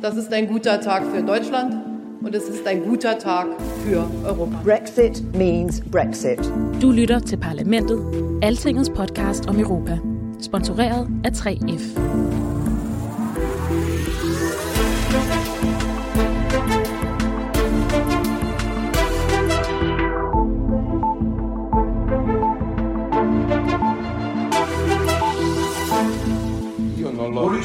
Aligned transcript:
Das 0.00 0.16
ist 0.16 0.32
ein 0.32 0.48
guter 0.48 0.80
Tag 0.80 1.04
für 1.14 1.22
Deutschland 1.22 1.74
und 2.22 2.34
es 2.34 2.48
ist 2.48 2.66
ein 2.66 2.82
guter 2.84 3.18
Tag 3.18 3.48
für 3.84 4.08
Europa. 4.24 4.58
Brexit 4.64 5.22
means 5.34 5.82
Brexit. 5.82 6.40
Du 6.80 6.90
lytter 6.90 7.20
til 7.20 7.36
Parlamentet, 7.36 7.98
Altingets 8.42 8.88
podcast 8.88 9.46
om 9.46 9.58
Europa. 9.58 9.98
Sponsoreret 10.40 11.06
af 11.24 11.30
3F. 11.30 12.39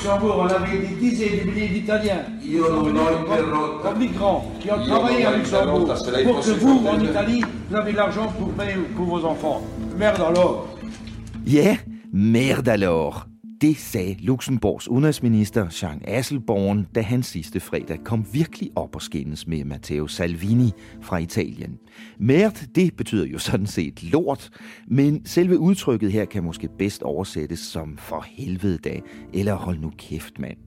Luxembourg, 0.06 0.36
on 0.38 0.46
avait 0.46 0.78
des 0.78 0.96
dizaines 0.96 1.40
de 1.40 1.44
milliers 1.50 1.68
d'Italiens 1.68 2.22
qui 2.40 2.58
sont 2.58 3.96
migrants, 3.98 4.52
qui 4.60 4.72
ont 4.72 4.86
travaillé 4.86 5.26
à 5.26 5.36
Luxembourg. 5.36 5.96
Pour 6.24 6.40
que 6.42 6.52
vous, 6.52 6.86
en 6.88 7.00
Italie, 7.00 7.44
vous 7.70 7.76
avez 7.76 7.92
l'argent 7.92 8.28
pour 8.38 8.50
payer 8.54 8.76
pour 8.96 9.06
vos 9.06 9.26
enfants. 9.26 9.64
Merde 9.98 10.22
alors. 10.22 10.68
Ja, 11.48 11.74
merde 12.14 12.70
alors. 12.70 13.26
Det 13.66 13.78
sagde 13.78 14.16
Luxemburgs 14.20 14.88
udenrigsminister 14.88 15.68
Jean 15.82 16.02
Asselborn, 16.08 16.88
da 16.96 17.02
han 17.02 17.24
sidste 17.24 17.60
fredag 17.60 18.00
kom 18.04 18.26
virkelig 18.34 18.70
op 18.76 18.96
og 18.96 19.02
skændes 19.02 19.48
med 19.48 19.64
Matteo 19.64 20.08
Salvini 20.08 20.72
fra 21.02 21.18
Italien. 21.18 21.80
Mert, 22.20 22.66
det 22.76 22.96
betyder 22.96 23.26
jo 23.26 23.38
sådan 23.38 23.68
set 23.68 24.04
lort, 24.04 24.50
men 24.88 25.26
selve 25.26 25.60
udtrykket 25.60 26.12
her 26.12 26.26
kan 26.26 26.44
måske 26.44 26.70
bedst 26.78 27.04
oversættes 27.04 27.60
som 27.60 27.98
for 27.98 28.26
helvede 28.28 28.78
da, 28.78 29.00
eller 29.34 29.54
hold 29.54 29.80
nu 29.80 29.92
kæft 29.98 30.40
mand. 30.40 30.58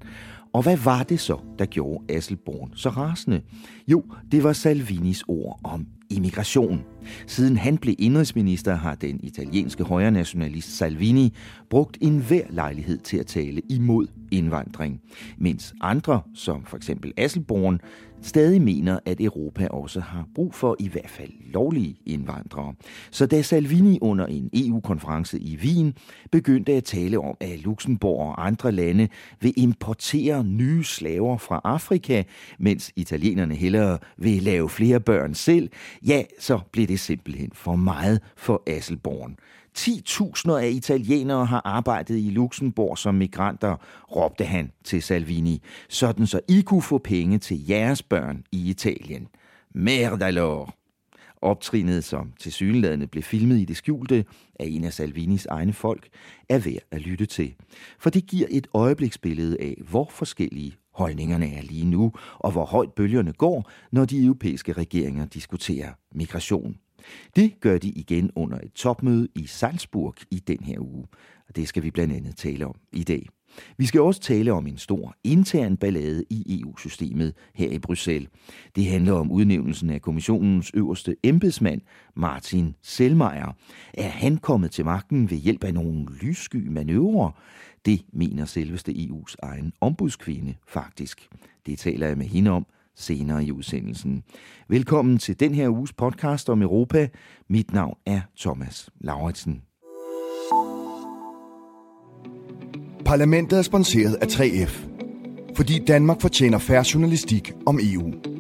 Og 0.59 0.63
hvad 0.63 0.77
var 0.77 1.03
det 1.03 1.21
så, 1.21 1.39
der 1.59 1.67
gjorde 1.67 2.05
Asselborn 2.15 2.73
så 2.75 2.89
rasende? 2.89 3.43
Jo, 3.89 4.05
det 4.33 4.45
var 4.45 4.53
Salvinis 4.53 5.25
ord 5.29 5.61
om 5.65 5.87
immigration. 6.11 6.85
Siden 7.27 7.57
han 7.57 7.79
blev 7.79 7.95
indrigsminister, 7.99 8.75
har 8.75 8.95
den 8.95 9.21
italienske 9.23 9.85
højrenationalist 9.85 10.77
Salvini 10.77 11.35
brugt 11.71 11.99
enhver 12.01 12.43
lejlighed 12.51 12.99
til 12.99 13.17
at 13.17 13.27
tale 13.27 13.63
imod 13.71 14.07
indvandring, 14.31 15.01
mens 15.37 15.75
andre, 15.81 16.21
som 16.35 16.65
for 16.65 16.77
eksempel 16.77 17.13
Asselborn, 17.17 17.81
stadig 18.23 18.63
mener, 18.63 18.99
at 19.05 19.21
Europa 19.21 19.69
også 19.69 20.01
har 20.01 20.29
brug 20.35 20.55
for 20.55 20.77
i 20.79 20.89
hvert 20.89 21.11
fald 21.11 21.31
lovlige 21.53 21.97
indvandrere. 22.07 22.75
Så 23.11 23.27
da 23.27 23.43
Salvini 23.43 23.99
under 24.03 24.27
en 24.27 24.51
EU-konference 24.53 25.39
i 25.39 25.57
Wien 25.57 25.95
begyndte 26.33 26.73
at 26.73 26.85
tale 26.85 27.19
om, 27.19 27.37
at 27.41 27.59
Luxembourg 27.61 28.21
og 28.21 28.47
andre 28.47 28.73
lande 28.73 29.09
vil 29.41 29.53
importere 29.57 30.45
nye 30.45 30.85
slaver 30.85 31.39
fra 31.39 31.61
Afrika, 31.65 32.23
mens 32.59 32.93
italienerne 32.97 33.55
hellere 33.55 33.99
vil 34.17 34.43
lave 34.43 34.69
flere 34.69 35.01
børn 35.01 35.35
selv, 35.35 35.71
ja, 36.07 36.23
så 36.39 36.61
blev 36.73 36.87
det 36.87 37.01
simpelthen 37.01 37.51
for 37.55 37.77
meget 37.77 38.21
for 38.37 38.63
Asselborn. 38.67 39.37
10.000 39.79 40.51
af 40.51 40.71
italienere 40.71 41.47
har 41.47 41.63
arbejdet 41.65 42.19
i 42.19 42.31
Luxembourg 42.31 42.99
som 42.99 43.15
migranter, 43.15 43.77
råbte 44.17 44.45
han 44.45 44.73
til 44.85 45.03
Salvini, 45.03 45.63
sådan 45.89 46.27
så 46.27 46.41
I 46.49 46.61
kunne 46.61 46.83
få 46.83 46.99
penge 46.99 47.39
til 47.39 47.67
jeres 47.67 48.03
børn 48.03 48.45
i 48.53 48.71
Italien. 48.71 49.29
Merde 49.75 50.25
alors! 50.25 50.69
Optrinet, 51.43 52.05
som 52.05 52.33
til 52.41 52.53
synlædende 52.53 53.07
blev 53.07 53.23
filmet 53.23 53.59
i 53.59 53.65
det 53.65 53.77
skjulte 53.77 54.25
af 54.61 54.67
en 54.67 54.85
af 54.85 54.93
Salvinis 54.93 55.47
egne 55.47 55.73
folk, 55.73 56.09
er 56.49 56.59
værd 56.59 56.83
at 56.91 57.01
lytte 57.01 57.27
til. 57.27 57.55
For 57.99 58.11
det 58.11 58.27
giver 58.27 58.47
et 58.51 58.67
øjebliksbillede 58.75 59.57
af, 59.61 59.75
hvor 59.91 60.09
forskellige 60.13 60.77
holdningerne 60.95 61.55
er 61.55 61.63
lige 61.63 61.87
nu, 61.87 62.13
og 62.39 62.53
hvor 62.53 62.65
højt 62.65 62.93
bølgerne 62.93 63.33
går, 63.33 63.71
når 63.93 64.05
de 64.05 64.25
europæiske 64.25 64.73
regeringer 64.73 65.27
diskuterer 65.27 65.93
migration. 66.15 66.77
Det 67.37 67.61
gør 67.61 67.79
de 67.79 67.89
igen 67.89 68.31
under 68.37 68.59
et 68.59 68.73
topmøde 68.73 69.29
i 69.35 69.47
Salzburg 69.47 70.15
i 70.31 70.39
den 70.39 70.59
her 70.63 70.81
uge. 70.81 71.07
Og 71.49 71.57
det 71.57 71.69
skal 71.69 71.83
vi 71.83 71.91
blandt 71.91 72.15
andet 72.15 72.37
tale 72.37 72.67
om 72.67 72.75
i 72.93 73.05
dag. 73.05 73.29
Vi 73.77 73.87
skal 73.87 74.01
også 74.01 74.21
tale 74.21 74.53
om 74.53 74.67
en 74.67 74.79
stor 74.79 75.15
intern 75.25 75.77
ballade 75.77 76.25
i 76.31 76.61
EU-systemet 76.61 77.35
her 77.55 77.71
i 77.71 77.79
Bruxelles. 77.79 78.29
Det 78.77 78.87
handler 78.87 79.13
om 79.13 79.31
udnævnelsen 79.31 79.91
af 79.91 80.03
kommissionens 80.03 80.71
øverste 80.75 81.17
embedsmand, 81.23 81.81
Martin 82.17 82.75
Selmayr. 82.83 83.57
Er 83.95 84.09
han 84.09 84.37
kommet 84.37 84.71
til 84.71 84.85
magten 84.85 85.31
ved 85.31 85.37
hjælp 85.37 85.65
af 85.65 85.75
nogle 85.75 86.07
lyssky 86.23 86.69
manøvrer? 86.69 87.31
Det 87.87 88.03
mener 88.13 88.45
selveste 88.45 88.93
EU's 88.93 89.35
egen 89.43 89.73
ombudskvinde 89.81 90.55
faktisk. 90.67 91.29
Det 91.67 91.79
taler 91.79 92.07
jeg 92.07 92.19
med 92.19 92.27
hende 92.27 92.51
om 92.51 92.67
senere 92.99 93.45
i 93.45 93.53
udsendelsen. 93.53 94.23
Velkommen 94.69 95.19
til 95.19 95.41
den 95.41 95.55
her 95.55 95.69
uges 95.69 95.93
podcast 95.93 96.49
om 96.49 96.63
Europa. 96.63 97.09
Mit 97.49 97.73
navn 97.73 97.97
er 98.07 98.21
Thomas 98.39 98.91
Lauritsen. 99.01 99.63
Parlamentet 103.05 103.59
er 103.59 103.63
sponsoreret 103.63 104.15
af 104.15 104.27
3F, 104.27 104.89
fordi 105.57 105.79
Danmark 105.79 106.21
fortjener 106.21 106.59
færre 106.59 106.85
journalistik 106.95 107.53
om 107.67 107.79
EU. 107.83 108.38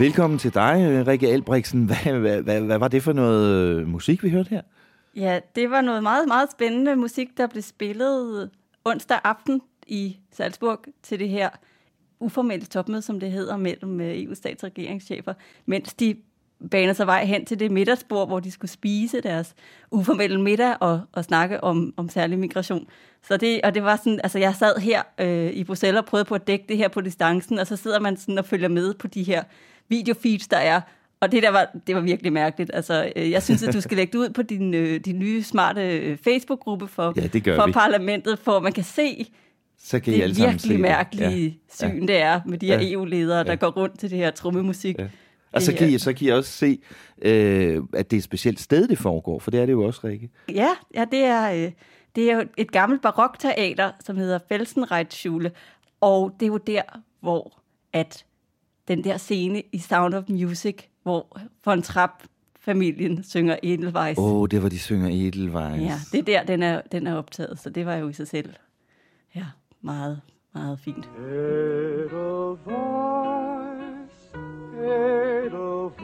Velkommen 0.00 0.38
til 0.38 0.54
dig, 0.54 0.86
øh, 0.90 1.06
Rikke 1.06 1.28
Albrechtsen. 1.28 1.84
Hvad, 1.88 2.18
hvad, 2.18 2.42
hvad, 2.42 2.60
hvad 2.60 2.78
var 2.78 2.88
det 2.88 3.02
for 3.02 3.12
noget 3.12 3.50
øh, 3.50 3.88
musik, 3.88 4.22
vi 4.22 4.30
hørte 4.30 4.50
her? 4.50 4.62
Ja, 5.16 5.40
det 5.54 5.70
var 5.70 5.80
noget 5.80 6.02
meget, 6.02 6.28
meget 6.28 6.50
spændende 6.50 6.96
musik, 6.96 7.28
der 7.36 7.46
blev 7.46 7.62
spillet 7.62 8.50
onsdag 8.84 9.18
aften 9.24 9.62
i 9.86 10.16
Salzburg 10.32 10.78
til 11.02 11.18
det 11.18 11.28
her 11.28 11.48
uformelle 12.20 12.66
topmøde, 12.66 13.02
som 13.02 13.20
det 13.20 13.30
hedder, 13.32 13.56
mellem 13.56 14.00
øh, 14.00 14.14
EU's 14.14 14.34
stats- 14.34 14.62
og 14.62 14.66
regeringschefer, 14.66 15.34
mens 15.66 15.94
de 15.94 16.16
baner 16.70 16.92
sig 16.92 17.06
vej 17.06 17.24
hen 17.24 17.44
til 17.44 17.60
det 17.60 17.70
middagsbord, 17.70 18.28
hvor 18.28 18.40
de 18.40 18.50
skulle 18.50 18.70
spise 18.70 19.20
deres 19.20 19.54
uformelle 19.90 20.40
middag 20.40 20.76
og, 20.80 21.00
og 21.12 21.24
snakke 21.24 21.64
om, 21.64 21.94
om 21.96 22.08
særlig 22.08 22.38
migration. 22.38 22.86
Så 23.22 23.36
det, 23.36 23.60
og 23.64 23.74
det 23.74 23.82
var 23.82 23.96
sådan, 23.96 24.20
altså 24.22 24.38
jeg 24.38 24.54
sad 24.54 24.78
her 24.80 25.02
øh, 25.18 25.50
i 25.52 25.64
Bruxelles 25.64 25.98
og 25.98 26.04
prøvede 26.04 26.24
på 26.24 26.34
at 26.34 26.46
dække 26.46 26.64
det 26.68 26.76
her 26.76 26.88
på 26.88 27.00
distancen, 27.00 27.58
og 27.58 27.66
så 27.66 27.76
sidder 27.76 28.00
man 28.00 28.16
sådan 28.16 28.38
og 28.38 28.44
følger 28.44 28.68
med 28.68 28.94
på 28.94 29.06
de 29.06 29.22
her 29.22 29.42
videofeeds, 29.90 30.48
der 30.48 30.56
er. 30.56 30.80
Og 31.20 31.32
det 31.32 31.42
der 31.42 31.50
var, 31.50 31.70
det 31.86 31.94
var 31.94 32.00
virkelig 32.00 32.32
mærkeligt. 32.32 32.70
Altså, 32.74 33.12
øh, 33.16 33.30
jeg 33.30 33.42
synes, 33.42 33.62
at 33.62 33.74
du 33.74 33.80
skal 33.80 33.96
lægge 33.96 34.12
det 34.12 34.18
ud 34.18 34.28
på 34.30 34.42
din, 34.42 34.74
øh, 34.74 35.00
din 35.00 35.18
nye 35.18 35.42
smarte 35.42 35.98
øh, 35.98 36.16
Facebook-gruppe 36.24 36.86
for, 36.88 37.12
Ja, 37.16 37.52
for 37.56 37.66
vi. 37.66 37.72
parlamentet, 37.72 38.38
for 38.38 38.60
man 38.60 38.72
kan 38.72 38.84
se 38.84 39.26
Så 39.78 40.00
kan 40.00 40.12
I 40.12 40.16
det 40.16 40.22
alle 40.22 40.34
sammen 40.34 40.58
se 40.58 40.68
virkelig 40.68 40.72
det. 40.74 40.80
mærkelige 40.96 41.46
Ja. 41.80 41.88
syn, 41.88 42.06
det 42.06 42.16
er 42.20 42.40
med 42.46 42.58
de 42.58 42.66
her 42.66 42.80
Ja. 42.80 42.92
EU-ledere, 42.92 43.44
der 43.44 43.50
Ja. 43.50 43.56
går 43.56 43.70
rundt 43.70 43.98
til 43.98 44.10
det 44.10 44.18
her 44.18 44.30
trommemusik. 44.30 44.98
Ja. 44.98 45.06
Og 45.52 45.62
så 45.62 45.74
kan, 45.74 45.88
I, 45.88 45.98
så 45.98 46.12
kan 46.12 46.26
I 46.26 46.30
også 46.30 46.50
se, 46.52 46.78
øh, 47.22 47.82
at 47.94 48.10
det 48.10 48.16
er 48.16 48.18
et 48.20 48.24
specielt 48.24 48.60
sted, 48.60 48.88
det 48.88 48.98
foregår, 48.98 49.38
for 49.38 49.50
det 49.50 49.60
er 49.60 49.66
det 49.66 49.72
jo 49.72 49.84
også, 49.86 50.00
Rikke. 50.04 50.30
Ja, 50.54 50.68
ja 50.94 51.04
det, 51.10 51.18
er, 51.24 51.52
øh, 51.52 51.72
det 52.16 52.30
er 52.30 52.36
jo 52.36 52.44
et 52.56 52.72
gammelt 52.72 53.02
barokteater, 53.02 53.90
som 54.04 54.16
hedder 54.16 54.38
Felsenreitschule, 54.48 55.50
og 56.00 56.32
det 56.40 56.46
er 56.46 56.50
jo 56.50 56.56
der, 56.56 56.82
hvor 57.20 57.60
at 57.92 58.24
den 58.90 59.04
der 59.04 59.16
scene 59.16 59.62
i 59.72 59.78
Sound 59.78 60.14
of 60.14 60.24
Music, 60.28 60.76
hvor 61.02 61.38
von 61.64 61.82
Trapp 61.82 62.22
familien 62.60 63.24
synger 63.24 63.56
Edelweiss. 63.62 64.18
Åh, 64.18 64.32
oh, 64.32 64.48
det 64.48 64.62
var 64.62 64.68
de 64.68 64.78
synger 64.78 65.08
Edelweiss. 65.08 65.82
Ja, 65.82 65.98
det 66.12 66.18
er 66.18 66.22
der, 66.22 66.42
den 66.44 66.62
er, 66.62 66.80
den 66.92 67.06
er 67.06 67.14
optaget, 67.14 67.58
så 67.58 67.70
det 67.70 67.86
var 67.86 67.94
jo 67.94 68.08
i 68.08 68.12
sig 68.12 68.28
selv 68.28 68.54
ja, 69.34 69.44
meget, 69.80 70.20
meget 70.54 70.78
fint. 70.80 71.10
Edelweiss, 71.18 72.34
Edelweiss, 74.74 75.94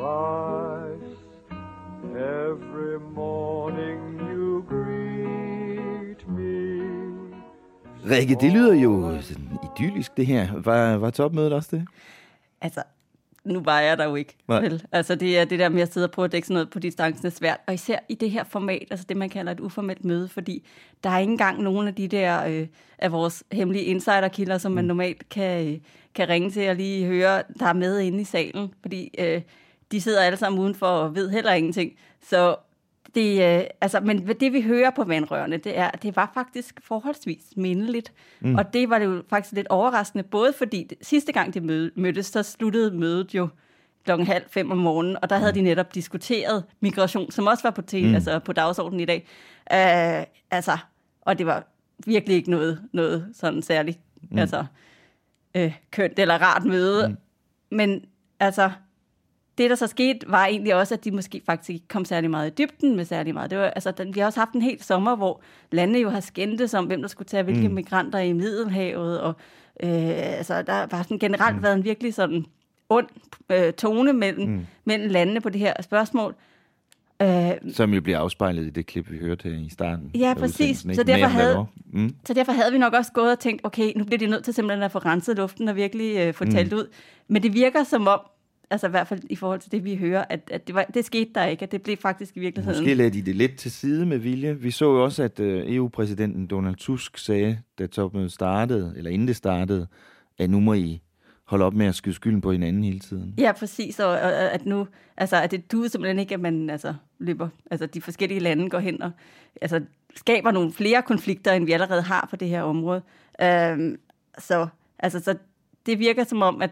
every 2.16 2.98
morning 3.14 4.20
you 4.32 4.64
greet 4.68 6.28
me. 6.28 6.76
Rikke, 8.10 8.36
det 8.40 8.52
lyder 8.52 8.74
jo 8.74 9.22
sådan 9.22 9.58
idyllisk, 9.64 10.16
det 10.16 10.26
her. 10.26 10.60
Var, 10.60 10.96
var 10.96 11.10
topmødet 11.10 11.52
også 11.52 11.76
det? 11.76 11.86
Altså, 12.66 12.82
nu 13.44 13.60
var 13.60 13.80
jeg 13.80 13.98
der 13.98 14.04
jo 14.04 14.14
ikke. 14.14 14.36
Nej. 14.48 14.60
Vel? 14.60 14.82
Altså, 14.92 15.14
det 15.14 15.38
er 15.38 15.44
det 15.44 15.58
der 15.58 15.68
med 15.68 15.82
at 15.82 15.92
sidde 15.92 16.06
og 16.06 16.10
prøve 16.10 16.24
at 16.24 16.32
dække 16.32 16.46
sådan 16.46 16.54
noget 16.54 16.70
på 16.70 16.78
distancen 16.78 17.26
er 17.26 17.30
svært. 17.30 17.60
Og 17.66 17.74
især 17.74 17.98
i 18.08 18.14
det 18.14 18.30
her 18.30 18.44
format, 18.44 18.86
altså 18.90 19.06
det, 19.08 19.16
man 19.16 19.28
kalder 19.28 19.52
et 19.52 19.60
uformelt 19.60 20.04
møde, 20.04 20.28
fordi 20.28 20.66
der 21.04 21.10
er 21.10 21.18
ikke 21.18 21.30
engang 21.30 21.62
nogen 21.62 21.88
af 21.88 21.94
de 21.94 22.08
der 22.08 22.44
øh, 22.44 22.66
af 22.98 23.12
vores 23.12 23.44
hemmelige 23.52 23.84
insiderkilder, 23.84 24.58
som 24.58 24.72
man 24.72 24.84
normalt 24.84 25.28
kan, 25.28 25.68
øh, 25.68 25.78
kan 26.14 26.28
ringe 26.28 26.50
til 26.50 26.68
og 26.68 26.76
lige 26.76 27.06
høre, 27.06 27.42
der 27.58 27.66
er 27.66 27.72
med 27.72 27.98
inde 27.98 28.20
i 28.20 28.24
salen. 28.24 28.74
Fordi 28.82 29.14
øh, 29.18 29.42
de 29.92 30.00
sidder 30.00 30.22
alle 30.22 30.36
sammen 30.36 30.60
udenfor 30.60 30.86
og 30.86 31.14
ved 31.14 31.30
heller 31.30 31.52
ingenting. 31.52 31.92
Så 32.22 32.56
det, 33.16 33.58
øh, 33.58 33.64
altså, 33.80 34.00
men 34.00 34.28
det 34.28 34.52
vi 34.52 34.62
hører 34.62 34.90
på 34.90 35.04
vandrørene, 35.04 35.56
det 35.56 35.78
er, 35.78 35.90
det 35.90 36.16
var 36.16 36.30
faktisk 36.34 36.80
forholdsvis 36.84 37.44
mindeligt. 37.56 38.12
Mm. 38.40 38.54
Og 38.54 38.72
det 38.72 38.90
var 38.90 38.98
det 38.98 39.06
jo 39.06 39.22
faktisk 39.30 39.52
lidt 39.52 39.68
overraskende, 39.68 40.24
både 40.24 40.52
fordi 40.58 40.86
det, 40.90 40.98
sidste 41.02 41.32
gang 41.32 41.54
de 41.54 41.60
mød, 41.60 41.90
mødtes, 41.96 42.26
så 42.26 42.42
sluttede 42.42 42.98
mødet 42.98 43.34
jo 43.34 43.48
klokken 44.04 44.26
halv 44.26 44.44
fem 44.50 44.70
om 44.70 44.78
morgenen, 44.78 45.16
og 45.22 45.30
der 45.30 45.38
havde 45.38 45.52
de 45.52 45.62
netop 45.62 45.94
diskuteret 45.94 46.64
migration, 46.80 47.30
som 47.30 47.46
også 47.46 47.62
var 47.62 47.70
på, 47.70 47.82
te, 47.82 48.02
mm. 48.02 48.14
altså 48.14 48.38
på 48.38 48.52
dagsordenen 48.52 49.00
i 49.00 49.04
dag. 49.04 49.26
Uh, 49.70 50.26
altså, 50.50 50.78
og 51.22 51.38
det 51.38 51.46
var 51.46 51.66
virkelig 52.06 52.36
ikke 52.36 52.50
noget, 52.50 52.82
noget 52.92 53.28
sådan 53.34 53.62
særligt 53.62 53.98
mm. 54.30 54.38
altså, 54.38 54.64
øh, 55.54 55.74
kønt 55.90 56.18
eller 56.18 56.42
rart 56.42 56.64
møde. 56.64 57.08
Mm. 57.08 57.16
Men 57.70 58.04
altså, 58.40 58.70
det, 59.58 59.70
der 59.70 59.76
så 59.76 59.86
skete, 59.86 60.30
var 60.30 60.46
egentlig 60.46 60.74
også, 60.74 60.94
at 60.94 61.04
de 61.04 61.10
måske 61.10 61.42
faktisk 61.46 61.70
ikke 61.70 61.88
kom 61.88 62.04
særlig 62.04 62.30
meget 62.30 62.50
i 62.50 62.54
dybden 62.64 62.96
med 62.96 63.04
særlig 63.04 63.34
meget. 63.34 63.50
Det 63.50 63.58
var, 63.58 63.64
altså, 63.64 63.90
den, 63.90 64.14
vi 64.14 64.20
har 64.20 64.26
også 64.26 64.40
haft 64.40 64.52
en 64.52 64.62
hel 64.62 64.82
sommer, 64.82 65.16
hvor 65.16 65.40
landene 65.72 65.98
jo 65.98 66.10
har 66.10 66.20
skændtes 66.20 66.74
om, 66.74 66.84
hvem 66.84 67.00
der 67.00 67.08
skulle 67.08 67.26
tage 67.26 67.42
hvilke 67.42 67.68
mm. 67.68 67.74
migranter 67.74 68.18
i 68.18 68.32
Middelhavet, 68.32 69.20
og 69.20 69.34
øh, 69.82 70.38
altså, 70.38 70.62
der 70.62 70.96
har 70.96 71.02
sådan 71.02 71.18
generelt 71.18 71.56
mm. 71.56 71.62
været 71.62 71.74
en 71.74 71.84
virkelig 71.84 72.14
sådan 72.14 72.44
ond 72.88 73.06
øh, 73.50 73.72
tone 73.72 74.12
mellem, 74.12 74.48
mm. 74.48 74.66
mellem 74.84 75.10
landene 75.10 75.40
på 75.40 75.48
det 75.48 75.60
her 75.60 75.82
spørgsmål. 75.82 76.34
Øh, 77.22 77.50
Som 77.72 77.94
jo 77.94 78.00
bliver 78.00 78.18
afspejlet 78.18 78.66
i 78.66 78.70
det 78.70 78.86
klip, 78.86 79.10
vi 79.10 79.18
hørte 79.18 79.60
i 79.60 79.68
starten. 79.68 80.10
Ja, 80.14 80.34
præcis. 80.38 80.78
Så 80.78 81.02
derfor, 81.02 81.26
havde, 81.26 81.66
mm. 81.92 82.14
så 82.24 82.34
derfor 82.34 82.52
havde 82.52 82.72
vi 82.72 82.78
nok 82.78 82.92
også 82.92 83.12
gået 83.12 83.32
og 83.32 83.38
tænkt, 83.38 83.64
okay, 83.64 83.92
nu 83.96 84.04
bliver 84.04 84.18
de 84.18 84.26
nødt 84.26 84.44
til 84.44 84.54
simpelthen 84.54 84.82
at 84.82 84.92
få 84.92 84.98
renset 84.98 85.36
luften 85.36 85.68
og 85.68 85.76
virkelig 85.76 86.16
øh, 86.16 86.34
få 86.34 86.44
talt 86.44 86.72
mm. 86.72 86.78
ud. 86.78 86.88
Men 87.28 87.42
det 87.42 87.54
virker 87.54 87.84
som 87.84 88.08
om, 88.08 88.20
altså 88.70 88.86
i 88.86 88.90
hvert 88.90 89.06
fald 89.06 89.20
i 89.30 89.36
forhold 89.36 89.60
til 89.60 89.72
det, 89.72 89.84
vi 89.84 89.96
hører, 89.96 90.24
at, 90.28 90.40
at 90.52 90.66
det, 90.66 90.74
var, 90.74 90.84
det 90.84 91.04
skete 91.04 91.30
der 91.34 91.44
ikke, 91.44 91.62
at 91.62 91.72
det 91.72 91.82
blev 91.82 91.96
faktisk 91.96 92.36
i 92.36 92.40
virkeligheden. 92.40 92.80
Måske 92.80 92.94
lagde 92.94 93.10
de 93.10 93.22
det 93.22 93.36
lidt 93.36 93.56
til 93.56 93.70
side 93.70 94.06
med 94.06 94.18
vilje. 94.18 94.60
Vi 94.60 94.70
så 94.70 94.84
jo 94.84 95.04
også, 95.04 95.22
at 95.22 95.40
uh, 95.40 95.46
EU-præsidenten 95.46 96.46
Donald 96.46 96.76
Tusk 96.76 97.18
sagde, 97.18 97.58
da 97.78 97.86
topmødet 97.86 98.32
startede, 98.32 98.94
eller 98.96 99.10
inden 99.10 99.28
det 99.28 99.36
startede, 99.36 99.86
at 100.38 100.50
nu 100.50 100.60
må 100.60 100.74
I 100.74 101.02
holde 101.44 101.64
op 101.64 101.74
med 101.74 101.86
at 101.86 101.94
skyde 101.94 102.14
skylden 102.14 102.40
på 102.40 102.52
hinanden 102.52 102.84
hele 102.84 102.98
tiden. 103.00 103.34
Ja, 103.38 103.52
præcis, 103.52 104.00
og, 104.00 104.08
og 104.08 104.52
at 104.52 104.66
nu, 104.66 104.86
altså 105.16 105.36
at 105.36 105.50
det 105.50 105.72
duer 105.72 105.88
simpelthen 105.88 106.18
ikke, 106.18 106.34
at 106.34 106.40
man 106.40 106.70
altså, 106.70 106.94
løber, 107.18 107.48
altså 107.70 107.86
de 107.86 108.00
forskellige 108.00 108.40
lande 108.40 108.70
går 108.70 108.78
hen 108.78 109.02
og 109.02 109.10
altså, 109.60 109.80
skaber 110.16 110.50
nogle 110.50 110.72
flere 110.72 111.02
konflikter, 111.02 111.52
end 111.52 111.66
vi 111.66 111.72
allerede 111.72 112.02
har 112.02 112.26
på 112.30 112.36
det 112.36 112.48
her 112.48 112.62
område. 112.62 113.02
Øhm, 113.42 113.98
så, 114.38 114.66
altså, 114.98 115.20
så 115.20 115.34
det 115.86 115.98
virker 115.98 116.24
som 116.24 116.42
om, 116.42 116.62
at 116.62 116.70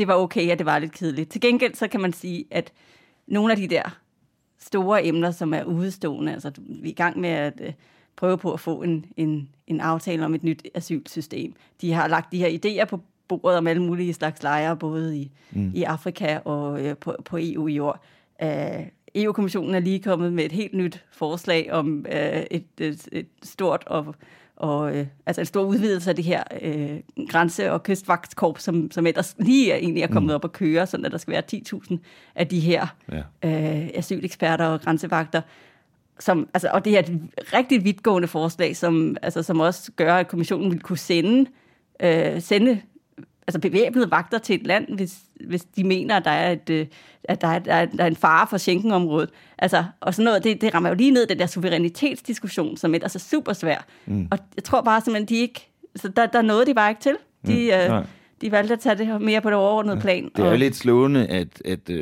det 0.00 0.08
var 0.08 0.14
okay, 0.14 0.50
at 0.50 0.58
det 0.58 0.66
var 0.66 0.78
lidt 0.78 0.92
kedeligt. 0.92 1.30
Til 1.30 1.40
gengæld 1.40 1.74
så 1.74 1.88
kan 1.88 2.00
man 2.00 2.12
sige, 2.12 2.44
at 2.50 2.72
nogle 3.26 3.52
af 3.52 3.56
de 3.56 3.68
der 3.68 3.98
store 4.58 5.06
emner, 5.06 5.30
som 5.30 5.54
er 5.54 5.64
udstående, 5.64 6.32
altså 6.32 6.52
vi 6.58 6.88
er 6.88 6.92
i 6.92 6.94
gang 6.94 7.20
med 7.20 7.30
at 7.30 7.60
øh, 7.60 7.72
prøve 8.16 8.38
på 8.38 8.52
at 8.52 8.60
få 8.60 8.82
en, 8.82 9.04
en, 9.16 9.48
en 9.66 9.80
aftale 9.80 10.24
om 10.24 10.34
et 10.34 10.44
nyt 10.44 10.68
asylsystem. 10.74 11.54
De 11.80 11.92
har 11.92 12.08
lagt 12.08 12.32
de 12.32 12.38
her 12.38 12.48
idéer 12.48 12.84
på 12.84 13.00
bordet 13.28 13.58
om 13.58 13.66
alle 13.66 13.82
mulige 13.82 14.14
slags 14.14 14.42
lejre, 14.42 14.76
både 14.76 15.18
i, 15.18 15.30
mm. 15.50 15.72
i 15.74 15.82
Afrika 15.82 16.38
og 16.44 16.86
øh, 16.86 16.96
på, 16.96 17.16
på 17.24 17.38
EU-jord. 17.40 18.02
Uh, 18.42 18.86
EU-kommissionen 19.14 19.74
er 19.74 19.80
lige 19.80 20.00
kommet 20.00 20.32
med 20.32 20.44
et 20.44 20.52
helt 20.52 20.74
nyt 20.74 21.04
forslag 21.12 21.72
om 21.72 22.06
uh, 22.08 22.16
et, 22.50 22.64
et, 22.78 23.08
et 23.12 23.26
stort 23.42 23.84
og 23.86 24.14
og 24.60 24.96
øh, 24.96 25.06
altså 25.26 25.40
en 25.40 25.46
stor 25.46 25.62
udvidelse 25.62 26.10
af 26.10 26.16
det 26.16 26.24
her 26.24 26.42
øh, 26.62 27.00
grænse- 27.28 27.72
og 27.72 27.82
kystvagtskorp, 27.82 28.58
som, 28.58 28.90
som 28.90 29.06
ellers 29.06 29.36
lige 29.38 29.72
er, 29.72 29.76
egentlig 29.76 30.02
er 30.02 30.06
kommet 30.06 30.30
mm. 30.30 30.34
op 30.34 30.44
at 30.44 30.52
køre, 30.52 30.86
sådan 30.86 31.06
at 31.06 31.12
der 31.12 31.18
skal 31.18 31.32
være 31.32 31.42
10.000 31.54 31.96
af 32.34 32.46
de 32.46 32.60
her 32.60 32.86
ja. 33.12 33.18
øh, 33.48 33.90
asyleksperter 33.94 34.64
og 34.64 34.80
grænsevagter. 34.80 35.42
Som, 36.18 36.48
altså, 36.54 36.68
og 36.72 36.84
det 36.84 36.94
er 36.94 36.98
et 36.98 37.30
rigtig 37.52 37.84
vidtgående 37.84 38.28
forslag, 38.28 38.76
som, 38.76 39.16
altså, 39.22 39.42
som 39.42 39.60
også 39.60 39.92
gør, 39.96 40.14
at 40.14 40.28
kommissionen 40.28 40.70
vil 40.70 40.80
kunne 40.80 40.98
sende, 40.98 41.50
øh, 42.02 42.40
sende 42.40 42.80
altså 43.46 43.60
bevæbnede 43.60 44.10
vagter 44.10 44.38
til 44.38 44.54
et 44.54 44.66
land, 44.66 44.94
hvis, 44.94 45.18
hvis 45.46 45.64
de 45.64 45.84
mener, 45.84 46.16
at 46.16 46.24
der 46.24 46.30
er, 46.30 46.52
et, 46.52 46.70
øh, 46.70 46.86
at 47.24 47.40
der 47.40 47.48
er, 47.48 47.58
der 47.58 47.74
er, 47.74 47.84
der 47.86 48.04
er 48.04 48.08
en 48.08 48.16
fare 48.16 48.46
for 48.50 48.56
Schengen-området. 48.56 49.30
Altså, 49.58 49.84
og 50.00 50.14
sådan 50.14 50.24
noget, 50.24 50.44
det, 50.44 50.60
det 50.60 50.74
rammer 50.74 50.88
jo 50.88 50.94
lige 50.94 51.10
ned 51.10 51.26
den 51.26 51.38
der 51.38 51.46
suverænitetsdiskussion, 51.46 52.76
som 52.76 52.94
ellers 52.94 53.14
er 53.14 53.18
super 53.18 53.52
svær. 53.52 53.86
Mm. 54.06 54.28
Og 54.30 54.38
jeg 54.56 54.64
tror 54.64 54.80
bare 54.82 55.00
simpelthen, 55.00 55.28
de 55.28 55.40
ikke, 55.40 55.68
så 55.96 56.08
der, 56.08 56.26
der 56.26 56.42
nåede 56.42 56.66
de 56.66 56.74
bare 56.74 56.90
ikke 56.90 57.02
til. 57.02 57.16
De, 57.46 57.86
mm. 57.88 57.94
øh, 57.94 58.04
de 58.40 58.52
valgte 58.52 58.74
at 58.74 58.80
tage 58.80 58.94
det 58.94 59.20
mere 59.20 59.40
på 59.40 59.50
det 59.50 59.56
overordnede 59.56 59.96
ja. 59.96 60.02
plan. 60.02 60.24
Det 60.24 60.38
er 60.38 60.46
og... 60.46 60.52
jo 60.52 60.58
lidt 60.58 60.76
slående, 60.76 61.26
at, 61.26 61.62
at 61.64 61.90
uh, 61.90 61.96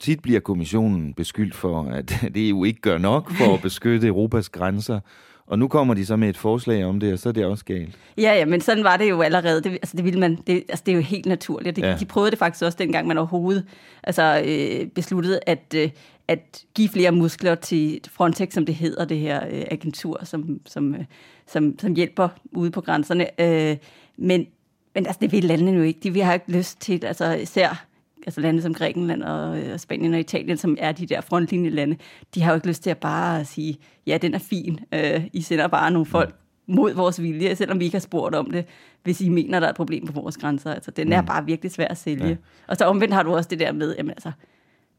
tit 0.00 0.22
bliver 0.22 0.40
kommissionen 0.40 1.14
beskyldt 1.14 1.54
for, 1.54 1.82
at 1.82 2.14
det 2.34 2.48
EU 2.48 2.64
ikke 2.64 2.80
gør 2.80 2.98
nok 2.98 3.32
for 3.32 3.54
at 3.54 3.62
beskytte 3.68 4.06
Europas 4.06 4.48
grænser. 4.48 5.00
Og 5.46 5.58
nu 5.58 5.68
kommer 5.68 5.94
de 5.94 6.06
så 6.06 6.16
med 6.16 6.28
et 6.28 6.36
forslag 6.36 6.84
om 6.84 7.00
det, 7.00 7.12
og 7.12 7.18
så 7.18 7.28
er 7.28 7.32
det 7.32 7.44
også 7.44 7.64
galt. 7.64 7.98
Ja, 8.18 8.34
ja, 8.34 8.44
men 8.44 8.60
sådan 8.60 8.84
var 8.84 8.96
det 8.96 9.10
jo 9.10 9.22
allerede. 9.22 9.62
Det, 9.62 9.72
altså, 9.72 9.96
det, 9.96 10.04
ville 10.04 10.20
man, 10.20 10.38
det, 10.46 10.64
altså, 10.68 10.82
det 10.86 10.92
er 10.92 10.96
jo 10.96 11.02
helt 11.02 11.26
naturligt. 11.26 11.76
Det, 11.76 11.82
ja. 11.82 11.96
De 12.00 12.04
prøvede 12.04 12.30
det 12.30 12.38
faktisk 12.38 12.64
også 12.64 12.78
dengang, 12.78 13.06
man 13.06 13.18
overhovedet 13.18 13.66
altså, 14.02 14.42
øh, 14.46 14.86
besluttede 14.86 15.40
at, 15.46 15.74
øh, 15.76 15.90
at 16.28 16.64
give 16.74 16.88
flere 16.88 17.12
muskler 17.12 17.54
til 17.54 18.00
Frontex, 18.10 18.52
som 18.52 18.66
det 18.66 18.74
hedder, 18.74 19.04
det 19.04 19.18
her 19.18 19.46
øh, 19.50 19.64
agentur, 19.70 20.20
som, 20.24 20.60
som, 20.66 20.94
øh, 20.94 21.04
som, 21.46 21.78
som 21.78 21.94
hjælper 21.94 22.28
ude 22.52 22.70
på 22.70 22.80
grænserne. 22.80 23.40
Øh, 23.40 23.76
men, 24.16 24.46
men 24.94 25.06
altså, 25.06 25.18
det 25.20 25.32
vil 25.32 25.44
landene 25.44 25.72
jo 25.72 25.82
ikke. 25.82 26.00
De 26.02 26.10
vi 26.10 26.20
har 26.20 26.34
ikke 26.34 26.52
lyst 26.52 26.80
til, 26.80 27.04
altså 27.04 27.32
især 27.32 27.86
altså 28.26 28.40
lande 28.40 28.62
som 28.62 28.74
Grækenland 28.74 29.22
og, 29.22 29.58
øh, 29.58 29.78
Spanien 29.78 30.14
og 30.14 30.20
Italien, 30.20 30.56
som 30.56 30.76
er 30.80 30.92
de 30.92 31.06
der 31.06 31.20
frontlinjelande, 31.20 31.96
de 32.34 32.42
har 32.42 32.50
jo 32.50 32.54
ikke 32.54 32.68
lyst 32.68 32.82
til 32.82 32.90
at 32.90 32.98
bare 32.98 33.44
sige, 33.44 33.76
ja, 34.06 34.18
den 34.18 34.34
er 34.34 34.38
fin, 34.38 34.80
øh, 34.92 35.24
I 35.32 35.42
sender 35.42 35.66
bare 35.66 35.90
nogle 35.90 36.06
folk 36.06 36.34
mod 36.66 36.94
vores 36.94 37.22
vilje, 37.22 37.56
selvom 37.56 37.80
vi 37.80 37.84
ikke 37.84 37.94
har 37.94 38.00
spurgt 38.00 38.34
om 38.34 38.50
det, 38.50 38.64
hvis 39.02 39.20
I 39.20 39.28
mener, 39.28 39.60
der 39.60 39.66
er 39.66 39.70
et 39.70 39.76
problem 39.76 40.06
på 40.06 40.12
vores 40.12 40.36
grænser. 40.36 40.74
Altså, 40.74 40.90
den 40.90 41.12
er 41.12 41.20
mm. 41.20 41.26
bare 41.26 41.44
virkelig 41.44 41.72
svær 41.72 41.88
at 41.88 41.98
sælge. 41.98 42.28
Ja. 42.28 42.36
Og 42.66 42.76
så 42.76 42.84
omvendt 42.84 43.14
har 43.14 43.22
du 43.22 43.34
også 43.34 43.48
det 43.48 43.58
der 43.58 43.72
med, 43.72 43.94
jamen 43.96 44.10
altså, 44.10 44.32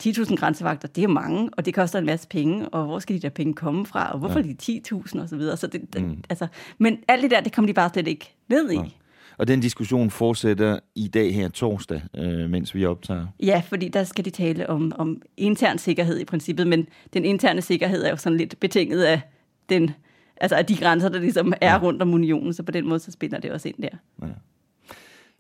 10.000 0.03 0.36
grænsevagter, 0.36 0.88
det 0.88 1.03
er 1.03 1.08
mange, 1.08 1.50
og 1.58 1.65
det 1.65 1.74
koster 1.74 2.00
en 2.00 2.05
masse 2.05 2.27
penge, 2.27 2.70
og 2.70 2.86
hvor 2.86 3.00
skal 3.00 3.15
de 3.15 3.22
der 3.22 3.29
penge 3.29 3.53
komme 3.53 3.86
fra, 3.86 4.12
og 4.12 4.20
hvorfor 4.20 4.39
ja. 4.39 4.46
de 4.46 4.82
10.000 4.94 5.22
og 5.22 5.29
så 5.29 5.36
videre. 5.36 5.58
Så 5.58 5.67
det, 5.67 6.01
mm. 6.01 6.24
altså, 6.29 6.48
men 6.77 6.98
alt 7.08 7.24
det 7.24 7.32
der, 7.32 7.41
det 7.41 7.53
kommer 7.53 7.67
de 7.67 7.74
bare 7.74 7.89
slet 7.89 8.08
ikke 8.08 8.36
ned 8.50 8.72
i. 8.72 8.75
Ja. 8.75 8.82
Og 9.38 9.48
den 9.48 9.60
diskussion 9.60 10.10
fortsætter 10.10 10.80
i 10.96 11.08
dag 11.08 11.36
her 11.36 11.50
torsdag, 11.50 12.01
øh, 12.18 12.50
mens 12.50 12.75
vi 12.75 12.86
optager. 12.86 13.27
Ja, 13.44 13.62
fordi 13.65 13.88
der 13.88 14.04
skal 14.04 14.25
de 14.25 14.30
tale 14.30 14.70
om, 14.70 14.92
om 14.96 15.22
intern 15.38 15.77
sikkerhed 15.77 16.20
i 16.20 16.25
princippet, 16.25 16.68
men 16.68 16.88
den 17.13 17.25
interne 17.25 17.62
sikkerhed 17.62 18.04
er 18.04 18.10
jo 18.10 18.18
sådan 18.18 18.38
lidt 18.38 18.60
betinget 18.60 19.04
af 19.04 19.22
den, 19.70 19.92
altså 20.38 20.56
af 20.56 20.65
de 20.65 20.77
grænser, 20.77 21.10
der 21.10 21.20
ligesom 21.20 21.54
er 21.62 21.72
ja. 21.72 21.80
rundt 21.82 22.01
om 22.01 22.13
unionen, 22.13 22.54
så 22.54 22.63
på 22.63 22.72
den 22.72 22.88
måde 22.89 23.00
så 23.00 23.12
spiller 23.12 23.39
det 23.39 23.51
også 23.51 23.68
ind 23.68 23.75
der. 23.82 23.98
Ja. 24.22 24.27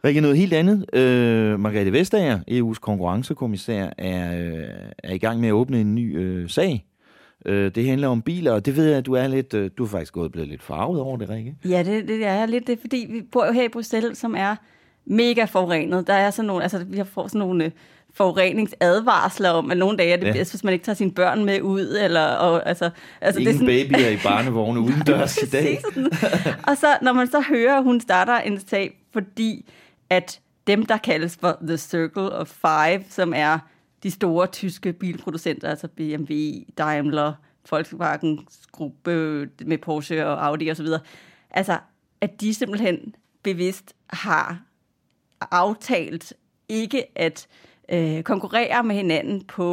Rikke, 0.05 0.21
noget 0.21 0.37
helt 0.37 0.53
andet. 0.53 0.85
Øh, 0.93 1.59
Margrethe 1.59 1.91
Vestager, 1.91 2.39
EU's 2.51 2.79
konkurrencekommissær, 2.79 3.89
er, 3.97 4.39
øh, 4.39 4.63
er 5.03 5.13
i 5.13 5.17
gang 5.17 5.39
med 5.39 5.47
at 5.47 5.53
åbne 5.53 5.81
en 5.81 5.95
ny 5.95 6.17
øh, 6.17 6.49
sag 6.49 6.85
Øh, 7.45 7.71
det 7.75 7.85
handler 7.85 8.07
om 8.07 8.21
biler, 8.21 8.51
og 8.51 8.65
det 8.65 8.75
ved 8.75 8.85
jeg, 8.85 8.97
at 8.97 9.05
du 9.05 9.13
er 9.13 9.27
lidt, 9.27 9.53
øh, 9.53 9.71
du 9.77 9.83
er 9.83 9.87
faktisk 9.87 10.13
gået 10.13 10.31
blevet 10.31 10.49
lidt 10.49 10.63
farvet 10.63 11.01
over 11.01 11.17
det, 11.17 11.29
Rikke. 11.29 11.55
Ja, 11.65 11.83
det, 11.83 12.07
det 12.07 12.25
er 12.25 12.45
lidt 12.45 12.67
det, 12.67 12.79
fordi 12.79 13.07
vi 13.09 13.21
bor 13.21 13.45
jo 13.45 13.51
her 13.51 13.63
i 13.63 13.69
Bruxelles, 13.69 14.17
som 14.17 14.35
er 14.37 14.55
mega 15.05 15.45
forurenet. 15.45 16.07
Der 16.07 16.13
er 16.13 16.31
sådan 16.31 16.47
nogle, 16.47 16.63
altså 16.63 16.83
vi 16.87 16.97
har 16.97 17.03
fået 17.03 17.31
sådan 17.31 17.39
nogle 17.39 17.65
øh, 17.65 17.71
forureningsadvarsler 18.13 19.49
om, 19.49 19.71
at 19.71 19.77
nogle 19.77 19.97
dage 19.97 20.11
er 20.11 20.17
det 20.17 20.27
ja. 20.27 20.31
bedst, 20.31 20.51
hvis 20.51 20.63
man 20.63 20.73
ikke 20.73 20.85
tager 20.85 20.95
sine 20.95 21.11
børn 21.11 21.45
med 21.45 21.61
ud. 21.61 21.97
Eller, 22.01 22.25
og, 22.25 22.67
altså, 22.67 22.89
altså, 23.21 23.39
Ingen 23.39 23.53
det 23.53 23.61
er 23.61 23.65
sådan... 23.65 23.89
babyer 23.89 24.09
i 24.09 24.17
barnevogne 24.23 24.79
udendørs 24.85 25.37
i 25.37 25.49
dag. 25.49 25.81
og 26.67 26.77
så, 26.77 26.87
når 27.01 27.13
man 27.13 27.27
så 27.27 27.41
hører, 27.49 27.77
at 27.77 27.83
hun 27.83 28.01
starter 28.01 28.37
en 28.37 28.59
sag, 28.67 28.97
fordi 29.13 29.69
at 30.09 30.39
dem, 30.67 30.85
der 30.85 30.97
kaldes 30.97 31.37
for 31.41 31.57
The 31.67 31.77
Circle 31.77 32.31
of 32.31 32.47
Five, 32.47 33.03
som 33.09 33.33
er 33.35 33.59
de 34.05 34.11
store 34.11 34.47
tyske 34.47 34.93
bilproducenter, 34.93 35.69
altså 35.69 35.87
BMW, 35.87 36.33
Daimler, 36.77 37.33
Volkswagen 37.69 38.47
gruppe 38.71 39.11
med 39.65 39.77
Porsche 39.77 40.27
og 40.27 40.45
Audi 40.45 40.71
osv., 40.71 40.87
altså 41.49 41.79
at 42.21 42.41
de 42.41 42.53
simpelthen 42.53 43.15
bevidst 43.43 43.95
har 44.07 44.61
aftalt 45.51 46.33
ikke 46.69 47.19
at 47.19 47.47
øh, 47.89 48.23
konkurrere 48.23 48.83
med 48.83 48.95
hinanden 48.95 49.43
på 49.43 49.71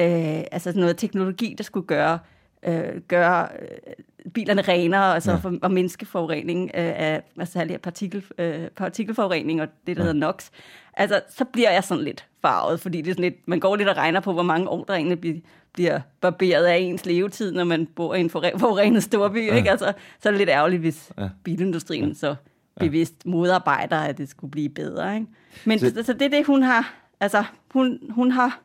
øh, 0.00 0.44
altså 0.52 0.72
noget 0.76 0.96
teknologi, 0.96 1.54
der 1.58 1.64
skulle 1.64 1.86
gøre 1.86 2.18
øh, 2.64 3.00
gøre 3.08 3.48
øh, 3.62 4.30
bilerne 4.32 4.62
renere, 4.62 5.14
altså 5.14 5.30
ja. 5.30 5.36
for, 5.36 5.58
og 5.62 5.70
mindske 5.70 6.06
forurening 6.06 6.64
øh, 6.64 6.92
af 6.96 7.22
altså 7.38 7.52
særligt 7.52 7.82
partikel, 7.82 8.24
øh, 8.38 8.68
partikelforurening 8.76 9.62
og 9.62 9.68
det, 9.86 9.96
der 9.96 10.02
ja. 10.02 10.06
hedder 10.06 10.26
NOx, 10.26 10.50
altså, 10.94 11.20
så 11.28 11.44
bliver 11.44 11.70
jeg 11.70 11.84
sådan 11.84 12.04
lidt 12.04 12.26
farvet, 12.42 12.80
fordi 12.80 12.98
det 13.02 13.10
er 13.10 13.14
sådan 13.14 13.24
lidt, 13.24 13.48
man 13.48 13.60
går 13.60 13.76
lidt 13.76 13.88
og 13.88 13.96
regner 13.96 14.20
på, 14.20 14.32
hvor 14.32 14.42
mange 14.42 14.68
år 14.68 14.84
der 14.84 14.94
egentlig 14.94 15.20
bliver, 15.20 15.38
bliver 15.72 16.00
barberet 16.20 16.64
af 16.64 16.76
ens 16.76 17.06
levetid, 17.06 17.52
når 17.52 17.64
man 17.64 17.86
bor 17.86 18.14
i 18.14 18.20
en 18.20 18.30
forurenet 18.30 19.02
storby. 19.02 19.46
Ja. 19.46 19.56
Ikke? 19.56 19.70
Altså, 19.70 19.92
så 20.20 20.28
er 20.28 20.30
det 20.30 20.38
lidt 20.38 20.50
ærgerligt, 20.50 20.80
hvis 20.80 21.12
ja. 21.18 21.28
bilindustrien 21.44 22.08
ja. 22.08 22.14
så 22.14 22.34
bevidst 22.80 23.26
modarbejder, 23.26 23.98
at 23.98 24.18
det 24.18 24.28
skulle 24.28 24.50
blive 24.50 24.68
bedre. 24.68 25.14
Ikke? 25.14 25.26
Men 25.64 25.78
så, 25.78 26.02
så 26.02 26.12
det 26.12 26.22
er 26.22 26.28
det, 26.28 26.46
hun 26.46 26.62
har, 26.62 26.94
altså, 27.20 27.44
hun, 27.72 27.98
hun 28.10 28.30
har 28.30 28.60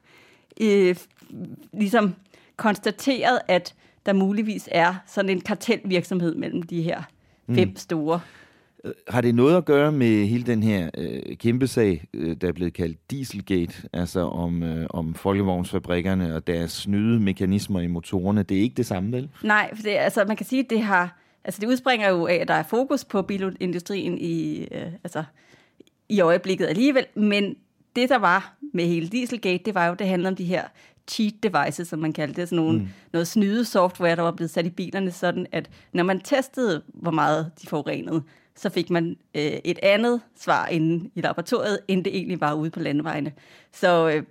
øh, 0.61 0.95
ligesom 1.73 2.15
konstateret, 2.55 3.39
at 3.47 3.75
der 4.05 4.13
muligvis 4.13 4.69
er 4.71 4.95
sådan 5.07 5.29
en 5.29 5.41
kartelvirksomhed 5.41 6.35
mellem 6.35 6.63
de 6.63 6.81
her 6.81 7.01
fem 7.55 7.67
mm. 7.67 7.75
store 7.75 8.19
Øh, 8.83 8.93
har 9.07 9.21
det 9.21 9.35
noget 9.35 9.57
at 9.57 9.65
gøre 9.65 9.91
med 9.91 10.25
hele 10.25 10.43
den 10.43 10.63
her 10.63 10.89
øh, 10.97 11.37
kæmpe 11.37 11.67
sag, 11.67 12.05
øh, 12.13 12.35
der 12.41 12.47
er 12.47 12.51
blevet 12.51 12.73
kaldt 12.73 13.11
Dieselgate, 13.11 13.89
altså 13.93 14.19
om, 14.19 14.63
øh, 14.63 14.87
om 14.89 15.13
folkevognsfabrikkerne 15.13 16.35
og 16.35 16.47
deres 16.47 16.71
snyde 16.71 17.19
mekanismer 17.19 17.79
i 17.79 17.87
motorerne? 17.87 18.43
Det 18.43 18.57
er 18.57 18.61
ikke 18.61 18.75
det 18.75 18.85
samme, 18.85 19.11
vel? 19.11 19.29
Nej, 19.43 19.75
for 19.75 19.83
det, 19.83 19.89
altså, 19.89 20.25
man 20.25 20.37
kan 20.37 20.45
sige, 20.45 20.63
at 20.63 20.69
det 20.69 20.81
har... 20.81 21.19
Altså, 21.43 21.61
det 21.61 21.67
udspringer 21.67 22.09
jo 22.09 22.27
af, 22.27 22.35
at 22.35 22.47
der 22.47 22.53
er 22.53 22.63
fokus 22.63 23.05
på 23.05 23.21
bilindustrien 23.21 24.17
i, 24.17 24.67
øh, 24.71 24.91
altså, 25.03 25.23
i 26.09 26.21
øjeblikket 26.21 26.67
alligevel, 26.67 27.05
men 27.15 27.55
det, 27.99 28.09
der 28.09 28.17
var 28.17 28.53
med 28.73 28.85
hele 28.85 29.07
Dieselgate, 29.07 29.63
det 29.65 29.75
var 29.75 29.87
jo, 29.87 29.93
det 29.93 30.07
handlede 30.07 30.29
om 30.29 30.35
de 30.35 30.43
her 30.43 30.63
cheat 31.07 31.33
devices, 31.43 31.87
som 31.87 31.99
man 31.99 32.13
kaldte 32.13 32.41
det, 32.41 32.49
sådan 32.49 32.63
nogle, 32.63 32.79
mm. 32.79 32.87
noget 33.13 33.27
snyde 33.27 33.65
software, 33.65 34.15
der 34.15 34.21
var 34.21 34.31
blevet 34.31 34.51
sat 34.51 34.65
i 34.65 34.69
bilerne, 34.69 35.11
sådan 35.11 35.47
at 35.51 35.69
når 35.93 36.03
man 36.03 36.19
testede, 36.19 36.81
hvor 36.87 37.11
meget 37.11 37.51
de 37.61 37.67
forurenede, 37.67 38.23
så 38.55 38.69
fik 38.69 38.89
man 38.89 39.17
øh, 39.35 39.41
et 39.43 39.79
andet 39.83 40.21
svar 40.35 40.67
inde 40.67 41.09
i 41.15 41.21
laboratoriet, 41.21 41.79
end 41.87 42.03
det 42.03 42.15
egentlig 42.15 42.41
var 42.41 42.53
ude 42.53 42.69
på 42.69 42.79
landevejene. 42.79 43.31
Så, 43.71 44.09
øh, 44.09 44.23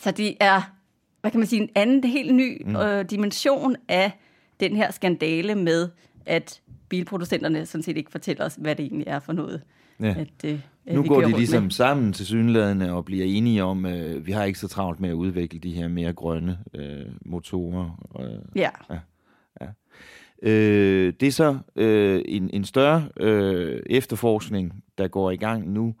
så 0.00 0.10
det 0.10 0.36
er, 0.40 0.72
hvad 1.20 1.30
kan 1.30 1.40
man 1.40 1.46
sige, 1.46 1.62
en 1.62 1.70
anden 1.74 2.04
helt 2.04 2.34
ny 2.34 2.62
mm. 2.66 2.76
øh, 2.76 3.04
dimension 3.10 3.76
af 3.88 4.12
den 4.60 4.76
her 4.76 4.90
skandale 4.90 5.54
med, 5.54 5.88
at 6.26 6.60
bilproducenterne 6.88 7.66
sådan 7.66 7.82
set 7.82 7.96
ikke 7.96 8.10
fortæller 8.10 8.44
os, 8.44 8.54
hvad 8.54 8.76
det 8.76 8.84
egentlig 8.84 9.06
er 9.06 9.18
for 9.18 9.32
noget. 9.32 9.62
Ja. 10.00 10.14
At, 10.18 10.44
øh, 10.44 10.60
nu 10.86 11.02
går 11.02 11.20
de 11.20 11.36
ligesom 11.36 11.62
med. 11.62 11.70
sammen 11.70 12.12
til 12.12 12.26
synlædende 12.26 12.92
og 12.92 13.04
bliver 13.04 13.24
enige 13.24 13.64
om, 13.64 13.84
at 13.84 14.06
øh, 14.06 14.26
vi 14.26 14.32
har 14.32 14.44
ikke 14.44 14.58
så 14.58 14.68
travlt 14.68 15.00
med 15.00 15.08
at 15.08 15.14
udvikle 15.14 15.58
de 15.58 15.70
her 15.70 15.88
mere 15.88 16.12
grønne 16.12 16.58
øh, 16.74 17.06
motorer. 17.24 18.06
Øh, 18.20 18.56
ja. 18.56 18.70
ja. 18.90 18.98
Øh, 20.42 21.12
det 21.20 21.28
er 21.28 21.32
så 21.32 21.58
øh, 21.76 22.22
en, 22.24 22.50
en 22.52 22.64
større 22.64 23.08
øh, 23.16 23.82
efterforskning, 23.86 24.84
der 24.98 25.08
går 25.08 25.30
i 25.30 25.36
gang 25.36 25.70
nu, 25.70 25.94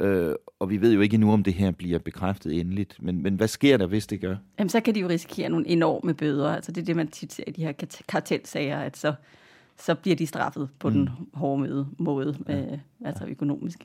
øh, 0.00 0.34
og 0.58 0.70
vi 0.70 0.80
ved 0.80 0.92
jo 0.92 1.00
ikke 1.00 1.16
nu, 1.16 1.32
om 1.32 1.42
det 1.42 1.54
her 1.54 1.70
bliver 1.70 1.98
bekræftet 1.98 2.60
endeligt. 2.60 2.96
Men, 3.02 3.22
men 3.22 3.34
hvad 3.34 3.48
sker 3.48 3.76
der, 3.76 3.86
hvis 3.86 4.06
det 4.06 4.20
gør? 4.20 4.36
Jamen, 4.58 4.68
så 4.68 4.80
kan 4.80 4.94
de 4.94 5.00
jo 5.00 5.08
risikere 5.08 5.48
nogle 5.48 5.68
enorme 5.68 6.14
bøder. 6.14 6.48
Altså, 6.48 6.72
det 6.72 6.80
er 6.80 6.84
det, 6.84 6.96
man 6.96 7.08
tit 7.08 7.32
ser 7.32 7.44
i 7.46 7.50
de 7.50 7.64
her 7.64 7.72
kartelsager, 8.08 8.78
at 8.78 8.96
så, 8.96 9.14
så 9.78 9.94
bliver 9.94 10.16
de 10.16 10.26
straffet 10.26 10.68
på 10.78 10.88
mm. 10.88 10.94
den 10.94 11.10
hårde 11.34 11.86
måde, 11.98 12.36
ja. 12.48 12.58
øh, 12.58 12.78
altså 13.04 13.24
økonomisk. 13.26 13.78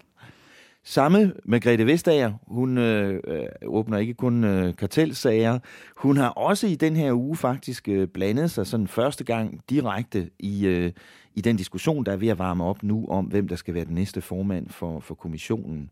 Samme 0.83 1.33
Margrethe 1.45 1.85
Vestager, 1.85 2.33
hun 2.47 2.77
øh, 2.77 3.19
øh, 3.27 3.45
åbner 3.65 3.97
ikke 3.97 4.13
kun 4.13 4.43
øh, 4.43 4.75
kartelsager, 4.75 5.59
hun 5.97 6.17
har 6.17 6.29
også 6.29 6.67
i 6.67 6.75
den 6.75 6.95
her 6.95 7.13
uge 7.13 7.35
faktisk 7.35 7.87
øh, 7.87 8.07
blandet 8.07 8.51
sig 8.51 8.67
sådan 8.67 8.87
første 8.87 9.23
gang 9.23 9.61
direkte 9.69 10.29
i, 10.39 10.65
øh, 10.65 10.91
i 11.35 11.41
den 11.41 11.55
diskussion, 11.55 12.03
der 12.05 12.11
er 12.11 12.15
ved 12.15 12.27
at 12.27 12.39
varme 12.39 12.63
op 12.63 12.83
nu 12.83 13.07
om, 13.09 13.25
hvem 13.25 13.47
der 13.47 13.55
skal 13.55 13.73
være 13.73 13.85
den 13.85 13.95
næste 13.95 14.21
formand 14.21 14.69
for, 14.69 14.99
for 14.99 15.15
kommissionen. 15.15 15.89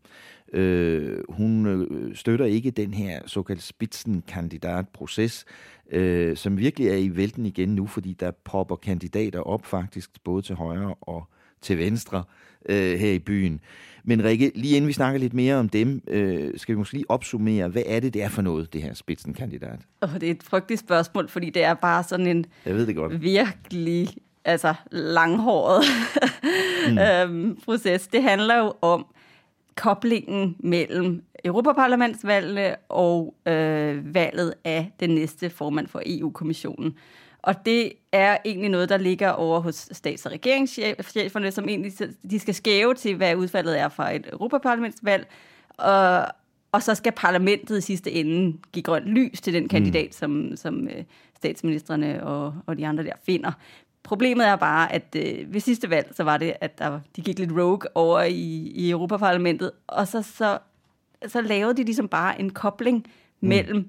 Øh, 0.52 1.18
hun 1.28 1.66
øh, 1.66 2.14
støtter 2.16 2.44
ikke 2.44 2.70
den 2.70 2.94
her 2.94 3.20
såkaldte 3.26 3.64
spidsenkandidatproces, 3.64 5.44
øh, 5.90 6.36
som 6.36 6.58
virkelig 6.58 6.88
er 6.88 6.96
i 6.96 7.16
vælten 7.16 7.46
igen 7.46 7.68
nu, 7.68 7.86
fordi 7.86 8.12
der 8.20 8.30
popper 8.44 8.76
kandidater 8.76 9.40
op 9.40 9.66
faktisk 9.66 10.10
både 10.24 10.42
til 10.42 10.54
højre 10.54 10.94
og 11.00 11.28
til 11.60 11.78
venstre 11.78 12.24
øh, 12.68 12.98
her 12.98 13.12
i 13.12 13.18
byen. 13.18 13.60
Men 14.04 14.24
Rikke, 14.24 14.52
lige 14.54 14.76
inden 14.76 14.88
vi 14.88 14.92
snakker 14.92 15.20
lidt 15.20 15.34
mere 15.34 15.56
om 15.56 15.68
dem, 15.68 16.02
øh, 16.08 16.58
skal 16.58 16.74
vi 16.74 16.78
måske 16.78 16.94
lige 16.94 17.10
opsummere, 17.10 17.68
hvad 17.68 17.82
er 17.86 18.00
det, 18.00 18.14
det 18.14 18.22
er 18.22 18.28
for 18.28 18.42
noget, 18.42 18.72
det 18.72 18.82
her 18.82 18.94
spidsenkandidat? 18.94 19.78
Oh, 20.00 20.14
det 20.14 20.22
er 20.22 20.30
et 20.30 20.42
frygteligt 20.42 20.80
spørgsmål, 20.80 21.28
fordi 21.28 21.50
det 21.50 21.64
er 21.64 21.74
bare 21.74 22.02
sådan 22.02 22.26
en 22.26 22.46
Jeg 22.66 22.74
ved 22.74 22.86
det 22.86 22.96
godt. 22.96 23.22
virkelig 23.22 24.08
altså, 24.50 24.74
langhåret 24.90 25.84
mm. 26.90 26.98
øhm, 27.08 27.60
proces. 27.64 28.06
Det 28.06 28.22
handler 28.22 28.58
jo 28.58 28.72
om 28.82 29.06
koblingen 29.76 30.56
mellem 30.58 31.22
Europaparlamentsvalget 31.44 32.74
og 32.88 33.34
øh, 33.46 34.14
valget 34.14 34.54
af 34.64 34.92
den 35.00 35.10
næste 35.10 35.50
formand 35.50 35.88
for 35.88 36.02
EU-kommissionen. 36.06 36.94
Og 37.42 37.66
det 37.66 37.92
er 38.12 38.36
egentlig 38.44 38.70
noget, 38.70 38.88
der 38.88 38.96
ligger 38.96 39.30
over 39.30 39.60
hos 39.60 39.88
stats- 39.92 40.26
og 40.26 40.32
regeringscheferne, 40.32 41.50
som 41.50 41.68
egentlig 41.68 41.92
de 42.30 42.38
skal 42.38 42.54
skæve 42.54 42.94
til, 42.94 43.16
hvad 43.16 43.34
udfaldet 43.34 43.80
er 43.80 43.88
fra 43.88 44.14
et 44.14 44.26
Europaparlamentsvalg. 44.32 45.26
Og, 45.76 46.26
og 46.72 46.82
så 46.82 46.94
skal 46.94 47.12
parlamentet 47.12 47.78
i 47.78 47.80
sidste 47.80 48.12
ende 48.12 48.58
give 48.72 48.82
grønt 48.82 49.06
lys 49.06 49.40
til 49.40 49.54
den 49.54 49.68
kandidat, 49.68 50.06
mm. 50.06 50.12
som, 50.12 50.56
som 50.56 50.88
øh, 50.88 51.04
statsministerne 51.36 52.24
og, 52.24 52.54
og 52.66 52.78
de 52.78 52.86
andre 52.86 53.04
der 53.04 53.12
finder. 53.26 53.52
Problemet 54.02 54.46
er 54.46 54.56
bare, 54.56 54.92
at 54.92 55.16
øh, 55.16 55.54
ved 55.54 55.60
sidste 55.60 55.90
valg, 55.90 56.12
så 56.16 56.24
var 56.24 56.36
det, 56.36 56.54
at 56.60 56.78
der, 56.78 57.00
de 57.16 57.22
gik 57.22 57.38
lidt 57.38 57.52
rogue 57.52 57.96
over 57.96 58.22
i, 58.22 58.72
i 58.74 58.90
Europaparlamentet, 58.90 59.70
og 59.86 60.08
så, 60.08 60.22
så, 60.22 60.58
så 61.26 61.40
lavede 61.40 61.76
de 61.76 61.82
ligesom 61.84 62.08
bare 62.08 62.40
en 62.40 62.50
kobling 62.50 63.06
mm. 63.40 63.48
mellem, 63.48 63.88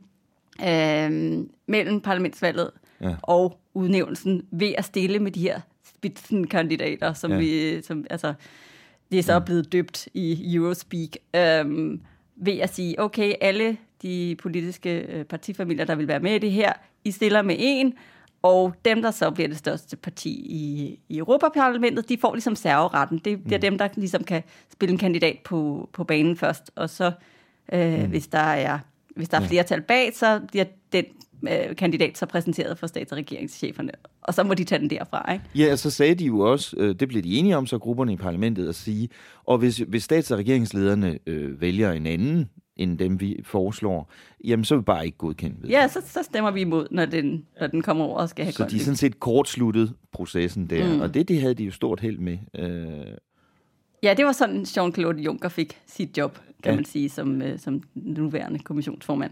øh, 0.67 1.39
mellem 1.67 2.01
parlamentsvalget 2.01 2.71
ja. 3.01 3.15
og 3.23 3.59
udnævnelsen 3.73 4.45
ved 4.51 4.73
at 4.77 4.85
stille 4.85 5.19
med 5.19 5.31
de 5.31 5.41
her 5.41 5.61
spidsenkandidater, 5.83 7.13
som 7.13 7.31
ja. 7.31 7.37
vi, 7.37 7.81
som, 7.81 8.05
altså, 8.09 8.33
det 9.11 9.19
er 9.19 9.23
så 9.23 9.33
ja. 9.33 9.39
blevet 9.39 9.71
døbt 9.71 10.07
i 10.13 10.55
Eurospeak, 10.55 11.09
øhm, 11.35 12.01
ved 12.35 12.57
at 12.57 12.73
sige, 12.73 12.99
okay, 12.99 13.33
alle 13.41 13.77
de 14.01 14.35
politiske 14.39 14.99
øh, 14.99 15.25
partifamilier, 15.25 15.85
der 15.85 15.95
vil 15.95 16.07
være 16.07 16.19
med 16.19 16.35
i 16.35 16.39
det 16.39 16.51
her, 16.51 16.73
I 17.03 17.11
stiller 17.11 17.41
med 17.41 17.55
en, 17.59 17.93
og 18.43 18.73
dem, 18.85 19.01
der 19.01 19.11
så 19.11 19.31
bliver 19.31 19.47
det 19.47 19.57
største 19.57 19.97
parti 19.97 20.29
i, 20.29 20.99
i 21.09 21.17
Europaparlamentet, 21.17 22.09
de 22.09 22.17
får 22.21 22.33
ligesom 22.33 22.55
serveretten. 22.55 23.17
Det 23.17 23.43
bliver 23.43 23.57
mm. 23.57 23.61
dem, 23.61 23.77
der 23.77 23.87
ligesom 23.95 24.23
kan 24.23 24.43
spille 24.73 24.93
en 24.93 24.97
kandidat 24.97 25.37
på, 25.43 25.89
på 25.93 26.03
banen 26.03 26.37
først, 26.37 26.71
og 26.75 26.89
så 26.89 27.11
øh, 27.73 27.99
mm. 27.99 28.09
hvis 28.09 28.27
der 28.27 28.39
er 28.39 28.79
hvis 29.15 29.29
der 29.29 29.39
er 29.39 29.47
flertal 29.47 29.81
bag, 29.81 30.11
så 30.15 30.41
bliver 30.47 30.65
den 30.93 31.05
øh, 31.49 31.75
kandidat 31.75 32.17
så 32.17 32.25
præsenteret 32.25 32.77
for 32.77 32.87
stats- 32.87 33.11
og 33.11 33.17
regeringscheferne, 33.17 33.91
og 34.21 34.33
så 34.33 34.43
må 34.43 34.53
de 34.53 34.63
tage 34.63 34.79
den 34.79 34.89
derfra, 34.89 35.33
ikke? 35.33 35.45
Ja, 35.55 35.75
så 35.75 35.89
sagde 35.89 36.15
de 36.15 36.25
jo 36.25 36.39
også, 36.39 36.75
øh, 36.77 36.95
det 36.99 37.07
blev 37.07 37.23
de 37.23 37.37
enige 37.37 37.57
om, 37.57 37.65
så 37.65 37.77
grupperne 37.77 38.13
i 38.13 38.17
parlamentet 38.17 38.69
at 38.69 38.75
sige, 38.75 39.09
og 39.43 39.57
hvis, 39.57 39.77
hvis 39.77 40.03
stats- 40.03 40.31
og 40.31 40.39
regeringslederne 40.39 41.19
øh, 41.27 41.61
vælger 41.61 41.91
en 41.91 42.07
anden 42.07 42.49
end 42.83 42.97
dem, 42.97 43.19
vi 43.19 43.39
foreslår, 43.43 44.11
jamen 44.43 44.65
så 44.65 44.75
vil 44.75 44.79
vi 44.79 44.83
bare 44.83 45.05
ikke 45.05 45.17
godkende 45.17 45.57
det. 45.61 45.69
Ja, 45.69 45.87
så, 45.87 46.01
så 46.05 46.23
stemmer 46.23 46.51
vi 46.51 46.61
imod, 46.61 46.87
når 46.91 47.05
den, 47.05 47.45
når 47.59 47.67
den 47.67 47.81
kommer 47.81 48.05
over 48.05 48.17
og 48.17 48.29
skal 48.29 48.45
have 48.45 48.53
Så 48.53 48.65
de 48.65 48.75
er 48.75 48.79
sådan 48.79 48.95
set 48.95 49.19
kortsluttet 49.19 49.93
processen 50.11 50.67
der, 50.67 50.93
mm. 50.95 51.01
og 51.01 51.13
det, 51.13 51.27
det 51.27 51.41
havde 51.41 51.53
de 51.53 51.63
jo 51.63 51.71
stort 51.71 51.99
held 51.99 52.17
med. 52.17 52.37
Øh... 52.55 53.15
Ja, 54.03 54.13
det 54.13 54.25
var 54.25 54.31
sådan, 54.31 54.61
Jean-Claude 54.61 55.21
Juncker 55.21 55.49
fik 55.49 55.77
sit 55.87 56.17
job, 56.17 56.39
kan 56.63 56.71
ja. 56.71 56.75
man 56.75 56.85
sige, 56.85 57.09
som, 57.09 57.41
øh, 57.41 57.59
som 57.59 57.81
nuværende 57.93 58.59
kommissionsformand. 58.59 59.31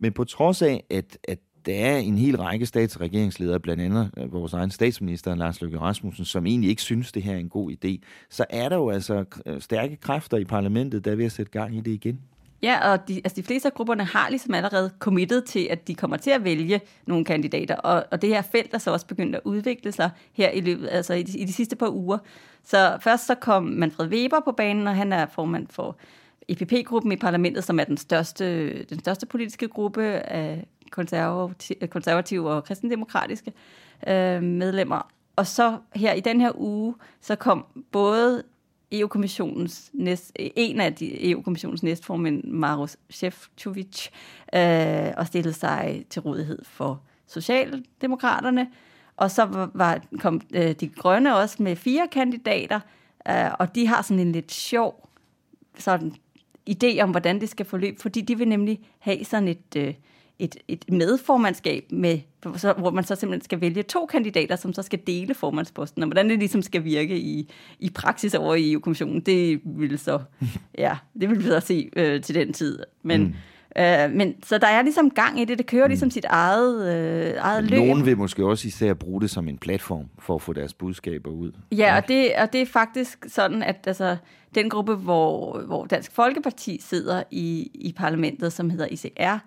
Men 0.00 0.12
på 0.12 0.24
trods 0.24 0.62
af, 0.62 0.84
at, 0.90 1.18
at 1.28 1.38
der 1.66 1.74
er 1.74 1.96
en 1.96 2.18
hel 2.18 2.36
række 2.36 2.66
stats- 2.66 2.96
og 2.96 3.00
regeringsledere, 3.00 3.60
blandt 3.60 3.82
andet 3.82 4.10
øh, 4.18 4.32
vores 4.32 4.52
egen 4.52 4.70
statsminister, 4.70 5.34
Lars 5.34 5.60
Løkke 5.60 5.78
Rasmussen, 5.78 6.24
som 6.24 6.46
egentlig 6.46 6.70
ikke 6.70 6.82
synes, 6.82 7.12
det 7.12 7.22
her 7.22 7.34
er 7.34 7.38
en 7.38 7.48
god 7.48 7.72
idé, 7.72 7.98
så 8.30 8.44
er 8.50 8.68
der 8.68 8.76
jo 8.76 8.90
altså 8.90 9.24
øh, 9.46 9.60
stærke 9.60 9.96
kræfter 9.96 10.36
i 10.36 10.44
parlamentet, 10.44 11.04
der 11.04 11.12
er 11.12 11.16
ved 11.16 11.24
at 11.24 11.32
sætte 11.32 11.52
gang 11.52 11.76
i 11.76 11.80
det 11.80 11.90
igen. 11.90 12.20
Ja, 12.62 12.92
og 12.92 13.08
de, 13.08 13.16
altså 13.24 13.36
de 13.36 13.42
fleste 13.42 13.68
af 13.68 13.74
grupperne 13.74 14.04
har 14.04 14.28
ligesom 14.28 14.54
allerede 14.54 14.90
committed 14.98 15.42
til, 15.42 15.66
at 15.70 15.88
de 15.88 15.94
kommer 15.94 16.16
til 16.16 16.30
at 16.30 16.44
vælge 16.44 16.80
nogle 17.06 17.24
kandidater, 17.24 17.76
og, 17.76 18.04
og 18.10 18.22
det 18.22 18.30
her 18.30 18.42
felt 18.42 18.74
er 18.74 18.78
så 18.78 18.92
også 18.92 19.06
begyndt 19.06 19.36
at 19.36 19.40
udvikle 19.44 19.92
sig 19.92 20.10
her 20.32 20.50
i 20.50 20.60
løbet, 20.60 20.88
altså 20.90 21.14
i 21.14 21.22
de, 21.22 21.38
i 21.38 21.44
de 21.44 21.52
sidste 21.52 21.76
par 21.76 21.88
uger. 21.88 22.18
Så 22.64 22.98
først 23.00 23.26
så 23.26 23.34
kom 23.34 23.62
Manfred 23.62 24.08
Weber 24.08 24.40
på 24.44 24.52
banen, 24.52 24.86
og 24.86 24.96
han 24.96 25.12
er 25.12 25.26
formand 25.26 25.66
for 25.70 25.96
EPP-gruppen 26.48 27.12
i 27.12 27.16
parlamentet, 27.16 27.64
som 27.64 27.80
er 27.80 27.84
den 27.84 27.96
største, 27.96 28.84
den 28.84 29.00
største 29.00 29.26
politiske 29.26 29.68
gruppe 29.68 30.04
af 30.12 30.66
konservative, 30.90 31.86
konservative 31.86 32.50
og 32.50 32.64
kristendemokratiske 32.64 33.52
øh, 34.08 34.42
medlemmer. 34.42 35.08
Og 35.36 35.46
så 35.46 35.78
her 35.94 36.12
i 36.12 36.20
den 36.20 36.40
her 36.40 36.52
uge, 36.54 36.94
så 37.20 37.36
kom 37.36 37.66
både 37.92 38.42
EU-kommissionens 38.92 39.90
næst, 39.92 40.32
en 40.36 40.80
af 40.80 40.94
de 40.94 41.30
EU-kommissionens 41.30 41.82
næstformænd, 41.82 42.44
Maros 42.44 42.96
Shevchovic, 43.10 44.08
øh, 44.54 45.12
og 45.16 45.26
stillede 45.26 45.54
sig 45.54 46.04
til 46.10 46.22
rådighed 46.22 46.58
for 46.64 47.02
Socialdemokraterne, 47.26 48.68
og 49.16 49.30
så 49.30 49.68
var, 49.74 50.00
kom 50.18 50.40
øh, 50.54 50.72
de 50.72 50.88
grønne 50.88 51.36
også 51.36 51.62
med 51.62 51.76
fire 51.76 52.08
kandidater, 52.12 52.80
øh, 53.28 53.50
og 53.58 53.74
de 53.74 53.86
har 53.86 54.02
sådan 54.02 54.26
en 54.26 54.32
lidt 54.32 54.52
sjov 54.52 55.08
sådan 55.78 56.14
idé 56.70 57.00
om, 57.00 57.10
hvordan 57.10 57.40
det 57.40 57.48
skal 57.48 57.66
forløbe, 57.66 58.02
fordi 58.02 58.20
de 58.20 58.38
vil 58.38 58.48
nemlig 58.48 58.80
have 58.98 59.24
sådan 59.24 59.48
et, 59.48 59.76
øh, 59.76 59.94
et, 60.38 60.56
et 60.68 60.84
medformandskab, 60.88 61.84
med, 61.90 62.18
hvor 62.78 62.90
man 62.90 63.04
så 63.04 63.14
simpelthen 63.14 63.44
skal 63.44 63.60
vælge 63.60 63.82
to 63.82 64.06
kandidater, 64.06 64.56
som 64.56 64.72
så 64.72 64.82
skal 64.82 64.98
dele 65.06 65.34
formandsposten, 65.34 66.02
og 66.02 66.06
hvordan 66.08 66.30
det 66.30 66.38
ligesom 66.38 66.62
skal 66.62 66.84
virke 66.84 67.18
i, 67.18 67.52
i 67.78 67.90
praksis 67.90 68.34
over 68.34 68.54
i 68.54 68.72
EU-kommissionen, 68.72 69.20
det 69.20 69.60
vil 69.64 69.98
så, 69.98 70.20
ja, 70.78 70.96
det 71.20 71.30
vil 71.30 71.38
vi 71.38 71.44
så 71.44 71.60
se 71.60 71.90
øh, 71.96 72.22
til 72.22 72.34
den 72.34 72.52
tid. 72.52 72.78
Men, 73.02 73.22
mm. 73.22 73.34
Øh, 73.78 74.10
men 74.10 74.34
så 74.44 74.58
der 74.58 74.66
er 74.66 74.82
ligesom 74.82 75.10
gang 75.10 75.40
i 75.40 75.44
det. 75.44 75.58
Det 75.58 75.66
kører 75.66 75.84
mm. 75.84 75.90
ligesom 75.90 76.10
sit 76.10 76.24
eget, 76.24 76.96
øh, 76.96 77.34
eget 77.38 77.64
løb. 77.64 77.78
Nogen 77.78 78.06
vil 78.06 78.18
måske 78.18 78.44
også 78.46 78.68
især 78.68 78.94
bruge 78.94 79.20
det 79.20 79.30
som 79.30 79.48
en 79.48 79.58
platform 79.58 80.04
for 80.18 80.34
at 80.34 80.42
få 80.42 80.52
deres 80.52 80.74
budskaber 80.74 81.30
ud. 81.30 81.52
Ja, 81.72 81.96
og 81.96 82.08
det, 82.08 82.32
og 82.38 82.52
det 82.52 82.62
er 82.62 82.66
faktisk 82.66 83.26
sådan, 83.28 83.62
at 83.62 83.76
altså, 83.86 84.16
den 84.54 84.70
gruppe, 84.70 84.94
hvor, 84.94 85.58
hvor 85.66 85.84
Dansk 85.84 86.12
Folkeparti 86.12 86.80
sidder 86.80 87.22
i, 87.30 87.70
i 87.74 87.94
parlamentet, 87.96 88.52
som 88.52 88.70
hedder 88.70 88.86
ICR, 88.90 89.38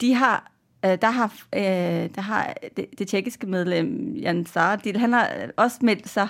de 0.00 0.14
har 0.14 0.52
øh, 0.84 0.98
der 1.00 1.10
har, 1.10 1.46
øh, 1.54 2.10
der 2.14 2.20
har 2.20 2.54
det, 2.76 2.86
det 2.98 3.08
tjekkiske 3.08 3.46
medlem, 3.46 4.14
Jan 4.14 4.46
Saradil, 4.46 4.96
han 4.96 5.12
har 5.12 5.30
også 5.56 5.78
meldt 5.82 6.08
sig 6.08 6.28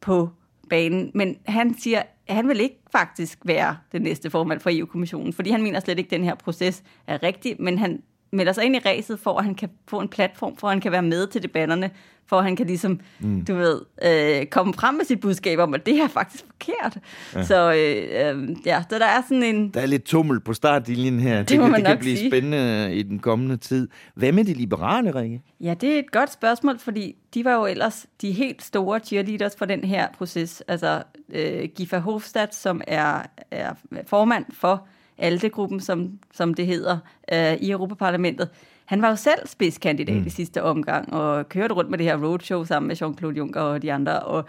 på 0.00 0.30
banen, 0.70 1.10
men 1.14 1.36
han 1.46 1.78
siger, 1.78 2.02
at 2.26 2.34
han 2.34 2.48
vil 2.48 2.60
ikke 2.60 2.78
faktisk 2.92 3.38
være 3.44 3.76
den 3.92 4.02
næste 4.02 4.30
formand 4.30 4.60
for 4.60 4.70
EU-kommissionen, 4.72 5.32
fordi 5.32 5.50
han 5.50 5.62
mener 5.62 5.80
slet 5.80 5.98
ikke, 5.98 6.08
at 6.08 6.10
den 6.10 6.24
her 6.24 6.34
proces 6.34 6.82
er 7.06 7.22
rigtig, 7.22 7.56
men 7.58 7.78
han 7.78 8.02
melder 8.30 8.52
sig 8.52 8.64
ind 8.64 8.76
i 8.76 8.78
ræset 8.78 9.20
for, 9.20 9.38
at 9.38 9.44
han 9.44 9.54
kan 9.54 9.68
få 9.88 10.00
en 10.00 10.08
platform, 10.08 10.56
for 10.56 10.68
at 10.68 10.72
han 10.72 10.80
kan 10.80 10.92
være 10.92 11.02
med 11.02 11.26
til 11.26 11.42
debatterne, 11.42 11.90
for 12.26 12.38
at 12.38 12.44
han 12.44 12.56
kan 12.56 12.66
ligesom, 12.66 13.00
mm. 13.20 13.44
du 13.44 13.54
ved, 13.54 13.80
øh, 14.02 14.46
komme 14.46 14.74
frem 14.74 14.94
med 14.94 15.04
sit 15.04 15.20
budskab 15.20 15.58
om, 15.58 15.74
at 15.74 15.86
det 15.86 15.96
her 15.96 16.04
er 16.04 16.08
faktisk 16.08 16.44
forkert. 16.46 16.98
Ja. 17.34 17.44
Så 17.44 17.72
øh, 17.72 18.38
øh, 18.38 18.56
ja, 18.66 18.82
så 18.90 18.98
der 18.98 19.06
er 19.06 19.22
sådan 19.28 19.42
en... 19.42 19.70
Der 19.74 19.80
er 19.80 19.86
lidt 19.86 20.04
tummel 20.04 20.40
på 20.40 20.52
startlinjen 20.52 21.20
her. 21.20 21.38
Det, 21.38 21.48
det, 21.48 21.60
kan, 21.60 21.74
det 21.74 21.84
kan 21.84 21.98
blive 21.98 22.16
sige. 22.16 22.30
spændende 22.30 22.94
i 22.94 23.02
den 23.02 23.18
kommende 23.18 23.56
tid. 23.56 23.88
Hvad 24.14 24.32
med 24.32 24.44
de 24.44 24.54
liberale, 24.54 25.14
Rikke? 25.14 25.42
Ja, 25.60 25.74
det 25.74 25.94
er 25.94 25.98
et 25.98 26.10
godt 26.12 26.32
spørgsmål, 26.32 26.78
fordi 26.78 27.16
de 27.34 27.44
var 27.44 27.54
jo 27.54 27.66
ellers 27.66 28.06
de 28.20 28.32
helt 28.32 28.62
store 28.62 29.00
cheerleaders 29.00 29.56
for 29.56 29.64
den 29.64 29.84
her 29.84 30.08
proces. 30.18 30.62
Altså 30.68 31.02
øh, 31.32 31.68
Giffa 31.76 31.98
Hofstadt, 31.98 32.54
som 32.54 32.80
er, 32.86 33.22
er 33.50 33.74
formand 34.06 34.44
for 34.52 34.86
ALDE-gruppen, 35.18 35.80
som, 35.80 36.18
som 36.32 36.54
det 36.54 36.66
hedder, 36.66 36.98
øh, 37.32 37.52
i 37.52 37.70
Europaparlamentet. 37.70 38.48
Han 38.84 39.02
var 39.02 39.08
jo 39.08 39.16
selv 39.16 39.46
spidskandidat 39.46 40.16
mm. 40.16 40.26
i 40.26 40.30
sidste 40.30 40.62
omgang, 40.62 41.12
og 41.12 41.48
kørte 41.48 41.74
rundt 41.74 41.90
med 41.90 41.98
det 41.98 42.06
her 42.06 42.24
roadshow 42.24 42.64
sammen 42.64 42.88
med 42.88 43.02
Jean-Claude 43.02 43.36
Juncker 43.36 43.60
og 43.60 43.82
de 43.82 43.92
andre, 43.92 44.20
og 44.20 44.44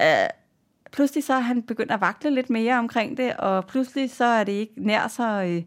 øh, 0.00 0.06
pludselig 0.92 1.24
så 1.24 1.34
er 1.34 1.40
han 1.40 1.62
begyndt 1.62 1.92
at 1.92 2.00
vakle 2.00 2.30
lidt 2.30 2.50
mere 2.50 2.78
omkring 2.78 3.16
det, 3.16 3.32
og 3.36 3.66
pludselig 3.66 4.10
så 4.10 4.24
er 4.24 4.44
det 4.44 4.52
ikke 4.52 4.72
nær 4.76 5.08
så... 5.08 5.42
Øh, 5.42 5.62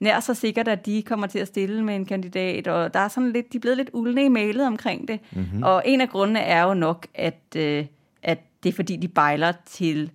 nær 0.00 0.20
så 0.20 0.34
sikkert, 0.34 0.68
at 0.68 0.86
de 0.86 1.02
kommer 1.02 1.26
til 1.26 1.38
at 1.38 1.48
stille 1.48 1.84
med 1.84 1.96
en 1.96 2.06
kandidat, 2.06 2.66
og 2.66 2.94
der 2.94 3.00
er 3.00 3.08
sådan 3.08 3.32
lidt, 3.32 3.52
de 3.52 3.56
er 3.56 3.60
blevet 3.60 3.76
lidt 3.76 3.90
uldne 3.92 4.24
i 4.24 4.28
mailet 4.28 4.66
omkring 4.66 5.08
det. 5.08 5.20
Mm-hmm. 5.32 5.62
Og 5.62 5.82
en 5.86 6.00
af 6.00 6.08
grundene 6.08 6.40
er 6.40 6.62
jo 6.62 6.74
nok, 6.74 7.06
at, 7.14 7.56
øh, 7.56 7.86
at 8.22 8.38
det 8.62 8.68
er 8.68 8.72
fordi, 8.72 8.96
de 8.96 9.08
bejler 9.08 9.52
til 9.66 10.10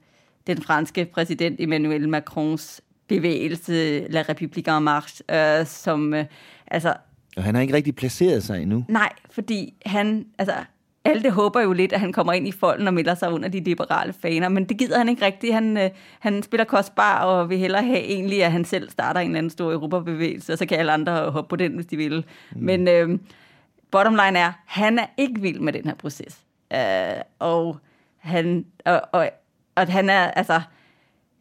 den 0.48 0.62
franske 0.62 1.06
præsident 1.06 1.60
Emmanuel 1.60 2.10
Macrons 2.10 2.82
bevægelse, 3.10 4.08
La 4.10 4.22
République 4.22 4.78
en 4.78 4.84
Marche, 4.84 5.24
øh, 5.32 5.66
som, 5.66 6.14
øh, 6.14 6.26
altså... 6.68 6.94
Og 7.38 7.44
han 7.44 7.56
har 7.56 7.62
ikke 7.62 7.74
rigtig 7.74 7.96
placeret 7.96 8.44
sig 8.44 8.62
endnu. 8.62 8.86
Nej, 8.88 9.10
fordi 9.32 9.74
han, 9.86 10.26
altså, 10.38 10.54
alle 11.06 11.24
det 11.24 11.32
håber 11.32 11.62
jo 11.62 11.74
lidt, 11.74 11.94
at 11.94 12.00
han 12.00 12.14
kommer 12.14 12.34
ind 12.34 12.48
i 12.48 12.52
folden 12.52 12.88
og 12.88 12.94
melder 12.94 13.16
sig 13.16 13.32
under 13.32 13.50
de 13.50 13.60
liberale 13.60 14.14
faner, 14.14 14.50
men 14.50 14.66
det 14.66 14.78
gider 14.78 14.98
han 14.98 15.10
ikke 15.10 15.26
rigtigt. 15.26 15.54
Han, 15.54 15.78
øh, 15.78 15.90
han 16.20 16.44
spiller 16.44 16.64
kostbar 16.64 17.24
og 17.24 17.50
vil 17.50 17.58
hellere 17.58 17.84
have 17.84 18.04
egentlig, 18.04 18.44
at 18.44 18.52
han 18.52 18.66
selv 18.66 18.90
starter 18.90 19.20
en 19.20 19.28
eller 19.28 19.38
anden 19.38 19.50
stor 19.50 19.72
Europabevægelse, 19.72 20.54
og 20.54 20.58
så 20.58 20.66
kan 20.66 20.80
alle 20.80 20.92
andre 20.92 21.32
hoppe 21.32 21.50
på 21.50 21.56
den, 21.56 21.76
hvis 21.76 21.86
de 21.86 21.98
vil. 21.98 22.26
Mm. 22.56 22.62
Men 22.62 22.88
øh, 22.88 23.20
bottom 23.92 24.14
line 24.26 24.40
er, 24.40 24.52
han 24.66 25.00
er 25.00 25.06
ikke 25.18 25.42
vild 25.42 25.60
med 25.60 25.74
den 25.74 25.86
her 25.86 25.96
proces. 25.96 26.40
Øh, 26.74 27.22
og 27.40 27.78
han, 28.18 28.66
og, 28.86 29.02
og, 29.12 29.30
og 29.76 29.88
han 29.88 30.10
er, 30.10 30.32
altså, 30.32 30.62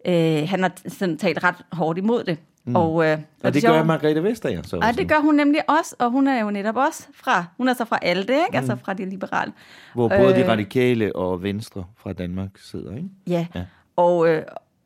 øh, 0.06 0.48
han 0.48 0.62
har 0.62 0.72
sådan 0.88 1.18
talt 1.18 1.44
ret 1.44 1.54
hårdt 1.72 1.98
imod 1.98 2.24
det. 2.24 2.38
Mm. 2.64 2.76
Og, 2.76 3.06
øh, 3.06 3.12
og, 3.12 3.24
og 3.42 3.54
det, 3.54 3.62
det 3.62 3.70
gør 3.70 3.84
Margrethe 3.84 4.22
Vestager 4.22 4.62
så 4.62 4.76
Og 4.76 4.96
det 4.96 5.08
gør 5.08 5.20
hun 5.20 5.34
nemlig 5.34 5.70
også, 5.70 5.96
og 5.98 6.10
hun 6.10 6.28
er 6.28 6.40
jo 6.40 6.50
netop 6.50 6.76
også 6.76 7.06
fra, 7.14 7.44
hun 7.56 7.68
er 7.68 7.74
så 7.74 7.84
fra 7.84 7.98
ALDE, 8.02 8.32
ikke? 8.32 8.46
Mm. 8.50 8.56
altså 8.56 8.76
fra 8.76 8.94
de 8.94 9.10
liberale. 9.10 9.52
Hvor 9.94 10.08
både 10.08 10.30
øh, 10.30 10.36
de 10.36 10.48
radikale 10.48 11.16
og 11.16 11.42
venstre 11.42 11.84
fra 11.96 12.12
Danmark 12.12 12.50
sidder, 12.56 12.96
ikke? 12.96 13.08
Ja, 13.26 13.46
ja. 13.54 13.64
Og, 13.96 14.28
øh, 14.28 14.42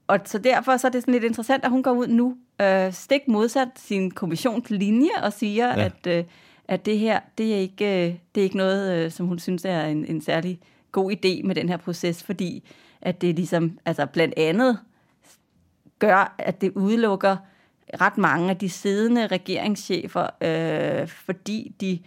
og 0.06 0.18
så 0.24 0.38
derfor 0.38 0.76
så 0.76 0.86
er 0.86 0.90
det 0.90 1.02
sådan 1.02 1.12
lidt 1.12 1.24
interessant, 1.24 1.64
at 1.64 1.70
hun 1.70 1.82
går 1.82 1.92
ud 1.92 2.06
nu, 2.06 2.36
øh, 2.60 2.92
stik 2.92 3.20
modsat 3.28 3.68
sin 3.76 4.10
kommissionslinje, 4.10 5.10
og 5.22 5.32
siger, 5.32 5.68
ja. 5.68 5.84
at, 5.84 6.06
øh, 6.06 6.24
at 6.68 6.86
det 6.86 6.98
her, 6.98 7.20
det 7.38 7.54
er 7.54 7.58
ikke, 7.58 8.06
øh, 8.06 8.14
det 8.34 8.40
er 8.40 8.44
ikke 8.44 8.56
noget, 8.56 8.92
øh, 8.92 9.10
som 9.10 9.26
hun 9.26 9.38
synes 9.38 9.64
er 9.64 9.84
en, 9.84 10.04
en 10.04 10.20
særlig 10.20 10.60
god 10.92 11.12
idé 11.12 11.46
med 11.46 11.54
den 11.54 11.68
her 11.68 11.76
proces, 11.76 12.22
fordi 12.22 12.68
at 13.02 13.20
det 13.20 13.34
ligesom, 13.34 13.78
altså 13.84 14.06
blandt 14.06 14.34
andet 14.36 14.78
gør, 16.06 16.34
at 16.38 16.60
det 16.60 16.72
udelukker 16.74 17.36
ret 18.00 18.18
mange 18.18 18.50
af 18.50 18.56
de 18.56 18.68
siddende 18.68 19.26
regeringschefer, 19.26 20.26
øh, 20.40 21.08
fordi 21.08 21.74
de, 21.80 21.98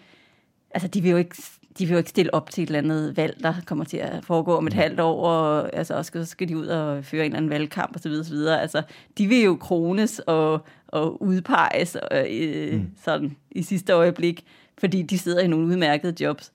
altså 0.72 0.88
de 0.88 1.02
vil 1.02 1.12
jo 1.12 1.18
ikke 1.18 1.36
de 1.80 1.86
vil 1.86 1.92
jo 1.92 1.98
ikke 1.98 2.10
stille 2.10 2.34
op 2.34 2.50
til 2.50 2.64
et 2.64 2.68
eller 2.68 2.80
andet 2.80 3.18
valg, 3.18 3.38
der 3.44 3.54
kommer 3.66 3.86
til 3.86 3.98
at 3.98 4.26
foregå 4.26 4.58
om 4.58 4.68
et 4.68 4.74
mm. 4.74 4.80
halvt 4.80 5.00
år, 5.00 5.28
og 5.28 5.76
altså, 5.76 5.94
også 5.94 6.08
skal, 6.08 6.26
så 6.26 6.32
skal 6.32 6.50
de 6.50 6.58
ud 6.58 6.68
og 6.68 7.06
føre 7.06 7.22
en 7.22 7.26
eller 7.26 7.38
anden 7.38 7.52
valgkamp 7.52 7.96
osv. 7.96 8.12
osv. 8.12 8.36
Altså, 8.36 8.82
de 9.18 9.28
vil 9.28 9.44
jo 9.44 9.56
krones 9.56 10.20
og, 10.20 10.66
og 10.88 11.22
udpeges 11.22 11.98
øh, 12.12 12.74
mm. 12.74 12.92
sådan, 13.04 13.36
i 13.52 13.64
sidste 13.64 13.94
øjeblik, 13.94 14.46
fordi 14.78 15.02
de 15.02 15.18
sidder 15.18 15.42
i 15.42 15.48
nogle 15.48 15.68
udmærkede 15.68 16.24
jobs. 16.24 16.52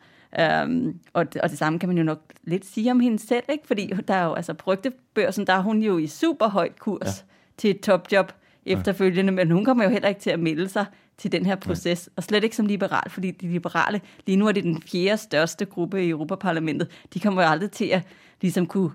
Um, 0.64 1.00
og, 1.12 1.26
og 1.42 1.50
det 1.50 1.58
samme 1.58 1.78
kan 1.78 1.88
man 1.88 1.98
jo 1.98 2.04
nok 2.04 2.20
lidt 2.44 2.66
sige 2.66 2.90
om 2.90 3.00
hende 3.00 3.18
selv, 3.18 3.44
ikke? 3.48 3.66
fordi 3.66 3.92
der 4.08 4.14
er 4.14 4.24
jo, 4.24 4.34
altså 4.34 4.54
brygtebørsen, 4.54 5.46
der 5.46 5.52
er 5.52 5.60
hun 5.60 5.82
jo 5.82 5.98
i 5.98 6.06
super 6.06 6.48
højt 6.48 6.78
kurs. 6.78 7.24
Til 7.60 7.70
et 7.70 7.80
topjob 7.80 8.32
efterfølgende, 8.66 9.32
men 9.32 9.50
hun 9.50 9.64
kommer 9.64 9.84
jo 9.84 9.90
heller 9.90 10.08
ikke 10.08 10.20
til 10.20 10.30
at 10.30 10.40
melde 10.40 10.68
sig 10.68 10.84
til 11.18 11.32
den 11.32 11.46
her 11.46 11.56
proces, 11.56 12.06
ja. 12.06 12.12
og 12.16 12.22
slet 12.22 12.44
ikke 12.44 12.56
som 12.56 12.66
liberal, 12.66 13.10
fordi 13.10 13.30
de 13.30 13.48
liberale, 13.48 14.00
lige 14.26 14.36
nu 14.36 14.48
er 14.48 14.52
det 14.52 14.64
den 14.64 14.82
fjerde 14.82 15.16
største 15.16 15.64
gruppe 15.64 16.04
i 16.04 16.10
Europaparlamentet, 16.10 16.88
de 17.14 17.20
kommer 17.20 17.42
jo 17.42 17.48
aldrig 17.48 17.70
til 17.70 17.86
at 17.86 18.02
ligesom 18.40 18.66
kunne 18.66 18.90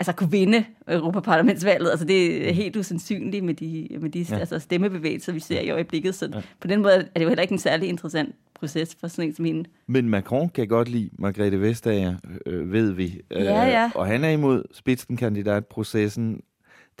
altså 0.00 0.12
kunne 0.12 0.30
vinde 0.30 0.64
Europaparlamentsvalget. 0.88 1.90
Altså 1.90 2.06
det 2.06 2.48
er 2.48 2.52
helt 2.52 2.76
usandsynligt 2.76 3.44
med 3.44 3.54
de, 3.54 3.88
med 4.00 4.10
de 4.10 4.26
ja. 4.30 4.38
altså 4.38 4.58
stemmebevægelser, 4.58 5.32
vi 5.32 5.40
ser 5.40 5.60
i 5.60 5.70
øjeblikket. 5.70 6.14
Så 6.14 6.28
ja. 6.34 6.40
på 6.60 6.66
den 6.66 6.82
måde 6.82 6.94
er 6.94 7.00
det 7.00 7.22
jo 7.22 7.28
heller 7.28 7.42
ikke 7.42 7.52
en 7.52 7.58
særlig 7.58 7.88
interessant 7.88 8.34
proces 8.54 8.96
for 9.00 9.08
sådan 9.08 9.28
en 9.28 9.34
som 9.34 9.44
hende. 9.44 9.64
Men 9.86 10.08
Macron 10.08 10.48
kan 10.48 10.68
godt 10.68 10.88
lide 10.88 11.10
Margrethe 11.18 11.60
Vestager, 11.60 12.14
øh, 12.46 12.72
ved 12.72 12.92
vi. 12.92 13.20
Ja, 13.30 13.64
ja. 13.64 13.84
Øh, 13.84 13.90
og 13.94 14.06
han 14.06 14.24
er 14.24 14.30
imod 14.30 14.62
spidsenkandidatprocessen. 14.72 16.40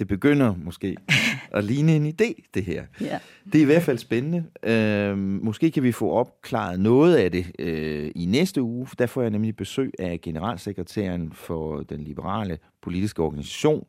Det 0.00 0.08
begynder 0.08 0.54
måske 0.64 0.96
at 1.56 1.64
ligne 1.64 1.96
en 1.96 2.06
idé, 2.06 2.50
det 2.54 2.64
her. 2.64 2.84
Ja. 3.00 3.18
Det 3.52 3.54
er 3.54 3.62
i 3.62 3.64
hvert 3.64 3.82
fald 3.82 3.98
spændende. 3.98 4.44
Øh, 4.62 5.18
måske 5.18 5.70
kan 5.70 5.82
vi 5.82 5.92
få 5.92 6.10
opklaret 6.10 6.80
noget 6.80 7.16
af 7.16 7.32
det 7.32 7.52
øh, 7.58 8.10
i 8.14 8.26
næste 8.26 8.62
uge. 8.62 8.86
Der 8.98 9.06
får 9.06 9.22
jeg 9.22 9.30
nemlig 9.30 9.56
besøg 9.56 9.92
af 9.98 10.20
generalsekretæren 10.20 11.32
for 11.32 11.82
den 11.82 12.04
liberale 12.04 12.58
politiske 12.82 13.22
organisation 13.22 13.84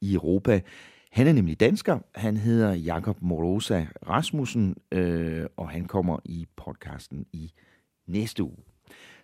i 0.00 0.14
Europa. 0.14 0.60
Han 1.12 1.26
er 1.26 1.32
nemlig 1.32 1.60
dansker. 1.60 1.98
Han 2.14 2.36
hedder 2.36 2.74
Jakob 2.74 3.16
Morosa 3.20 3.84
Rasmussen, 4.08 4.76
øh, 4.92 5.46
og 5.56 5.68
han 5.68 5.84
kommer 5.84 6.18
i 6.24 6.46
podcasten 6.56 7.26
i 7.32 7.52
næste 8.06 8.42
uge. 8.42 8.56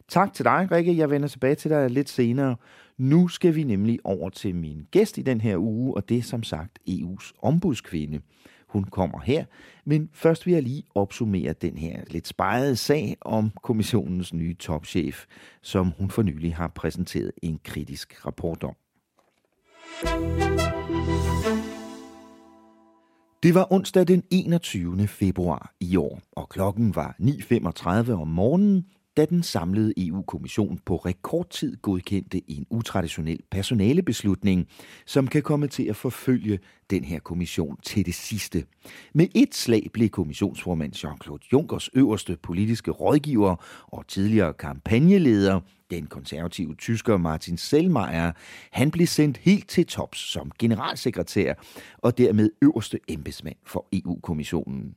Tak 0.08 0.32
til 0.32 0.44
dig, 0.44 0.68
Rikke. 0.72 0.96
Jeg 0.96 1.10
vender 1.10 1.28
tilbage 1.28 1.54
til 1.54 1.70
dig 1.70 1.90
lidt 1.90 2.08
senere. 2.08 2.56
Nu 2.98 3.28
skal 3.28 3.54
vi 3.54 3.62
nemlig 3.62 3.98
over 4.04 4.28
til 4.30 4.54
min 4.54 4.86
gæst 4.90 5.18
i 5.18 5.22
den 5.22 5.40
her 5.40 5.56
uge, 5.56 5.96
og 5.96 6.08
det 6.08 6.18
er 6.18 6.22
som 6.22 6.42
sagt 6.42 6.78
EU's 6.90 7.32
ombudskvinde. 7.42 8.20
Hun 8.68 8.84
kommer 8.84 9.20
her, 9.20 9.44
men 9.84 10.10
først 10.12 10.46
vil 10.46 10.54
jeg 10.54 10.62
lige 10.62 10.82
opsummere 10.94 11.52
den 11.52 11.78
her 11.78 12.02
lidt 12.10 12.28
spejede 12.28 12.76
sag 12.76 13.16
om 13.20 13.50
kommissionens 13.62 14.34
nye 14.34 14.54
topchef, 14.54 15.24
som 15.62 15.92
hun 15.98 16.10
for 16.10 16.22
nylig 16.22 16.56
har 16.56 16.68
præsenteret 16.68 17.32
en 17.42 17.60
kritisk 17.64 18.26
rapport 18.26 18.64
om. 18.64 18.74
Det 23.42 23.54
var 23.54 23.72
onsdag 23.72 24.08
den 24.08 24.22
21. 24.30 25.06
februar 25.06 25.74
i 25.80 25.96
år, 25.96 26.20
og 26.32 26.48
klokken 26.48 26.94
var 26.94 27.16
9.35 27.20 28.12
om 28.12 28.28
morgenen, 28.28 28.84
da 29.18 29.24
den 29.24 29.42
samlede 29.42 29.94
EU-kommission 29.96 30.78
på 30.86 30.96
rekordtid 30.96 31.76
godkendte 31.76 32.50
en 32.50 32.66
utraditionel 32.70 33.40
personalebeslutning, 33.50 34.68
som 35.06 35.26
kan 35.26 35.42
komme 35.42 35.68
til 35.68 35.84
at 35.84 35.96
forfølge 35.96 36.58
den 36.90 37.04
her 37.04 37.18
kommission 37.18 37.76
til 37.82 38.06
det 38.06 38.14
sidste. 38.14 38.64
Med 39.14 39.26
et 39.34 39.54
slag 39.54 39.90
blev 39.92 40.08
kommissionsformand 40.08 40.96
Jean-Claude 40.96 41.48
Junckers 41.52 41.90
øverste 41.94 42.36
politiske 42.42 42.90
rådgiver 42.90 43.56
og 43.86 44.06
tidligere 44.06 44.52
kampagneleder, 44.52 45.60
den 45.90 46.06
konservative 46.06 46.74
tysker 46.74 47.16
Martin 47.16 47.56
Selmayr, 47.56 48.32
han 48.70 48.90
blev 48.90 49.06
sendt 49.06 49.36
helt 49.36 49.68
til 49.68 49.86
tops 49.86 50.18
som 50.18 50.52
generalsekretær 50.58 51.54
og 51.98 52.18
dermed 52.18 52.50
øverste 52.62 52.98
embedsmand 53.08 53.56
for 53.66 53.86
EU-kommissionen. 53.92 54.94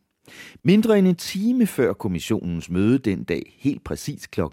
Mindre 0.64 1.00
end 1.00 1.08
en 1.08 1.16
time 1.16 1.68
før 1.68 1.94
kommissionens 1.94 2.70
møde 2.70 2.98
den 2.98 3.24
dag, 3.24 3.56
helt 3.60 3.84
præcis 3.84 4.28
kl. 4.28 4.42
8.39, 4.42 4.48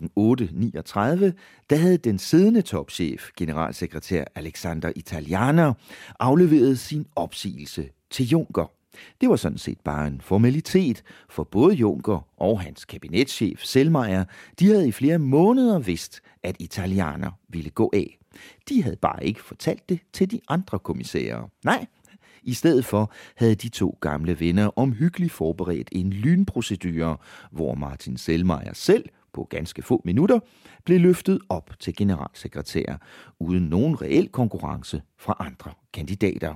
der 1.70 1.76
havde 1.76 1.98
den 1.98 2.18
siddende 2.18 2.62
topchef, 2.62 3.30
generalsekretær 3.36 4.24
Alexander 4.34 4.92
Italianer, 4.96 5.72
afleveret 6.20 6.78
sin 6.78 7.06
opsigelse 7.16 7.88
til 8.10 8.26
Juncker. 8.26 8.72
Det 9.20 9.28
var 9.28 9.36
sådan 9.36 9.58
set 9.58 9.80
bare 9.80 10.06
en 10.06 10.20
formalitet, 10.20 11.02
for 11.30 11.44
både 11.44 11.74
Juncker 11.74 12.26
og 12.36 12.60
hans 12.60 12.84
kabinetschef 12.84 13.64
Selmeier, 13.64 14.24
de 14.58 14.66
havde 14.66 14.88
i 14.88 14.92
flere 14.92 15.18
måneder 15.18 15.78
vidst, 15.78 16.20
at 16.42 16.56
Italianer 16.58 17.30
ville 17.48 17.70
gå 17.70 17.90
af. 17.94 18.18
De 18.68 18.82
havde 18.82 18.96
bare 18.96 19.26
ikke 19.26 19.42
fortalt 19.42 19.88
det 19.88 20.00
til 20.12 20.30
de 20.30 20.40
andre 20.48 20.78
kommissærer. 20.78 21.50
Nej, 21.64 21.86
i 22.48 22.54
stedet 22.54 22.84
for 22.84 23.12
havde 23.36 23.54
de 23.54 23.68
to 23.68 23.98
gamle 24.00 24.40
venner 24.40 24.78
omhyggeligt 24.78 25.32
forberedt 25.32 25.88
en 25.92 26.10
lynprocedure, 26.10 27.16
hvor 27.50 27.74
Martin 27.74 28.16
Selmeier 28.16 28.72
selv 28.74 29.04
på 29.32 29.44
ganske 29.50 29.82
få 29.82 30.02
minutter 30.04 30.40
blev 30.84 31.00
løftet 31.00 31.38
op 31.48 31.70
til 31.80 31.96
generalsekretær, 31.96 32.96
uden 33.38 33.62
nogen 33.62 34.02
reel 34.02 34.28
konkurrence 34.28 35.02
fra 35.18 35.36
andre 35.40 35.72
kandidater. 35.92 36.54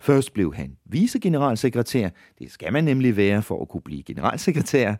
Først 0.00 0.32
blev 0.32 0.54
han 0.54 0.76
vicegeneralsekretær, 0.84 2.08
det 2.38 2.52
skal 2.52 2.72
man 2.72 2.84
nemlig 2.84 3.16
være 3.16 3.42
for 3.42 3.62
at 3.62 3.68
kunne 3.68 3.82
blive 3.82 4.02
generalsekretær, 4.02 4.94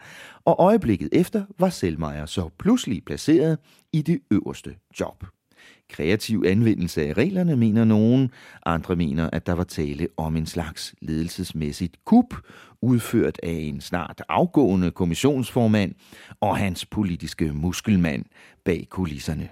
og 0.45 0.57
øjeblikket 0.59 1.09
efter 1.13 1.45
var 1.59 1.71
Selmeier 1.71 2.27
så 2.27 2.49
pludselig 2.59 3.05
placeret 3.05 3.59
i 3.93 4.03
det 4.03 4.21
øverste 4.31 4.75
job. 5.01 5.25
Kreativ 5.91 6.45
anvendelse 6.47 7.03
af 7.03 7.13
reglerne, 7.13 7.57
mener 7.57 7.85
nogen. 7.85 8.31
Andre 8.67 8.97
mener, 8.97 9.31
at 9.33 9.47
der 9.47 9.53
var 9.53 9.65
tale 9.65 10.09
om 10.17 10.37
en 10.37 10.47
slags 10.47 10.95
ledelsesmæssigt 11.03 11.97
kup, 12.05 12.35
udført 12.83 13.39
af 13.43 13.53
en 13.53 13.81
snart 13.81 14.23
afgående 14.29 14.91
kommissionsformand 14.91 15.95
og 16.41 16.57
hans 16.57 16.87
politiske 16.87 17.53
muskelmand 17.53 18.25
bag 18.65 18.87
kulisserne. 18.91 19.49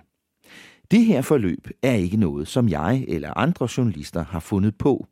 Det 0.90 1.05
her 1.05 1.23
forløb 1.23 1.68
er 1.83 1.92
ikke 1.92 2.16
noget, 2.16 2.49
som 2.49 2.68
jeg 2.68 3.05
eller 3.09 3.38
andre 3.38 3.68
journalister 3.77 4.25
har 4.25 4.40
fundet 4.40 4.79
på. 4.79 5.07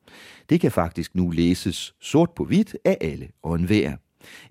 Det 0.50 0.60
kan 0.60 0.72
faktisk 0.72 1.14
nu 1.14 1.30
læses 1.30 1.94
sort 2.00 2.30
på 2.36 2.44
hvidt 2.44 2.76
af 2.84 2.96
alle 3.00 3.28
og 3.42 3.54
enhver. 3.54 3.96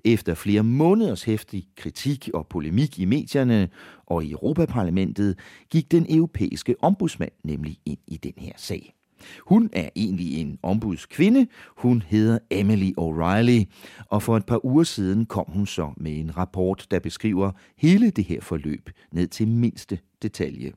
Efter 0.05 0.33
flere 0.33 0.63
måneders 0.63 1.23
hæftig 1.23 1.67
kritik 1.75 2.29
og 2.33 2.47
polemik 2.47 2.99
i 2.99 3.05
medierne 3.05 3.69
og 4.05 4.25
i 4.25 4.31
Europaparlamentet, 4.31 5.39
gik 5.69 5.91
den 5.91 6.05
europæiske 6.09 6.75
ombudsmand 6.81 7.31
nemlig 7.43 7.77
ind 7.85 7.99
i 8.07 8.17
den 8.17 8.33
her 8.37 8.53
sag. 8.57 8.93
Hun 9.47 9.69
er 9.73 9.89
egentlig 9.95 10.37
en 10.37 10.59
ombudskvinde. 10.63 11.47
Hun 11.77 12.01
hedder 12.07 12.39
Emily 12.51 12.91
O'Reilly, 12.99 13.65
og 14.05 14.23
for 14.23 14.37
et 14.37 14.45
par 14.45 14.65
uger 14.65 14.83
siden 14.83 15.25
kom 15.25 15.45
hun 15.47 15.65
så 15.65 15.93
med 15.97 16.19
en 16.19 16.37
rapport, 16.37 16.87
der 16.91 16.99
beskriver 16.99 17.51
hele 17.77 18.09
det 18.09 18.23
her 18.23 18.41
forløb 18.41 18.89
ned 19.11 19.27
til 19.27 19.47
mindste 19.47 19.99
detalje. 20.21 20.71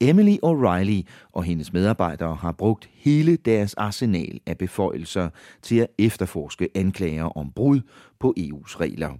Emily 0.00 0.36
O'Reilly 0.44 1.02
og 1.32 1.44
hendes 1.44 1.72
medarbejdere 1.72 2.34
har 2.34 2.52
brugt 2.52 2.88
hele 2.92 3.36
deres 3.36 3.74
arsenal 3.74 4.40
af 4.46 4.58
beføjelser 4.58 5.28
til 5.62 5.76
at 5.76 5.86
efterforske 5.98 6.68
anklager 6.74 7.24
om 7.24 7.52
brud 7.52 7.80
på 8.20 8.34
EU's 8.38 8.80
regler. 8.80 9.18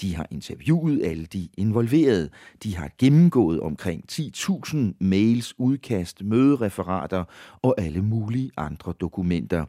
De 0.00 0.16
har 0.16 0.26
interviewet 0.30 1.04
alle 1.04 1.26
de 1.26 1.48
involverede. 1.56 2.30
De 2.62 2.76
har 2.76 2.90
gennemgået 2.98 3.60
omkring 3.60 4.04
10.000 4.12 4.76
mails, 5.00 5.54
udkast, 5.58 6.22
mødereferater 6.22 7.24
og 7.62 7.74
alle 7.78 8.02
mulige 8.02 8.50
andre 8.56 8.92
dokumenter. 8.92 9.64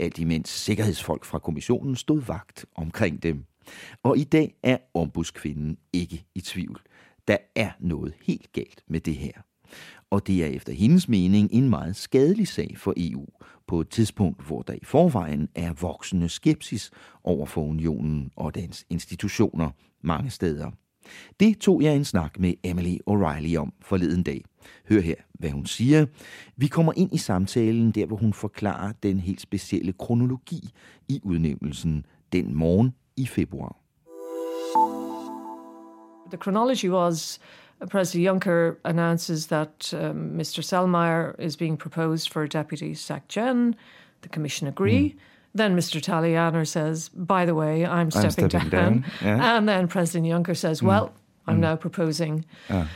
Alt 0.00 0.18
imens 0.18 0.48
sikkerhedsfolk 0.48 1.24
fra 1.24 1.38
kommissionen 1.38 1.96
stod 1.96 2.22
vagt 2.22 2.66
omkring 2.74 3.22
dem. 3.22 3.44
Og 4.02 4.18
i 4.18 4.24
dag 4.24 4.54
er 4.62 4.76
ombudskvinden 4.94 5.78
ikke 5.92 6.24
i 6.34 6.40
tvivl. 6.40 6.80
Der 7.28 7.36
er 7.56 7.70
noget 7.80 8.14
helt 8.22 8.52
galt 8.52 8.82
med 8.88 9.00
det 9.00 9.14
her 9.14 9.32
og 10.10 10.26
det 10.26 10.44
er 10.44 10.46
efter 10.46 10.72
hendes 10.72 11.08
mening 11.08 11.48
en 11.52 11.70
meget 11.70 11.96
skadelig 11.96 12.48
sag 12.48 12.74
for 12.76 12.94
EU, 12.96 13.26
på 13.66 13.80
et 13.80 13.88
tidspunkt, 13.88 14.46
hvor 14.46 14.62
der 14.62 14.72
i 14.72 14.84
forvejen 14.84 15.48
er 15.54 15.72
voksende 15.72 16.28
skepsis 16.28 16.90
over 17.24 17.46
for 17.46 17.62
unionen 17.62 18.30
og 18.36 18.54
dens 18.54 18.86
institutioner 18.90 19.70
mange 20.02 20.30
steder. 20.30 20.70
Det 21.40 21.58
tog 21.58 21.82
jeg 21.82 21.96
en 21.96 22.04
snak 22.04 22.38
med 22.38 22.54
Emily 22.64 22.96
O'Reilly 23.10 23.56
om 23.56 23.72
forleden 23.82 24.22
dag. 24.22 24.44
Hør 24.88 25.00
her, 25.00 25.14
hvad 25.32 25.50
hun 25.50 25.66
siger. 25.66 26.06
Vi 26.56 26.66
kommer 26.66 26.92
ind 26.96 27.14
i 27.14 27.18
samtalen 27.18 27.90
der, 27.90 28.06
hvor 28.06 28.16
hun 28.16 28.32
forklarer 28.32 28.92
den 29.02 29.20
helt 29.20 29.40
specielle 29.40 29.92
kronologi 29.92 30.70
i 31.08 31.20
udnævnelsen 31.22 32.06
den 32.32 32.54
morgen 32.54 32.94
i 33.16 33.26
februar. 33.26 33.76
The 36.30 36.38
chronology 36.42 36.88
was 36.88 37.38
President 37.88 38.42
Juncker 38.42 38.76
announces 38.84 39.48
that 39.48 39.92
um, 39.94 40.30
Mr. 40.32 40.62
Selmayr 40.62 41.38
is 41.38 41.56
being 41.56 41.76
proposed 41.76 42.32
for 42.32 42.46
Deputy 42.46 42.94
Sac 42.94 43.28
Gen. 43.28 43.76
The 44.22 44.28
Commission 44.28 44.66
agree. 44.66 45.10
Mm. 45.10 45.16
Then 45.54 45.76
Mr. 45.76 46.00
Talianer 46.00 46.66
says, 46.66 47.08
by 47.10 47.46
the 47.46 47.54
way, 47.54 47.86
I'm 47.86 48.10
stepping, 48.10 48.44
I'm 48.44 48.50
stepping 48.50 48.68
down. 48.68 48.92
down. 48.92 49.04
Yeah. 49.22 49.56
And 49.56 49.68
then 49.68 49.88
President 49.88 50.26
Juncker 50.26 50.56
says, 50.56 50.82
well, 50.82 51.08
mm. 51.08 51.12
I'm 51.46 51.56
mm. 51.56 51.60
now 51.60 51.76
proposing 51.76 52.44
ah. 52.70 52.88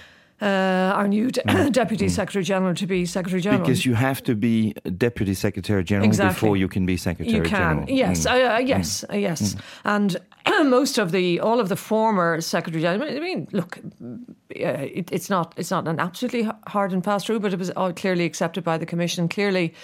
uh, 0.43 0.47
our 0.47 1.09
new 1.09 1.31
de- 1.31 1.43
mm. 1.43 1.73
Deputy 1.81 2.07
mm. 2.07 2.11
Secretary 2.11 2.45
General 2.45 2.75
to 2.75 2.87
be 2.87 3.07
Secretary 3.07 3.41
General. 3.41 3.63
Because 3.63 3.87
you 3.87 3.95
have 3.95 4.23
to 4.25 4.35
be 4.35 4.75
Deputy 4.97 5.35
Secretary 5.35 5.85
General 5.85 6.07
exactly. 6.07 6.35
before 6.35 6.57
you 6.57 6.69
can 6.69 6.85
be 6.85 6.97
Secretary 6.97 7.37
you 7.37 7.43
can. 7.43 7.87
General. 7.87 7.91
Yes, 7.91 8.27
Mm. 8.27 8.57
uh, 8.57 8.59
yes, 8.59 9.05
uh, 9.11 9.17
yes. 9.17 9.57
And 9.85 10.17
most 10.65 10.99
of 10.99 11.13
the 11.13 11.41
all 11.41 11.61
of 11.61 11.69
the 11.69 11.77
former 11.77 12.41
secretary 12.41 12.83
general. 12.83 13.11
I 13.11 13.21
mean, 13.21 13.49
look, 13.53 13.79
uh, 13.79 14.19
it, 14.51 15.11
it's 15.13 15.31
not 15.31 15.55
it's 15.57 15.71
not 15.71 15.89
an 15.89 16.01
absolutely 16.01 16.51
hard 16.67 16.93
and 16.93 17.05
fast 17.05 17.29
rule, 17.29 17.41
but 17.41 17.53
it 17.53 17.59
was 17.59 17.71
clearly 17.97 18.25
accepted 18.25 18.65
by 18.65 18.79
the 18.79 18.87
commission. 18.87 19.29
Clearly. 19.29 19.75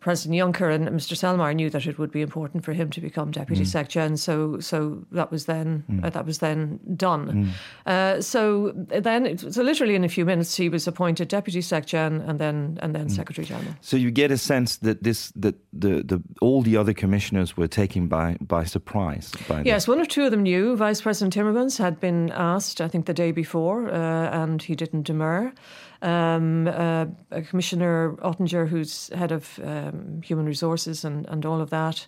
President 0.00 0.38
Juncker 0.40 0.72
and 0.72 0.88
Mr. 0.90 1.14
Selmayr 1.16 1.54
knew 1.54 1.70
that 1.70 1.86
it 1.86 1.98
would 1.98 2.12
be 2.12 2.22
important 2.22 2.64
for 2.64 2.72
him 2.72 2.88
to 2.90 3.00
become 3.00 3.30
deputy 3.32 3.62
Mm. 3.62 3.66
sec 3.66 3.88
gen, 3.88 4.16
so 4.16 4.60
so 4.60 5.04
that 5.12 5.30
was 5.30 5.44
then 5.46 5.82
Mm. 5.90 6.04
uh, 6.04 6.10
that 6.10 6.24
was 6.26 6.38
then 6.38 6.78
done. 6.96 7.26
Mm. 7.26 7.48
Uh, 7.86 8.20
so 8.22 8.72
then, 9.02 9.36
so 9.38 9.62
literally 9.62 9.94
in 9.94 10.04
a 10.04 10.08
few 10.08 10.24
minutes, 10.24 10.56
he 10.56 10.68
was 10.68 10.86
appointed 10.86 11.28
deputy 11.28 11.60
sec 11.60 11.86
gen 11.86 12.22
and 12.28 12.38
then 12.38 12.78
and 12.82 12.94
then 12.94 13.06
Mm. 13.06 13.10
secretary 13.10 13.46
general. 13.46 13.74
So 13.80 13.96
you 13.96 14.10
get 14.10 14.30
a 14.30 14.38
sense 14.38 14.76
that 14.78 15.02
this 15.02 15.32
that 15.42 15.56
the, 15.72 16.02
the 16.04 16.22
all 16.40 16.62
the 16.62 16.76
other 16.76 16.92
commissioners 16.94 17.56
were 17.56 17.68
taken 17.68 18.06
by 18.08 18.36
by 18.40 18.64
surprise 18.64 19.32
by 19.48 19.62
Yes, 19.64 19.88
one 19.88 20.00
or 20.00 20.06
two 20.06 20.24
of 20.24 20.30
them 20.30 20.42
knew. 20.42 20.76
Vice 20.76 21.00
President 21.02 21.34
Timmermans 21.34 21.78
had 21.78 21.98
been 22.00 22.30
asked, 22.32 22.80
I 22.80 22.88
think, 22.88 23.06
the 23.06 23.14
day 23.14 23.32
before, 23.32 23.88
uh, 23.90 24.42
and 24.42 24.62
he 24.62 24.74
didn't 24.74 25.02
demur. 25.06 25.52
Um, 26.00 26.68
uh, 26.68 27.06
Commissioner 27.48 28.14
Ottinger, 28.22 28.68
who's 28.68 29.08
head 29.08 29.32
of 29.32 29.58
um, 29.64 30.22
human 30.22 30.46
resources 30.46 31.04
and, 31.04 31.26
and 31.28 31.44
all 31.44 31.60
of 31.60 31.70
that, 31.70 32.06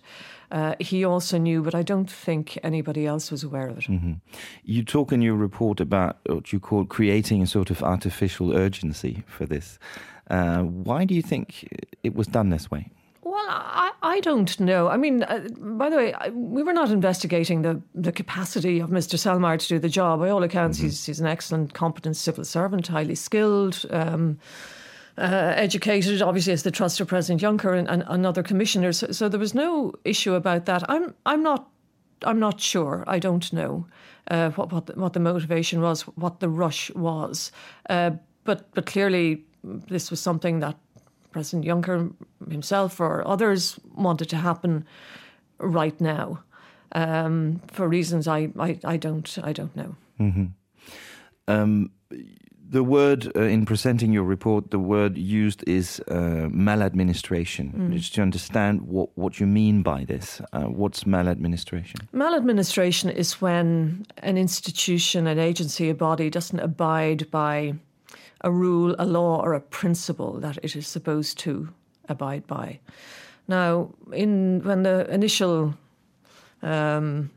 uh, 0.51 0.75
he 0.79 1.03
also 1.05 1.37
knew, 1.37 1.61
but 1.61 1.75
I 1.75 1.83
don't 1.83 2.09
think 2.09 2.57
anybody 2.63 3.05
else 3.05 3.31
was 3.31 3.43
aware 3.43 3.67
of 3.67 3.77
it. 3.77 3.85
hmm 3.85 4.13
You 4.63 4.83
talk 4.83 5.11
in 5.11 5.21
your 5.21 5.35
report 5.35 5.79
about 5.81 6.17
what 6.25 6.53
you 6.53 6.59
call 6.59 6.85
creating 6.85 7.41
a 7.41 7.47
sort 7.47 7.69
of 7.69 7.83
artificial 7.83 8.53
urgency 8.55 9.23
for 9.27 9.45
this. 9.45 9.79
Uh, 10.29 10.63
why 10.63 11.05
do 11.05 11.13
you 11.13 11.21
think 11.21 11.67
it 12.03 12.15
was 12.15 12.27
done 12.27 12.49
this 12.49 12.71
way? 12.71 12.89
Well, 13.31 13.47
I, 13.47 13.93
I 14.01 14.19
don't 14.19 14.59
know. 14.59 14.89
I 14.89 14.97
mean, 14.97 15.23
uh, 15.23 15.47
by 15.57 15.89
the 15.89 15.95
way, 15.95 16.13
I, 16.13 16.31
we 16.31 16.63
were 16.63 16.73
not 16.73 16.91
investigating 16.91 17.61
the, 17.61 17.81
the 17.95 18.11
capacity 18.11 18.81
of 18.81 18.89
Mr. 18.89 19.15
Selmayr 19.17 19.57
to 19.57 19.67
do 19.69 19.79
the 19.79 19.87
job. 19.87 20.19
By 20.19 20.29
all 20.29 20.43
accounts, 20.43 20.79
he's, 20.79 21.05
he's 21.05 21.21
an 21.21 21.27
excellent, 21.27 21.73
competent 21.73 22.17
civil 22.17 22.43
servant, 22.43 22.87
highly 22.87 23.15
skilled, 23.15 23.85
um, 23.89 24.37
uh, 25.17 25.53
educated, 25.55 26.21
obviously, 26.21 26.51
as 26.51 26.63
the 26.63 26.71
trust 26.71 26.99
of 26.99 27.07
President 27.07 27.41
Juncker 27.41 27.79
and, 27.79 27.89
and, 27.89 28.03
and 28.05 28.25
other 28.25 28.43
commissioners. 28.43 28.97
So, 28.97 29.13
so 29.13 29.29
there 29.29 29.39
was 29.39 29.55
no 29.55 29.93
issue 30.03 30.33
about 30.33 30.65
that. 30.65 30.83
I'm, 30.89 31.15
I'm 31.25 31.41
not. 31.41 31.69
I'm 32.23 32.37
not 32.37 32.59
sure. 32.59 33.05
I 33.07 33.17
don't 33.17 33.51
know 33.53 33.87
uh, 34.27 34.49
what 34.51 34.73
what 34.73 34.87
the, 34.87 34.93
what 34.93 35.13
the 35.13 35.21
motivation 35.21 35.79
was, 35.79 36.01
what 36.01 36.41
the 36.41 36.49
rush 36.49 36.91
was, 36.95 37.53
uh, 37.89 38.11
but 38.43 38.69
but 38.73 38.85
clearly 38.85 39.45
this 39.63 40.11
was 40.11 40.19
something 40.19 40.59
that 40.59 40.75
President 41.31 41.65
Juncker 41.65 42.13
himself 42.49 42.99
or 42.99 43.27
others 43.27 43.79
wanted 43.95 44.29
to 44.29 44.37
happen 44.37 44.85
right 45.59 45.99
now 46.01 46.43
um, 46.93 47.61
for 47.67 47.87
reasons 47.87 48.27
I, 48.27 48.49
I, 48.59 48.79
I 48.83 48.97
don't 48.97 49.37
I 49.43 49.53
don't 49.53 49.75
know. 49.75 49.95
hmm 50.17 50.45
Um, 51.47 51.91
the 52.71 52.83
word 52.83 53.31
uh, 53.35 53.41
in 53.41 53.65
presenting 53.65 54.13
your 54.13 54.23
report, 54.23 54.71
the 54.71 54.79
word 54.79 55.17
used 55.17 55.61
is 55.67 55.99
uh, 56.07 56.47
maladministration. 56.49 57.73
Mm. 57.77 57.93
Just 57.93 58.15
to 58.15 58.21
understand 58.21 58.81
what, 58.81 59.09
what 59.15 59.39
you 59.39 59.47
mean 59.47 59.83
by 59.83 60.05
this, 60.05 60.41
uh, 60.53 60.61
what's 60.61 61.05
maladministration? 61.05 61.99
Maladministration 62.13 63.09
is 63.09 63.41
when 63.41 64.05
an 64.23 64.37
institution, 64.37 65.27
an 65.27 65.37
agency, 65.37 65.89
a 65.89 65.93
body 65.93 66.29
doesn't 66.29 66.61
abide 66.61 67.29
by 67.29 67.73
a 68.43 68.51
rule, 68.51 68.95
a 68.99 69.05
law, 69.05 69.41
or 69.41 69.53
a 69.53 69.61
principle 69.61 70.33
that 70.39 70.57
it 70.63 70.75
is 70.75 70.87
supposed 70.87 71.37
to 71.39 71.69
abide 72.09 72.45
by. 72.47 72.79
Now, 73.47 73.91
in 74.11 74.61
when 74.63 74.83
the 74.83 75.07
initial 75.13 75.73
um, 76.63 77.31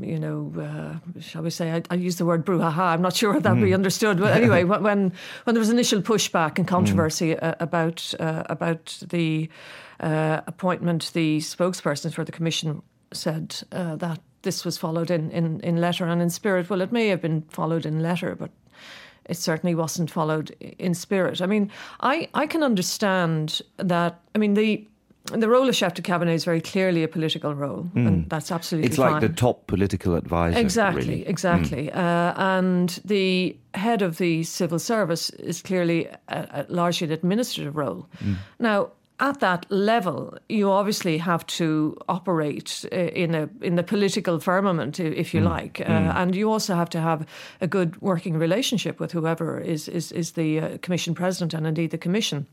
you 0.00 0.18
know, 0.20 0.52
uh, 0.56 1.20
shall 1.20 1.42
we 1.42 1.50
say, 1.50 1.72
I, 1.72 1.82
I, 1.90 1.94
use 1.96 2.16
the 2.16 2.24
word 2.24 2.46
brouhaha. 2.46 2.78
I'm 2.78 3.02
not 3.02 3.16
sure 3.16 3.36
if 3.36 3.42
that 3.42 3.54
mm. 3.54 3.62
be 3.62 3.74
understood, 3.74 4.20
but 4.20 4.36
anyway, 4.36 4.62
when 4.64 4.80
when 4.80 5.54
there 5.54 5.58
was 5.58 5.70
initial 5.70 6.00
pushback 6.00 6.58
and 6.58 6.66
controversy 6.68 7.34
mm. 7.34 7.42
uh, 7.42 7.56
about 7.58 8.14
uh, 8.20 8.44
about 8.46 9.02
the 9.08 9.48
uh, 9.98 10.42
appointment, 10.46 11.10
the 11.12 11.38
spokesperson 11.38 12.14
for 12.14 12.24
the 12.24 12.30
commission 12.30 12.82
said 13.12 13.56
uh, 13.72 13.96
that 13.96 14.20
this 14.42 14.64
was 14.64 14.78
followed 14.78 15.10
in, 15.10 15.30
in 15.32 15.60
in 15.60 15.80
letter 15.80 16.06
and 16.06 16.22
in 16.22 16.30
spirit. 16.30 16.70
Well, 16.70 16.82
it 16.82 16.92
may 16.92 17.08
have 17.08 17.20
been 17.20 17.42
followed 17.48 17.84
in 17.84 18.00
letter, 18.00 18.36
but 18.36 18.50
it 19.28 19.36
certainly 19.36 19.74
wasn't 19.74 20.10
followed 20.10 20.50
in 20.60 20.94
spirit. 20.94 21.42
I 21.42 21.46
mean, 21.46 21.70
I, 22.00 22.28
I 22.34 22.46
can 22.46 22.62
understand 22.62 23.60
that. 23.78 24.20
I 24.34 24.38
mean, 24.38 24.54
the 24.54 24.86
the 25.32 25.48
role 25.48 25.68
of 25.68 25.74
chef 25.74 25.94
de 25.94 26.02
cabinet 26.02 26.32
is 26.32 26.44
very 26.44 26.60
clearly 26.60 27.02
a 27.02 27.08
political 27.08 27.54
role, 27.54 27.90
mm. 27.94 28.06
and 28.06 28.30
that's 28.30 28.52
absolutely 28.52 28.86
It's 28.86 28.96
fine. 28.96 29.12
like 29.12 29.20
the 29.22 29.28
top 29.28 29.66
political 29.66 30.14
advisor. 30.14 30.58
Exactly, 30.58 31.02
really. 31.02 31.26
exactly. 31.26 31.88
Mm. 31.88 31.96
Uh, 31.96 32.34
and 32.36 33.00
the 33.04 33.56
head 33.74 34.02
of 34.02 34.18
the 34.18 34.44
civil 34.44 34.78
service 34.78 35.30
is 35.30 35.62
clearly 35.62 36.06
a, 36.06 36.18
a 36.28 36.66
largely 36.68 37.06
an 37.06 37.12
administrative 37.12 37.76
role. 37.76 38.08
Mm. 38.22 38.36
Now, 38.60 38.90
at 39.18 39.40
that 39.40 39.66
level, 39.70 40.36
you 40.48 40.70
obviously 40.70 41.18
have 41.18 41.46
to 41.46 41.96
operate 42.08 42.84
uh, 42.92 42.96
in 42.96 43.34
a 43.34 43.48
in 43.62 43.76
the 43.76 43.82
political 43.82 44.38
firmament, 44.40 45.00
if 45.00 45.32
you 45.32 45.40
mm. 45.40 45.44
like, 45.44 45.80
uh, 45.80 45.84
mm. 45.84 46.16
and 46.16 46.34
you 46.34 46.52
also 46.52 46.74
have 46.74 46.90
to 46.90 47.00
have 47.00 47.26
a 47.60 47.66
good 47.66 48.00
working 48.02 48.38
relationship 48.38 49.00
with 49.00 49.12
whoever 49.12 49.58
is 49.58 49.88
is, 49.88 50.12
is 50.12 50.32
the 50.32 50.60
uh, 50.60 50.78
commission 50.82 51.14
president 51.14 51.54
and 51.54 51.66
indeed 51.66 51.90
the 51.90 51.98
commission. 51.98 52.46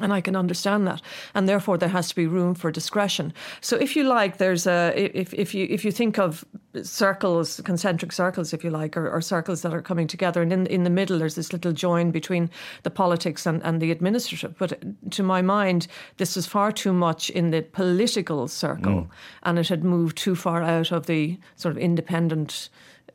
And 0.00 0.12
I 0.12 0.20
can 0.20 0.36
understand 0.36 0.86
that, 0.86 1.02
and 1.34 1.48
therefore 1.48 1.78
there 1.78 1.88
has 1.88 2.08
to 2.08 2.14
be 2.14 2.26
room 2.26 2.54
for 2.54 2.70
discretion. 2.70 3.32
So, 3.60 3.76
if 3.76 3.96
you 3.96 4.04
like, 4.04 4.36
there's 4.38 4.66
a 4.66 4.92
if 4.96 5.34
if 5.34 5.54
you 5.54 5.66
if 5.68 5.84
you 5.84 5.90
think 5.90 6.18
of 6.18 6.44
circles, 6.82 7.60
concentric 7.64 8.12
circles, 8.12 8.52
if 8.52 8.62
you 8.62 8.70
like, 8.70 8.96
or, 8.96 9.08
or 9.08 9.20
circles 9.20 9.62
that 9.62 9.74
are 9.74 9.82
coming 9.82 10.06
together, 10.06 10.42
and 10.42 10.52
in 10.52 10.66
in 10.66 10.84
the 10.84 10.90
middle 10.90 11.18
there's 11.18 11.34
this 11.34 11.52
little 11.52 11.72
join 11.72 12.10
between 12.10 12.50
the 12.82 12.90
politics 12.90 13.46
and, 13.46 13.62
and 13.64 13.80
the 13.80 13.90
administrative. 13.90 14.56
But 14.58 14.82
to 15.10 15.22
my 15.22 15.42
mind, 15.42 15.88
this 16.16 16.36
was 16.36 16.46
far 16.46 16.72
too 16.72 16.92
much 16.92 17.30
in 17.30 17.50
the 17.50 17.62
political 17.62 18.48
circle, 18.48 19.02
mm. 19.02 19.08
and 19.42 19.58
it 19.58 19.68
had 19.68 19.82
moved 19.82 20.16
too 20.16 20.36
far 20.36 20.62
out 20.62 20.92
of 20.92 21.06
the 21.06 21.38
sort 21.56 21.72
of 21.72 21.78
independent 21.78 22.68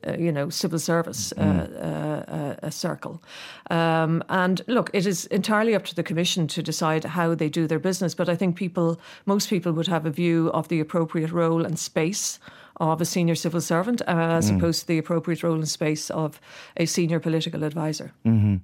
uh, 0.08 0.16
you 0.18 0.32
know, 0.32 0.50
civil 0.50 0.80
service 0.80 1.34
uh, 1.38 1.44
mm. 1.44 2.64
uh, 2.64 2.70
circle. 2.70 3.24
Um, 3.70 4.24
and 4.30 4.62
look, 4.68 4.90
it 4.94 5.06
is 5.06 5.26
entirely 5.28 5.76
up 5.76 5.86
to 5.86 5.96
the 5.96 6.04
Commission 6.04 6.48
to 6.48 6.62
decide 6.62 7.04
how 7.04 7.36
they 7.36 7.50
do 7.50 7.68
their 7.68 7.80
business. 7.80 8.16
But 8.16 8.30
I 8.30 8.36
think 8.36 8.56
people, 8.56 9.00
most 9.26 9.50
people 9.50 9.72
would 9.74 9.88
have 9.88 10.06
a 10.06 10.12
view 10.12 10.50
of 10.52 10.68
the 10.68 10.80
appropriate 10.80 11.32
role 11.32 11.66
and 11.66 11.80
space 11.80 12.40
of 12.78 13.02
a 13.02 13.06
senior 13.06 13.36
civil 13.36 13.62
servant 13.62 14.02
as 14.08 14.52
mm. 14.52 14.58
opposed 14.58 14.82
to 14.82 14.88
the 14.88 14.98
appropriate 14.98 15.44
role 15.44 15.56
and 15.56 15.70
space 15.70 16.10
of 16.10 16.40
a 16.78 16.86
senior 16.86 17.20
political 17.20 17.64
advisor. 17.64 18.12
Mm-hmm. 18.26 18.56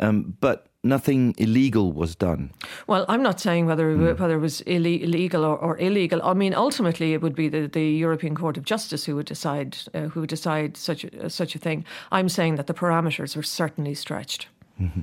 Um, 0.00 0.36
but 0.40 0.66
nothing 0.84 1.34
illegal 1.38 1.92
was 1.92 2.14
done. 2.14 2.50
Well, 2.86 3.04
I'm 3.08 3.22
not 3.22 3.40
saying 3.40 3.66
whether 3.66 3.96
mm. 3.96 4.18
whether 4.18 4.36
it 4.36 4.40
was 4.40 4.60
illegal 4.62 5.44
or, 5.44 5.56
or, 5.56 5.78
illegal. 5.78 6.20
I 6.22 6.34
mean, 6.34 6.54
ultimately, 6.54 7.12
it 7.12 7.22
would 7.22 7.34
be 7.34 7.48
the, 7.48 7.68
the 7.68 7.84
European 7.84 8.34
Court 8.34 8.56
of 8.56 8.64
Justice 8.64 9.04
who 9.04 9.16
would 9.16 9.26
decide 9.26 9.76
uh, 9.94 10.08
who 10.08 10.20
would 10.20 10.30
decide 10.30 10.76
such 10.76 11.04
a, 11.04 11.26
uh, 11.26 11.28
such 11.28 11.54
a 11.54 11.58
thing. 11.58 11.84
I'm 12.10 12.28
saying 12.28 12.56
that 12.56 12.66
the 12.66 12.74
parameters 12.74 13.36
are 13.36 13.42
certainly 13.42 13.94
stretched. 13.94 14.48
Mm-hmm. 14.80 15.02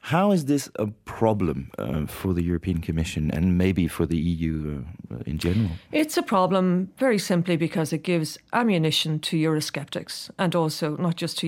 How 0.00 0.32
is 0.32 0.46
this 0.46 0.70
a 0.76 0.86
problem 1.04 1.70
uh, 1.76 2.06
for 2.06 2.32
the 2.32 2.42
European 2.42 2.80
Commission 2.80 3.30
and 3.30 3.58
maybe 3.58 3.86
for 3.88 4.06
the 4.06 4.16
EU 4.16 4.82
uh, 5.10 5.16
in 5.26 5.36
general? 5.36 5.70
It's 5.92 6.16
a 6.16 6.22
problem 6.22 6.90
very 6.96 7.18
simply 7.18 7.56
because 7.58 7.92
it 7.92 8.04
gives 8.04 8.38
ammunition 8.54 9.18
to 9.18 9.36
Eurosceptics 9.36 10.30
and 10.38 10.54
also 10.54 10.96
not 10.96 11.16
just 11.16 11.38
to 11.38 11.46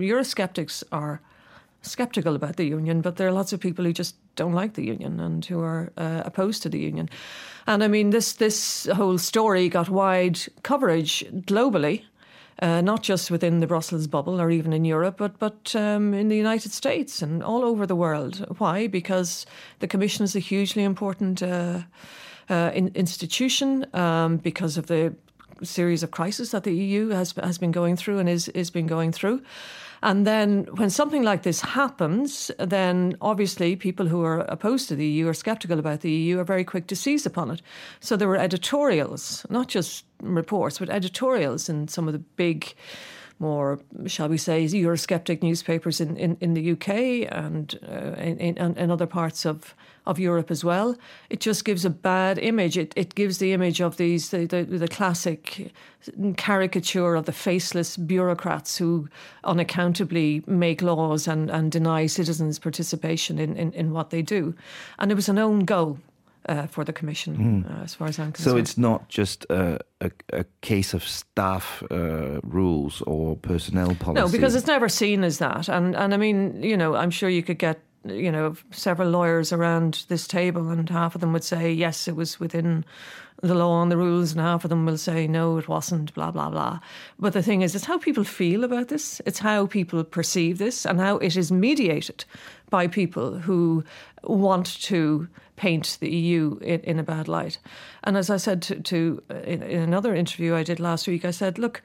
Eurosceptics 0.00 0.82
are 0.90 1.20
skeptical 1.82 2.34
about 2.34 2.56
the 2.56 2.64
union, 2.64 3.00
but 3.00 3.16
there 3.16 3.28
are 3.28 3.32
lots 3.32 3.52
of 3.52 3.60
people 3.60 3.84
who 3.84 3.92
just 3.92 4.16
don't 4.36 4.52
like 4.52 4.74
the 4.74 4.84
union 4.84 5.20
and 5.20 5.44
who 5.44 5.60
are 5.60 5.92
uh, 5.96 6.22
opposed 6.24 6.62
to 6.62 6.68
the 6.68 6.78
union. 6.78 7.08
And 7.66 7.82
I 7.82 7.88
mean, 7.88 8.10
this 8.10 8.32
this 8.34 8.86
whole 8.94 9.18
story 9.18 9.68
got 9.68 9.88
wide 9.88 10.40
coverage 10.62 11.24
globally. 11.46 12.04
Uh, 12.62 12.82
not 12.82 13.02
just 13.02 13.30
within 13.30 13.60
the 13.60 13.66
Brussels 13.66 14.06
bubble 14.06 14.38
or 14.38 14.50
even 14.50 14.74
in 14.74 14.84
Europe, 14.84 15.16
but 15.16 15.38
but 15.38 15.74
um, 15.74 16.12
in 16.12 16.28
the 16.28 16.36
United 16.36 16.72
States 16.72 17.22
and 17.22 17.42
all 17.42 17.64
over 17.64 17.86
the 17.86 17.96
world. 17.96 18.44
Why? 18.58 18.86
Because 18.86 19.46
the 19.78 19.86
Commission 19.86 20.24
is 20.24 20.36
a 20.36 20.40
hugely 20.40 20.82
important 20.82 21.42
uh, 21.42 21.80
uh, 22.50 22.70
in, 22.74 22.88
institution 22.94 23.86
um, 23.94 24.36
because 24.36 24.76
of 24.76 24.88
the 24.88 25.14
series 25.62 26.02
of 26.02 26.10
crises 26.10 26.50
that 26.50 26.64
the 26.64 26.74
EU 26.74 27.08
has 27.08 27.32
has 27.42 27.56
been 27.56 27.72
going 27.72 27.96
through 27.96 28.18
and 28.18 28.28
is 28.28 28.48
is 28.48 28.70
been 28.70 28.86
going 28.86 29.12
through. 29.12 29.40
And 30.02 30.26
then 30.26 30.66
when 30.76 30.90
something 30.90 31.22
like 31.22 31.42
this 31.42 31.60
happens, 31.60 32.50
then 32.58 33.16
obviously 33.20 33.76
people 33.76 34.06
who 34.06 34.24
are 34.24 34.40
opposed 34.40 34.88
to 34.88 34.96
the 34.96 35.06
EU 35.06 35.28
or 35.28 35.34
skeptical 35.34 35.78
about 35.78 36.00
the 36.00 36.10
EU 36.10 36.38
are 36.38 36.44
very 36.44 36.64
quick 36.64 36.86
to 36.86 36.96
seize 36.96 37.26
upon 37.26 37.50
it. 37.50 37.62
So 38.00 38.16
there 38.16 38.28
were 38.28 38.36
editorials, 38.36 39.44
not 39.50 39.68
just 39.68 40.04
reports, 40.22 40.78
but 40.78 40.88
editorials 40.88 41.68
in 41.68 41.88
some 41.88 42.06
of 42.06 42.12
the 42.12 42.18
big 42.18 42.74
more, 43.40 43.80
shall 44.06 44.28
we 44.28 44.36
say, 44.36 44.66
Eurosceptic 44.66 45.42
newspapers 45.42 46.00
in, 46.00 46.16
in, 46.16 46.36
in 46.40 46.54
the 46.54 46.72
UK 46.72 47.32
and 47.34 47.78
uh, 47.88 48.20
in, 48.20 48.38
in, 48.38 48.76
in, 48.76 48.90
other 48.90 49.06
parts 49.06 49.46
of, 49.46 49.74
of 50.06 50.18
Europe 50.18 50.50
as 50.50 50.64
well. 50.64 50.96
It 51.28 51.40
just 51.40 51.64
gives 51.64 51.84
a 51.84 51.90
bad 51.90 52.38
image. 52.38 52.76
It, 52.76 52.92
it 52.96 53.14
gives 53.14 53.38
the 53.38 53.52
image 53.52 53.80
of 53.80 53.96
these, 53.96 54.30
the, 54.30 54.46
the, 54.46 54.64
the 54.64 54.88
classic 54.88 55.72
caricature 56.36 57.14
of 57.14 57.24
the 57.26 57.32
faceless 57.32 57.96
bureaucrats 57.96 58.78
who 58.78 59.08
unaccountably 59.44 60.42
make 60.46 60.82
laws 60.82 61.28
and, 61.28 61.50
and 61.50 61.70
deny 61.70 62.06
citizens 62.06 62.58
participation 62.58 63.38
in, 63.38 63.56
in, 63.56 63.72
in 63.72 63.92
what 63.92 64.10
they 64.10 64.22
do. 64.22 64.54
And 64.98 65.10
it 65.10 65.14
was 65.14 65.28
an 65.28 65.38
own 65.38 65.64
goal 65.64 65.98
uh, 66.48 66.66
for 66.66 66.84
the 66.84 66.92
commission, 66.92 67.64
mm. 67.64 67.80
uh, 67.80 67.84
as 67.84 67.94
far 67.94 68.08
as 68.08 68.18
I'm 68.18 68.32
concerned. 68.32 68.54
So 68.54 68.56
it's 68.56 68.78
not 68.78 69.08
just 69.08 69.44
a, 69.50 69.78
a, 70.00 70.10
a 70.32 70.44
case 70.62 70.94
of 70.94 71.04
staff 71.04 71.82
uh, 71.90 72.40
rules 72.42 73.02
or 73.02 73.36
personnel 73.36 73.94
policy. 73.94 74.20
No, 74.20 74.28
because 74.28 74.54
it's 74.54 74.66
never 74.66 74.88
seen 74.88 75.22
as 75.22 75.38
that. 75.38 75.68
And 75.68 75.94
and 75.94 76.14
I 76.14 76.16
mean, 76.16 76.62
you 76.62 76.76
know, 76.76 76.94
I'm 76.94 77.10
sure 77.10 77.28
you 77.28 77.42
could 77.42 77.58
get 77.58 77.78
you 78.04 78.32
know 78.32 78.56
several 78.70 79.10
lawyers 79.10 79.52
around 79.52 80.04
this 80.08 80.26
table, 80.26 80.68
and 80.68 80.88
half 80.88 81.14
of 81.14 81.20
them 81.20 81.32
would 81.32 81.44
say 81.44 81.72
yes, 81.72 82.08
it 82.08 82.16
was 82.16 82.40
within 82.40 82.84
the 83.42 83.54
law 83.54 83.82
and 83.82 83.90
the 83.90 83.96
rules, 83.96 84.32
and 84.32 84.40
half 84.40 84.64
of 84.64 84.70
them 84.70 84.84
will 84.84 84.98
say 84.98 85.26
no, 85.26 85.58
it 85.58 85.68
wasn't. 85.68 86.14
Blah 86.14 86.30
blah 86.30 86.50
blah. 86.50 86.80
But 87.18 87.32
the 87.32 87.42
thing 87.42 87.62
is, 87.62 87.74
it's 87.74 87.84
how 87.84 87.98
people 87.98 88.24
feel 88.24 88.64
about 88.64 88.88
this. 88.88 89.20
It's 89.26 89.38
how 89.38 89.66
people 89.66 90.04
perceive 90.04 90.58
this, 90.58 90.84
and 90.84 90.98
how 90.98 91.18
it 91.18 91.36
is 91.36 91.52
mediated 91.52 92.24
by 92.70 92.86
people 92.86 93.38
who 93.38 93.84
want 94.22 94.80
to 94.82 95.28
paint 95.56 95.98
the 96.00 96.10
EU 96.10 96.58
in, 96.62 96.80
in 96.80 96.98
a 96.98 97.02
bad 97.02 97.28
light. 97.28 97.58
And 98.04 98.16
as 98.16 98.30
I 98.30 98.38
said 98.38 98.62
to, 98.62 98.80
to 98.80 99.22
uh, 99.30 99.34
in, 99.40 99.62
in 99.62 99.80
another 99.80 100.14
interview 100.14 100.54
I 100.54 100.62
did 100.62 100.80
last 100.80 101.06
week, 101.06 101.24
I 101.24 101.32
said, 101.32 101.58
look, 101.58 101.82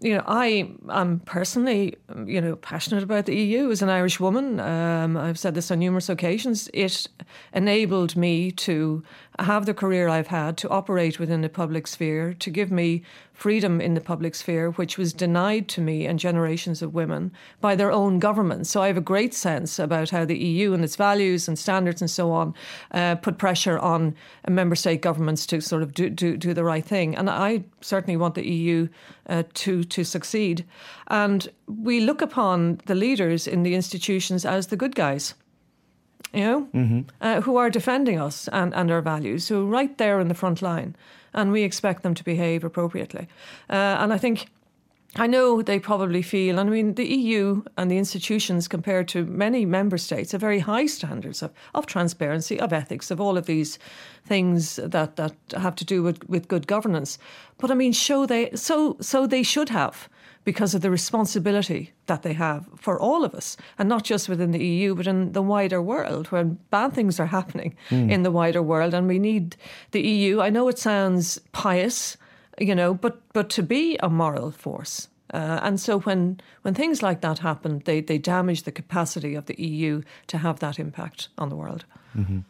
you 0.00 0.14
know, 0.14 0.24
I 0.26 0.70
am 0.88 1.20
personally, 1.20 1.96
you 2.26 2.40
know, 2.40 2.56
passionate 2.56 3.04
about 3.04 3.26
the 3.26 3.36
EU 3.36 3.70
as 3.70 3.82
an 3.82 3.88
Irish 3.88 4.18
woman. 4.18 4.58
Um, 4.58 5.16
I've 5.16 5.38
said 5.38 5.54
this 5.54 5.70
on 5.70 5.78
numerous 5.78 6.08
occasions. 6.08 6.68
It 6.74 7.06
enabled 7.52 8.16
me 8.16 8.50
to 8.52 9.04
have 9.38 9.66
the 9.66 9.74
career 9.74 10.08
I've 10.08 10.26
had, 10.26 10.56
to 10.58 10.68
operate 10.68 11.18
within 11.18 11.40
the 11.40 11.48
public 11.48 11.86
sphere, 11.86 12.34
to 12.34 12.50
give 12.50 12.70
me 12.70 13.02
freedom 13.32 13.80
in 13.80 13.94
the 13.94 14.00
public 14.00 14.34
sphere, 14.34 14.70
which 14.72 14.98
was 14.98 15.12
denied 15.12 15.68
to 15.68 15.80
me 15.80 16.06
and 16.06 16.18
generations 16.18 16.82
of 16.82 16.94
women 16.94 17.32
by 17.60 17.74
their 17.74 17.90
own 17.90 18.18
governments. 18.18 18.70
So 18.70 18.82
I 18.82 18.86
have 18.88 18.96
a 18.96 19.00
great 19.00 19.34
sense 19.34 19.78
about 19.78 20.10
how 20.10 20.24
the 20.24 20.38
EU 20.38 20.74
and 20.74 20.84
its 20.84 20.96
values 20.96 21.48
and 21.48 21.58
standards 21.58 22.00
and 22.00 22.10
so 22.10 22.30
on 22.30 22.54
uh, 22.92 23.16
put 23.16 23.38
pressure 23.38 23.78
on 23.78 24.14
member 24.48 24.76
state 24.76 25.00
governments 25.00 25.46
to 25.46 25.60
sort 25.60 25.82
of 25.82 25.94
do, 25.94 26.10
do, 26.10 26.36
do 26.36 26.54
the 26.54 26.64
right 26.64 26.84
thing. 26.84 27.16
And 27.16 27.30
I 27.30 27.64
certainly 27.80 28.16
want 28.16 28.34
the 28.34 28.46
EU 28.46 28.88
uh, 29.28 29.44
to, 29.54 29.82
to 29.84 30.04
succeed. 30.04 30.64
And 31.08 31.48
we 31.66 32.00
look 32.00 32.20
upon 32.20 32.80
the 32.86 32.94
leaders 32.94 33.46
in 33.46 33.62
the 33.62 33.74
institutions 33.74 34.44
as 34.44 34.66
the 34.66 34.76
good 34.76 34.94
guys 34.94 35.34
you 36.32 36.40
know, 36.40 36.68
mm-hmm. 36.74 37.00
uh, 37.20 37.40
who 37.40 37.56
are 37.56 37.70
defending 37.70 38.20
us 38.20 38.48
and, 38.48 38.74
and 38.74 38.90
our 38.90 39.02
values, 39.02 39.48
who 39.48 39.62
are 39.62 39.70
right 39.70 39.96
there 39.98 40.20
in 40.20 40.28
the 40.28 40.34
front 40.34 40.62
line, 40.62 40.96
and 41.34 41.52
we 41.52 41.62
expect 41.62 42.02
them 42.02 42.14
to 42.14 42.24
behave 42.24 42.64
appropriately. 42.64 43.28
Uh, 43.68 43.96
and 44.00 44.12
I 44.12 44.18
think 44.18 44.46
I 45.16 45.26
know 45.26 45.60
they 45.60 45.78
probably 45.78 46.22
feel, 46.22 46.58
and 46.58 46.70
I 46.70 46.72
mean, 46.72 46.94
the 46.94 47.04
EU 47.04 47.62
and 47.76 47.90
the 47.90 47.98
institutions, 47.98 48.66
compared 48.66 49.08
to 49.08 49.26
many 49.26 49.66
member 49.66 49.98
states, 49.98 50.32
have 50.32 50.40
very 50.40 50.60
high 50.60 50.86
standards 50.86 51.42
of, 51.42 51.52
of 51.74 51.84
transparency, 51.84 52.58
of 52.58 52.72
ethics, 52.72 53.10
of 53.10 53.20
all 53.20 53.36
of 53.36 53.44
these 53.44 53.78
things 54.24 54.76
that, 54.76 55.16
that 55.16 55.34
have 55.54 55.76
to 55.76 55.84
do 55.84 56.02
with, 56.02 56.26
with 56.30 56.48
good 56.48 56.66
governance. 56.66 57.18
But 57.58 57.70
I 57.70 57.74
mean, 57.74 57.92
show 57.92 58.24
they 58.24 58.50
so 58.54 58.96
so 59.00 59.26
they 59.26 59.42
should 59.42 59.68
have 59.68 60.08
because 60.44 60.74
of 60.74 60.80
the 60.80 60.90
responsibility 60.90 61.92
that 62.06 62.22
they 62.22 62.32
have 62.32 62.68
for 62.76 62.98
all 62.98 63.24
of 63.24 63.34
us, 63.34 63.56
and 63.78 63.88
not 63.88 64.04
just 64.04 64.28
within 64.28 64.50
the 64.50 64.64
EU, 64.64 64.94
but 64.94 65.06
in 65.06 65.32
the 65.32 65.42
wider 65.42 65.80
world, 65.80 66.26
when 66.28 66.58
bad 66.70 66.92
things 66.92 67.20
are 67.20 67.26
happening 67.26 67.74
mm. 67.90 68.10
in 68.10 68.22
the 68.22 68.30
wider 68.30 68.62
world, 68.62 68.94
and 68.94 69.06
we 69.06 69.18
need 69.18 69.56
the 69.92 70.00
EU. 70.00 70.40
I 70.40 70.50
know 70.50 70.68
it 70.68 70.78
sounds 70.78 71.38
pious 71.52 72.16
you 72.58 72.74
know, 72.74 72.94
but 72.94 73.20
but 73.32 73.50
to 73.50 73.62
be 73.62 73.96
a 74.02 74.08
moral 74.08 74.50
force. 74.50 75.08
Uh, 75.32 75.60
and 75.62 75.80
so 75.80 76.00
when 76.00 76.40
when 76.62 76.74
things 76.74 77.02
like 77.02 77.20
that 77.20 77.38
happen, 77.38 77.82
they 77.84 78.00
they 78.00 78.18
damage 78.18 78.62
the 78.62 78.72
capacity 78.72 79.34
of 79.34 79.46
the 79.46 79.60
EU 79.60 80.02
to 80.26 80.38
have 80.38 80.58
that 80.60 80.78
impact 80.78 81.28
on 81.38 81.48
the 81.48 81.56
world. 81.56 81.84
Mm-hmm. 82.16 82.40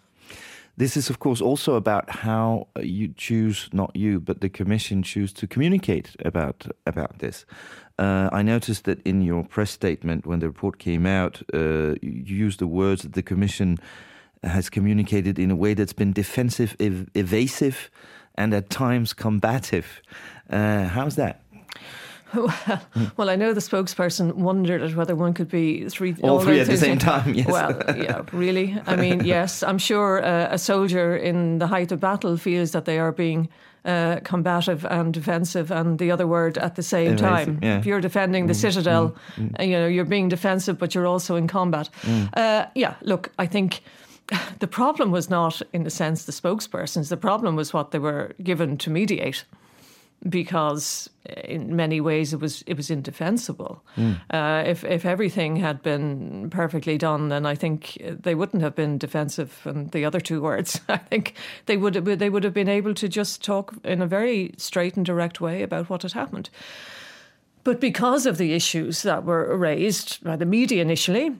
This 0.76 0.96
is, 0.96 1.10
of 1.10 1.18
course, 1.18 1.42
also 1.42 1.74
about 1.74 2.08
how 2.10 2.68
you 2.80 3.12
choose, 3.14 3.68
not 3.72 3.94
you, 3.94 4.20
but 4.20 4.40
the 4.40 4.48
Commission 4.48 5.02
choose 5.02 5.32
to 5.34 5.46
communicate 5.46 6.16
about 6.24 6.66
about 6.86 7.18
this. 7.18 7.44
Uh, 7.98 8.30
I 8.32 8.42
noticed 8.42 8.84
that 8.84 8.98
in 9.04 9.20
your 9.22 9.44
press 9.44 9.70
statement, 9.70 10.26
when 10.26 10.40
the 10.40 10.46
report 10.46 10.78
came 10.78 11.06
out, 11.06 11.42
uh, 11.52 11.94
you 12.00 12.36
used 12.46 12.58
the 12.58 12.66
words 12.66 13.02
that 13.02 13.12
the 13.12 13.22
Commission 13.22 13.78
has 14.42 14.70
communicated 14.70 15.38
in 15.38 15.50
a 15.50 15.56
way 15.56 15.74
that's 15.74 15.92
been 15.92 16.12
defensive, 16.12 16.74
ev- 16.80 17.08
evasive, 17.14 17.90
and 18.34 18.54
at 18.54 18.70
times 18.70 19.12
combative. 19.12 20.00
Uh, 20.50 20.84
how's 20.84 21.16
that? 21.16 21.42
Well, 22.42 22.80
well, 23.16 23.30
I 23.30 23.36
know 23.36 23.52
the 23.52 23.60
spokesperson 23.60 24.34
wondered 24.34 24.82
at 24.82 24.94
whether 24.94 25.14
one 25.14 25.34
could 25.34 25.48
be 25.48 25.88
three 25.88 26.14
all, 26.22 26.30
all 26.30 26.40
three 26.40 26.60
at 26.60 26.66
the 26.66 26.76
same 26.76 26.98
time. 26.98 27.34
Yes. 27.34 27.46
Well, 27.46 27.82
yeah, 27.96 28.22
really. 28.32 28.76
I 28.86 28.96
mean, 28.96 29.24
yes, 29.24 29.62
I'm 29.62 29.78
sure 29.78 30.24
uh, 30.24 30.48
a 30.50 30.58
soldier 30.58 31.16
in 31.16 31.58
the 31.58 31.66
height 31.66 31.92
of 31.92 32.00
battle 32.00 32.36
feels 32.36 32.72
that 32.72 32.84
they 32.84 32.98
are 32.98 33.12
being 33.12 33.48
uh, 33.84 34.20
combative 34.24 34.84
and 34.84 35.12
defensive, 35.12 35.70
and 35.70 35.98
the 35.98 36.10
other 36.10 36.26
word 36.26 36.58
at 36.58 36.74
the 36.76 36.82
same 36.82 37.14
Evasive, 37.14 37.46
time. 37.46 37.58
Yeah. 37.62 37.78
If 37.78 37.86
you're 37.86 38.00
defending 38.00 38.46
the 38.46 38.52
mm, 38.52 38.60
citadel, 38.60 39.16
mm, 39.36 39.50
mm. 39.50 39.66
you 39.66 39.72
know 39.72 39.86
you're 39.86 40.04
being 40.04 40.28
defensive, 40.28 40.78
but 40.78 40.94
you're 40.94 41.06
also 41.06 41.36
in 41.36 41.48
combat. 41.48 41.88
Mm. 42.02 42.28
Uh, 42.36 42.66
yeah, 42.74 42.94
look, 43.02 43.30
I 43.38 43.46
think 43.46 43.82
the 44.60 44.66
problem 44.66 45.10
was 45.10 45.28
not, 45.28 45.62
in 45.72 45.86
a 45.86 45.90
sense, 45.90 46.24
the 46.24 46.32
spokespersons. 46.32 47.08
The 47.08 47.16
problem 47.16 47.56
was 47.56 47.72
what 47.72 47.90
they 47.90 47.98
were 47.98 48.32
given 48.42 48.76
to 48.78 48.90
mediate, 48.90 49.44
because 50.28 51.10
in 51.26 51.74
many 51.74 52.00
ways 52.00 52.32
it 52.32 52.40
was 52.40 52.62
it 52.66 52.76
was 52.76 52.90
indefensible. 52.90 53.82
Mm. 53.96 54.20
Uh, 54.30 54.62
if 54.66 54.84
if 54.84 55.04
everything 55.04 55.56
had 55.56 55.82
been 55.82 56.48
perfectly 56.50 56.98
done, 56.98 57.28
then 57.28 57.46
I 57.46 57.54
think 57.54 57.98
they 58.22 58.34
wouldn't 58.34 58.62
have 58.62 58.74
been 58.74 58.98
defensive. 58.98 59.60
And 59.64 59.90
the 59.90 60.04
other 60.04 60.20
two 60.20 60.40
words, 60.40 60.80
I 60.88 60.98
think 60.98 61.34
they 61.66 61.76
would 61.76 61.94
have, 61.94 62.04
they 62.04 62.30
would 62.30 62.44
have 62.44 62.54
been 62.54 62.68
able 62.68 62.94
to 62.94 63.08
just 63.08 63.42
talk 63.42 63.74
in 63.84 64.02
a 64.02 64.06
very 64.06 64.52
straight 64.56 64.96
and 64.96 65.06
direct 65.06 65.40
way 65.40 65.62
about 65.62 65.90
what 65.90 66.02
had 66.02 66.12
happened. 66.12 66.50
But 67.64 67.80
because 67.80 68.26
of 68.26 68.38
the 68.38 68.54
issues 68.54 69.02
that 69.02 69.24
were 69.24 69.56
raised 69.56 70.22
by 70.24 70.36
the 70.36 70.46
media 70.46 70.82
initially, 70.82 71.36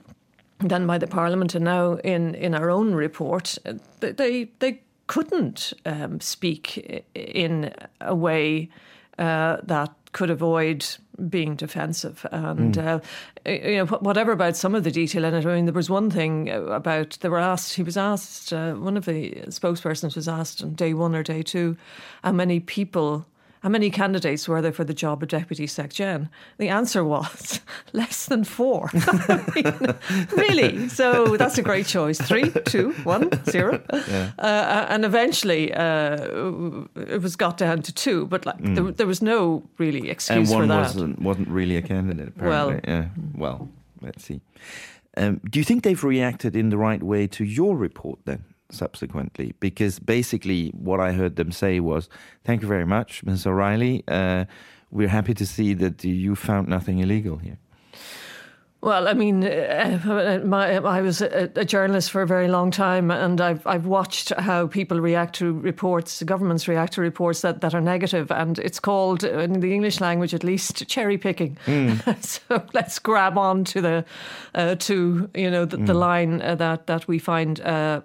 done 0.67 0.87
by 0.87 0.97
the 0.97 1.07
Parliament 1.07 1.53
and 1.55 1.65
now 1.65 1.95
in, 1.95 2.35
in 2.35 2.55
our 2.55 2.69
own 2.69 2.93
report, 2.95 3.57
they, 3.99 4.49
they 4.59 4.81
couldn't 5.07 5.73
um, 5.85 6.19
speak 6.19 7.05
in 7.13 7.73
a 8.01 8.15
way 8.15 8.69
uh, 9.17 9.57
that 9.63 9.93
could 10.13 10.29
avoid 10.29 10.85
being 11.29 11.55
defensive 11.55 12.25
and 12.31 12.75
mm. 12.75 13.01
uh, 13.45 13.49
you 13.49 13.77
know 13.77 13.85
whatever 13.85 14.31
about 14.31 14.55
some 14.55 14.73
of 14.73 14.83
the 14.83 14.91
detail 14.91 15.25
in 15.25 15.33
it 15.33 15.45
I 15.45 15.55
mean 15.55 15.65
there 15.65 15.73
was 15.73 15.89
one 15.89 16.09
thing 16.09 16.49
about 16.49 17.17
they 17.21 17.29
were 17.29 17.39
asked 17.39 17.75
he 17.75 17.83
was 17.83 17.97
asked 17.97 18.53
uh, 18.53 18.73
one 18.73 18.97
of 18.97 19.05
the 19.05 19.31
spokespersons 19.47 20.15
was 20.15 20.27
asked 20.27 20.63
on 20.63 20.73
day 20.73 20.93
1 20.93 21.15
or 21.15 21.23
day 21.23 21.43
2 21.43 21.77
how 22.23 22.31
many 22.31 22.59
people 22.59 23.25
how 23.63 23.69
many 23.69 23.89
candidates 23.89 24.45
were 24.45 24.61
there 24.61 24.73
for 24.73 24.83
the 24.83 24.93
job 24.93 25.23
of 25.23 25.29
Deputy 25.29 25.67
SecGen? 25.67 26.27
The 26.57 26.67
answer 26.67 27.01
was 27.05 27.61
less 27.93 28.25
than 28.25 28.43
four. 28.43 28.89
mean, 29.55 29.95
really? 30.33 30.89
So 30.89 31.37
that's 31.37 31.57
a 31.57 31.61
great 31.61 31.85
choice. 31.85 32.19
Three, 32.19 32.51
two, 32.65 32.91
one, 33.05 33.29
zero. 33.45 33.81
Yeah. 33.93 34.31
Uh, 34.37 34.41
uh, 34.41 34.85
and 34.89 35.05
eventually 35.05 35.73
uh, 35.73 36.17
it 36.95 37.21
was 37.21 37.37
got 37.37 37.55
down 37.55 37.81
to 37.83 37.93
two, 37.93 38.27
but 38.27 38.45
like 38.45 38.57
mm. 38.57 38.75
there, 38.75 38.91
there, 38.91 39.07
was 39.07 39.21
no 39.21 39.63
really 39.77 40.09
excuse 40.09 40.51
and 40.51 40.59
one 40.59 40.63
for 40.63 40.67
that. 40.67 40.81
Wasn't, 40.81 41.21
wasn't 41.21 41.47
really 41.47 41.77
a 41.77 41.81
candidate, 41.81 42.33
apparently. 42.35 42.81
Well, 42.83 42.95
yeah. 42.95 43.07
well 43.33 43.69
let's 44.01 44.25
see. 44.25 44.41
Um, 45.15 45.39
do 45.49 45.57
you 45.57 45.63
think 45.63 45.83
they've 45.83 46.03
reacted 46.03 46.57
in 46.57 46.67
the 46.67 46.77
right 46.77 47.01
way 47.01 47.27
to 47.27 47.45
your 47.45 47.77
report 47.77 48.19
then? 48.25 48.43
Subsequently 48.73 49.53
because 49.59 49.99
basically 49.99 50.69
what 50.69 50.99
I 50.99 51.13
heard 51.13 51.35
them 51.35 51.51
say 51.51 51.79
was, 51.79 52.09
"Thank 52.43 52.61
you 52.61 52.67
very 52.67 52.85
much, 52.85 53.23
Ms. 53.23 53.45
O'Reilly. 53.47 54.03
Uh, 54.07 54.45
we're 54.91 55.09
happy 55.19 55.33
to 55.33 55.45
see 55.45 55.73
that 55.75 56.03
you 56.03 56.35
found 56.35 56.67
nothing 56.67 56.99
illegal 56.99 57.37
here." 57.37 57.57
Well, 58.83 59.07
I 59.07 59.13
mean, 59.13 59.45
uh, 59.45 60.41
my, 60.45 60.75
I 60.75 60.99
was 60.99 61.21
a, 61.21 61.49
a, 61.55 61.63
journalist 61.63 62.11
for 62.11 62.21
a 62.21 62.27
very 62.27 62.49
long 62.49 62.69
time, 62.69 63.11
and 63.11 63.39
I've 63.39 63.65
I've 63.65 63.85
watched 63.85 64.33
how 64.37 64.67
people 64.67 64.99
react 64.99 65.35
to 65.35 65.53
reports, 65.53 66.21
governments 66.23 66.67
react 66.67 66.91
to 66.93 67.01
reports 67.01 67.41
that, 67.43 67.61
that 67.61 67.73
are 67.73 67.79
negative, 67.79 68.29
and 68.29 68.59
it's 68.59 68.81
called 68.81 69.23
in 69.23 69.61
the 69.61 69.73
English 69.73 70.01
language 70.01 70.33
at 70.33 70.43
least 70.43 70.85
cherry 70.89 71.17
picking. 71.17 71.57
Mm. 71.65 72.23
so 72.25 72.61
let's 72.73 72.99
grab 72.99 73.37
on 73.37 73.63
to 73.63 73.79
the 73.79 74.05
uh, 74.53 74.75
to 74.75 75.29
you 75.33 75.49
know 75.49 75.63
the, 75.63 75.77
mm. 75.77 75.85
the 75.87 75.93
line 75.93 76.41
uh, 76.41 76.55
that 76.55 76.87
that 76.87 77.07
we 77.07 77.19
find 77.19 77.61
uh, 77.61 78.01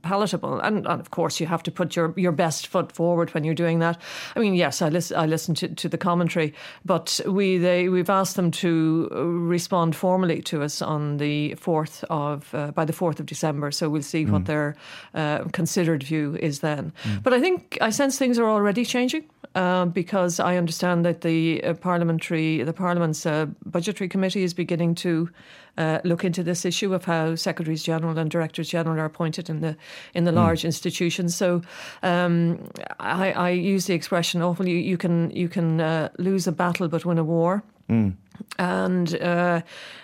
palatable, 0.00 0.60
and, 0.60 0.86
and, 0.86 1.00
of 1.00 1.10
course 1.10 1.40
you 1.40 1.46
have 1.46 1.62
to 1.64 1.70
put 1.70 1.94
your, 1.94 2.14
your 2.16 2.32
best 2.32 2.68
foot 2.68 2.90
forward 2.90 3.34
when 3.34 3.44
you're 3.44 3.54
doing 3.54 3.80
that. 3.80 4.00
I 4.34 4.40
mean, 4.40 4.54
yes, 4.54 4.80
I 4.80 4.88
listen 4.88 5.18
I 5.18 5.26
listen 5.26 5.54
to, 5.56 5.68
to 5.68 5.90
the 5.90 5.98
commentary, 5.98 6.54
but 6.86 7.20
we 7.26 7.58
they 7.58 7.90
we've 7.90 8.08
asked 8.08 8.36
them 8.36 8.50
to 8.50 9.08
respond 9.12 9.94
formally 9.94 10.21
formally 10.22 10.40
to 10.40 10.62
us 10.62 10.80
on 10.80 11.16
the 11.16 11.54
4th 11.56 12.04
of, 12.04 12.54
uh, 12.54 12.70
by 12.70 12.84
the 12.84 12.92
4th 12.92 13.18
of 13.18 13.26
December. 13.26 13.72
So 13.72 13.90
we'll 13.90 14.02
see 14.02 14.24
mm. 14.24 14.30
what 14.30 14.44
their 14.44 14.76
uh, 15.14 15.44
considered 15.52 16.04
view 16.04 16.36
is 16.40 16.60
then. 16.60 16.92
Mm. 17.02 17.22
But 17.24 17.32
I 17.32 17.40
think, 17.40 17.76
I 17.80 17.90
sense 17.90 18.18
things 18.18 18.38
are 18.38 18.48
already 18.48 18.84
changing. 18.84 19.24
Uh, 19.54 19.84
because 19.84 20.40
I 20.40 20.56
understand 20.56 21.04
that 21.04 21.20
the 21.20 21.62
uh, 21.62 21.74
parliamentary, 21.74 22.62
the 22.62 22.72
Parliament's 22.72 23.26
uh, 23.26 23.46
budgetary 23.66 24.08
committee 24.08 24.44
is 24.44 24.54
beginning 24.54 24.94
to 24.94 25.28
uh, 25.76 25.98
look 26.04 26.24
into 26.24 26.42
this 26.42 26.64
issue 26.64 26.94
of 26.94 27.04
how 27.04 27.34
secretaries 27.34 27.82
general 27.82 28.16
and 28.16 28.30
directors 28.30 28.70
general 28.70 28.98
are 28.98 29.04
appointed 29.04 29.50
in 29.50 29.60
the 29.60 29.76
in 30.14 30.24
the 30.24 30.30
mm. 30.30 30.36
large 30.36 30.64
institutions. 30.64 31.34
So 31.34 31.60
um, 32.02 32.58
I, 32.98 33.32
I, 33.32 33.50
use 33.50 33.84
the 33.84 33.94
expression 33.94 34.40
often: 34.42 34.66
you, 34.66 34.78
you 34.78 34.96
can 34.96 35.30
you 35.32 35.50
can 35.50 35.80
uh, 35.80 36.08
lose 36.18 36.46
a 36.46 36.52
battle 36.52 36.88
but 36.88 37.04
win 37.04 37.18
a 37.18 37.24
war. 37.24 37.62
Mm. 37.90 38.14
And 38.58 39.14
uh, 39.20 39.62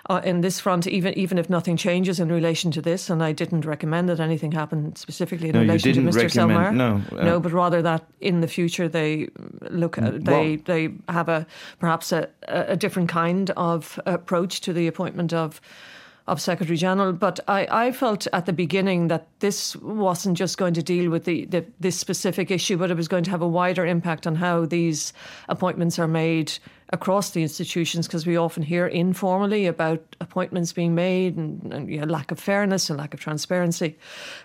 uh, 0.09 0.21
in 0.25 0.41
this 0.41 0.59
front, 0.59 0.87
even 0.87 1.13
even 1.19 1.39
if 1.39 1.51
nothing 1.51 1.77
changes 1.77 2.19
in 2.19 2.29
relation 2.29 2.71
to 2.73 2.83
this, 2.83 3.11
and 3.11 3.23
I 3.23 3.33
didn't 3.33 3.65
recommend 3.65 4.09
that 4.09 4.21
anything 4.21 4.53
happen 4.53 4.97
specifically 4.97 5.49
in 5.49 5.55
no, 5.55 5.61
relation 5.61 5.93
to 5.95 6.01
Mr. 6.01 6.25
Selmayr. 6.25 6.75
No, 6.75 7.03
uh, 7.17 7.25
no, 7.25 7.41
but 7.41 7.53
rather 7.53 7.83
that 7.83 8.07
in 8.21 8.41
the 8.41 8.49
future 8.49 8.89
they 8.89 9.29
look 9.71 9.99
at, 9.99 10.25
they 10.25 10.57
well, 10.57 10.63
they 10.65 10.95
have 11.09 11.29
a 11.29 11.47
perhaps 11.79 12.13
a, 12.13 12.29
a 12.49 12.77
different 12.77 13.09
kind 13.09 13.51
of 13.51 14.01
approach 14.07 14.61
to 14.63 14.73
the 14.73 14.87
appointment 14.87 15.33
of 15.33 15.61
of 16.29 16.41
Secretary 16.41 16.77
General. 16.77 17.13
But 17.13 17.41
I, 17.49 17.67
I, 17.71 17.93
felt 17.93 18.27
at 18.33 18.47
the 18.47 18.53
beginning 18.53 19.09
that 19.09 19.27
this 19.41 19.75
wasn't 19.77 20.37
just 20.37 20.59
going 20.59 20.75
to 20.75 20.83
deal 20.83 21.11
with 21.11 21.25
the, 21.25 21.47
the, 21.47 21.65
this 21.81 21.99
specific 21.99 22.51
issue, 22.51 22.77
but 22.77 22.91
it 22.91 22.97
was 22.97 23.09
going 23.09 23.25
to 23.25 23.31
have 23.31 23.43
a 23.43 23.49
wider 23.49 23.85
impact 23.87 24.27
on 24.27 24.37
how 24.37 24.67
these 24.67 25.13
appointments 25.49 25.99
are 25.99 26.07
made 26.07 26.53
across 26.91 27.31
the 27.31 27.43
institutions 27.43 28.07
because 28.07 28.27
we 28.27 28.37
often 28.37 28.63
hear 28.63 28.87
informally 28.87 29.67
about 29.67 30.17
appointments 30.21 30.73
being 30.73 30.95
made 30.95 31.37
and, 31.37 31.73
and 31.73 31.91
you 31.91 32.01
know, 32.01 32.07
lack 32.07 32.31
of 32.31 32.39
fairness 32.39 32.89
and 32.91 32.99
lack 32.99 33.15
of 33.15 33.21
transparency, 33.21 33.99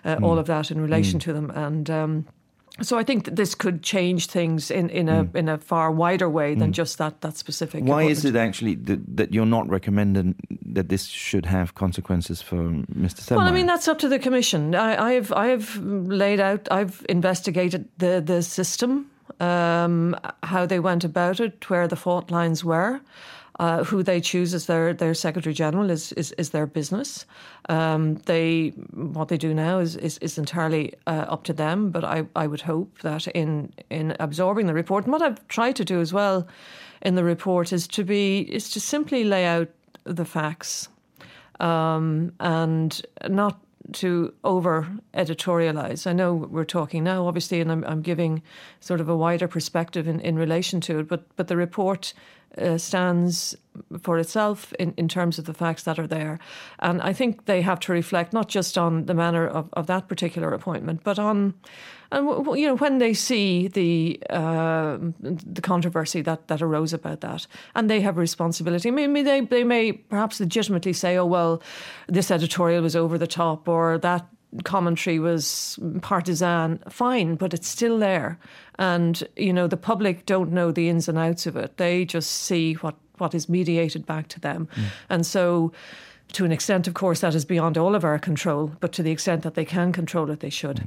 uh, 0.04 0.16
mm. 0.16 0.22
all 0.22 0.38
of 0.38 0.46
that 0.46 0.70
in 0.70 0.80
relation 0.80 1.18
mm. 1.18 1.22
to 1.22 1.32
them. 1.32 1.50
And 1.50 1.88
um, 1.90 2.26
so 2.82 2.98
I 2.98 3.04
think 3.04 3.24
that 3.24 3.36
this 3.36 3.54
could 3.54 3.82
change 3.82 4.26
things 4.26 4.70
in, 4.70 4.90
in 4.90 5.08
a 5.08 5.24
mm. 5.24 5.36
in 5.36 5.48
a 5.48 5.58
far 5.58 5.92
wider 5.92 6.28
way 6.28 6.54
than 6.54 6.70
mm. 6.70 6.74
just 6.74 6.98
that 6.98 7.20
that 7.20 7.36
specific. 7.36 7.84
Why 7.84 8.02
is 8.02 8.24
it 8.24 8.34
actually 8.34 8.74
that, 8.74 9.16
that, 9.16 9.32
you're 9.32 9.46
not 9.46 9.68
recommending 9.68 10.34
that 10.72 10.88
this 10.88 11.06
should 11.06 11.46
have 11.46 11.74
consequences 11.74 12.42
for 12.42 12.56
Mr. 12.56 13.20
Selmayr? 13.20 13.36
Well, 13.36 13.46
I 13.46 13.52
mean 13.52 13.66
that's 13.66 13.86
up 13.86 13.98
to 14.00 14.08
the 14.08 14.18
Commission. 14.18 14.74
I, 14.74 15.12
have 15.12 15.32
I've 15.32 15.76
laid 15.76 16.40
out. 16.40 16.66
I've 16.70 17.06
investigated 17.08 17.88
the 17.98 18.20
the 18.20 18.42
system 18.42 19.08
um, 19.40 20.16
how 20.42 20.66
they 20.66 20.80
went 20.80 21.04
about 21.04 21.40
it, 21.40 21.68
where 21.70 21.88
the 21.88 21.96
fault 21.96 22.30
lines 22.30 22.64
were. 22.64 23.00
Uh, 23.60 23.84
who 23.84 24.02
they 24.02 24.20
choose 24.20 24.52
as 24.52 24.66
their, 24.66 24.92
their 24.92 25.14
secretary 25.14 25.54
general 25.54 25.88
is, 25.88 26.12
is, 26.14 26.32
is 26.32 26.50
their 26.50 26.66
business. 26.66 27.24
Um, 27.68 28.16
they 28.26 28.70
what 28.94 29.28
they 29.28 29.36
do 29.36 29.54
now 29.54 29.78
is 29.78 29.94
is, 29.94 30.18
is 30.18 30.38
entirely 30.38 30.92
uh, 31.06 31.26
up 31.28 31.44
to 31.44 31.52
them. 31.52 31.90
But 31.90 32.02
I, 32.02 32.26
I 32.34 32.48
would 32.48 32.62
hope 32.62 32.98
that 33.02 33.28
in 33.28 33.72
in 33.90 34.16
absorbing 34.18 34.66
the 34.66 34.74
report, 34.74 35.04
and 35.04 35.12
what 35.12 35.22
I've 35.22 35.46
tried 35.46 35.76
to 35.76 35.84
do 35.84 36.00
as 36.00 36.12
well 36.12 36.48
in 37.00 37.14
the 37.14 37.22
report 37.22 37.72
is 37.72 37.86
to 37.88 38.02
be 38.02 38.40
is 38.40 38.70
to 38.70 38.80
simply 38.80 39.22
lay 39.22 39.46
out 39.46 39.68
the 40.04 40.24
facts 40.24 40.88
um, 41.60 42.32
and 42.40 43.00
not 43.28 43.63
to 43.92 44.32
over 44.42 44.88
editorialize. 45.12 46.06
I 46.06 46.12
know 46.12 46.34
we're 46.34 46.64
talking 46.64 47.04
now, 47.04 47.26
obviously, 47.26 47.60
and 47.60 47.70
I'm, 47.70 47.84
I'm 47.84 48.02
giving 48.02 48.42
sort 48.80 49.00
of 49.00 49.08
a 49.08 49.16
wider 49.16 49.48
perspective 49.48 50.08
in, 50.08 50.20
in 50.20 50.36
relation 50.36 50.80
to 50.82 51.00
it, 51.00 51.08
but 51.08 51.24
but 51.36 51.48
the 51.48 51.56
report 51.56 52.14
uh, 52.58 52.78
stands 52.78 53.56
for 54.02 54.18
itself 54.18 54.72
in, 54.74 54.94
in 54.96 55.08
terms 55.08 55.38
of 55.38 55.44
the 55.44 55.54
facts 55.54 55.82
that 55.82 55.98
are 55.98 56.06
there. 56.06 56.38
And 56.78 57.02
I 57.02 57.12
think 57.12 57.46
they 57.46 57.62
have 57.62 57.80
to 57.80 57.92
reflect 57.92 58.32
not 58.32 58.48
just 58.48 58.78
on 58.78 59.06
the 59.06 59.14
manner 59.14 59.46
of, 59.46 59.68
of 59.72 59.86
that 59.88 60.08
particular 60.08 60.52
appointment, 60.52 61.02
but 61.02 61.18
on, 61.18 61.54
and 62.14 62.58
you 62.58 62.66
know, 62.66 62.76
when 62.76 62.98
they 62.98 63.12
see 63.12 63.68
the 63.68 64.20
uh, 64.30 64.98
the 65.20 65.60
controversy 65.60 66.22
that, 66.22 66.48
that 66.48 66.62
arose 66.62 66.92
about 66.92 67.20
that, 67.20 67.46
and 67.74 67.90
they 67.90 68.00
have 68.00 68.16
responsibility. 68.16 68.88
I 68.88 68.92
mean, 68.92 69.12
they 69.24 69.40
they 69.40 69.64
may 69.64 69.92
perhaps 69.92 70.40
legitimately 70.40 70.92
say, 70.92 71.16
"Oh 71.16 71.26
well, 71.26 71.62
this 72.06 72.30
editorial 72.30 72.82
was 72.82 72.96
over 72.96 73.18
the 73.18 73.26
top," 73.26 73.68
or 73.68 73.98
that 73.98 74.26
commentary 74.62 75.18
was 75.18 75.78
partisan, 76.00 76.80
fine, 76.88 77.34
but 77.34 77.52
it's 77.52 77.68
still 77.68 77.98
there. 77.98 78.38
And, 78.78 79.26
you 79.36 79.52
know, 79.52 79.66
the 79.66 79.76
public 79.76 80.26
don't 80.26 80.52
know 80.52 80.70
the 80.70 80.88
ins 80.88 81.08
and 81.08 81.18
outs 81.18 81.46
of 81.46 81.56
it. 81.56 81.76
They 81.76 82.04
just 82.04 82.30
see 82.30 82.74
what, 82.74 82.94
what 83.18 83.34
is 83.34 83.48
mediated 83.48 84.06
back 84.06 84.28
to 84.28 84.40
them. 84.40 84.68
Mm. 84.76 84.84
And 85.10 85.26
so, 85.26 85.72
to 86.32 86.44
an 86.44 86.52
extent, 86.52 86.86
of 86.86 86.94
course, 86.94 87.20
that 87.20 87.34
is 87.34 87.44
beyond 87.44 87.76
all 87.76 87.94
of 87.94 88.04
our 88.04 88.18
control, 88.18 88.72
but 88.80 88.92
to 88.92 89.02
the 89.02 89.10
extent 89.10 89.42
that 89.42 89.54
they 89.54 89.64
can 89.64 89.92
control 89.92 90.30
it, 90.30 90.40
they 90.40 90.50
should. 90.50 90.86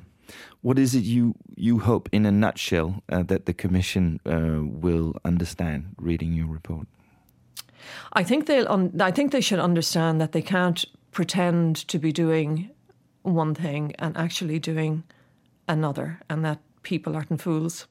What 0.62 0.80
is 0.80 0.96
it 0.96 1.04
you, 1.04 1.36
you 1.56 1.80
hope, 1.80 2.10
in 2.12 2.26
a 2.26 2.32
nutshell, 2.32 3.04
uh, 3.10 3.24
that 3.24 3.46
the 3.46 3.54
Commission 3.54 4.20
uh, 4.26 4.64
will 4.64 5.16
understand 5.24 5.96
reading 5.98 6.34
your 6.34 6.48
report? 6.48 6.88
I 8.14 8.24
think 8.24 8.46
they'll. 8.46 8.68
Un- 8.68 9.00
I 9.00 9.12
think 9.12 9.32
they 9.32 9.42
should 9.42 9.60
understand 9.60 10.20
that 10.20 10.32
they 10.32 10.42
can't 10.42 10.84
pretend 11.12 11.88
to 11.88 12.00
be 12.00 12.12
doing 12.12 12.70
one 13.24 13.56
thing 13.56 13.94
and 14.00 14.18
actually 14.18 14.60
doing 14.60 15.04
another, 15.68 16.20
and 16.30 16.44
that 16.44 16.60
people 16.84 17.16
aren't 17.16 17.42
fools. 17.42 17.88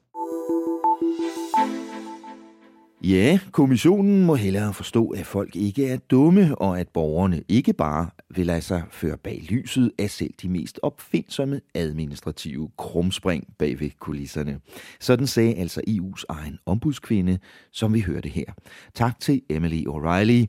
Ja, 3.09 3.39
kommissionen 3.51 4.25
må 4.25 4.35
hellere 4.35 4.73
forstå, 4.73 5.09
at 5.09 5.25
folk 5.25 5.55
ikke 5.55 5.87
er 5.87 5.97
dumme, 5.97 6.55
og 6.55 6.79
at 6.79 6.87
borgerne 6.87 7.43
ikke 7.47 7.73
bare 7.73 8.09
vil 8.29 8.45
lade 8.45 8.61
sig 8.61 8.83
føre 8.91 9.17
bag 9.17 9.43
lyset 9.49 9.91
af 9.99 10.09
selv 10.09 10.33
de 10.41 10.49
mest 10.49 10.79
opfindsomme 10.83 11.61
administrative 11.73 12.69
krumspring 12.77 13.47
bag 13.57 13.79
ved 13.79 13.89
kulisserne. 13.99 14.59
Sådan 14.99 15.27
sagde 15.27 15.55
altså 15.55 15.81
EU's 15.87 16.23
egen 16.29 16.59
ombudskvinde, 16.65 17.39
som 17.71 17.93
vi 17.93 18.01
hørte 18.01 18.29
her. 18.29 18.45
Tak 18.93 19.19
til 19.19 19.41
Emily 19.49 19.83
O'Reilly. 19.87 20.45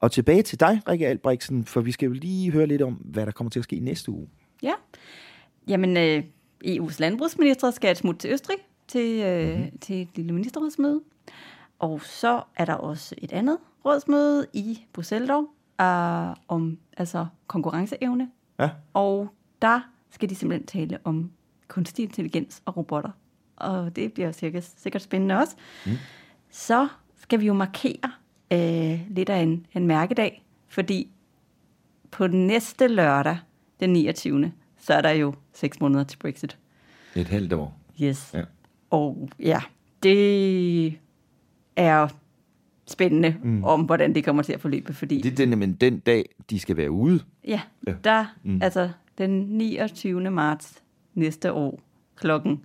Og 0.00 0.12
tilbage 0.12 0.42
til 0.42 0.60
dig, 0.60 0.80
Rikke 0.88 1.06
Albrechtsen, 1.06 1.64
for 1.64 1.80
vi 1.80 1.92
skal 1.92 2.06
jo 2.06 2.12
lige 2.12 2.52
høre 2.52 2.66
lidt 2.66 2.82
om, 2.82 2.94
hvad 2.94 3.26
der 3.26 3.32
kommer 3.32 3.50
til 3.50 3.60
at 3.60 3.64
ske 3.64 3.80
næste 3.80 4.10
uge. 4.10 4.28
Ja, 4.62 4.72
jamen 5.68 5.96
øh, 5.96 6.22
EU's 6.64 6.96
landbrugsminister 6.98 7.70
skal 7.70 7.96
smut 7.96 8.18
til 8.18 8.32
Østrig 8.32 8.56
til, 8.88 9.22
øh, 9.22 9.56
mm-hmm. 9.56 9.78
til 9.78 10.02
et 10.02 10.08
lille 10.14 10.32
ministerrådsmøde. 10.32 11.00
Og 11.78 12.02
så 12.02 12.42
er 12.56 12.64
der 12.64 12.74
også 12.74 13.14
et 13.18 13.32
andet 13.32 13.58
rådsmøde 13.84 14.46
i 14.52 14.84
Bruxelles 14.92 15.28
dog, 15.28 15.42
uh, 15.82 16.36
om 16.48 16.78
altså 16.96 17.26
konkurrenceevne. 17.46 18.30
Ja. 18.58 18.70
Og 18.94 19.28
der 19.62 19.80
skal 20.10 20.30
de 20.30 20.34
simpelthen 20.34 20.66
tale 20.66 20.98
om 21.04 21.30
kunstig 21.68 22.02
intelligens 22.02 22.62
og 22.64 22.76
robotter. 22.76 23.10
Og 23.56 23.96
det 23.96 24.12
bliver 24.12 24.32
sikkert, 24.32 24.64
sikkert 24.76 25.02
spændende 25.02 25.38
også. 25.38 25.56
Mm. 25.86 25.92
Så 26.50 26.88
skal 27.16 27.40
vi 27.40 27.46
jo 27.46 27.52
markere 27.52 28.12
øh, 28.52 29.00
lidt 29.10 29.30
af 29.30 29.38
en, 29.38 29.66
en 29.74 29.86
mærkedag, 29.86 30.44
fordi 30.68 31.10
på 32.10 32.26
den 32.26 32.46
næste 32.46 32.88
lørdag, 32.88 33.38
den 33.80 33.92
29., 33.92 34.52
så 34.78 34.94
er 34.94 35.00
der 35.00 35.10
jo 35.10 35.34
seks 35.52 35.80
måneder 35.80 36.04
til 36.04 36.16
Brexit. 36.18 36.58
Et 37.14 37.28
halvt 37.28 37.52
år. 37.52 37.80
Yes. 38.02 38.30
Ja. 38.34 38.42
Og 38.90 39.28
ja, 39.40 39.60
det 40.02 40.98
er 41.78 42.08
spændende 42.86 43.36
mm. 43.42 43.64
om, 43.64 43.82
hvordan 43.82 44.14
det 44.14 44.24
kommer 44.24 44.42
til 44.42 44.52
at 44.52 44.60
forløbe. 44.60 44.92
Fordi, 44.92 45.20
det 45.20 45.32
er 45.32 45.46
den, 45.46 45.58
men 45.58 45.72
den 45.74 45.98
dag, 45.98 46.34
de 46.50 46.60
skal 46.60 46.76
være 46.76 46.90
ude. 46.90 47.20
Ja, 47.44 47.60
ja. 47.86 47.94
der, 48.04 48.24
mm. 48.42 48.62
altså 48.62 48.90
den 49.18 49.30
29. 49.30 50.30
marts 50.30 50.82
næste 51.14 51.52
år, 51.52 51.80
klokken 52.16 52.60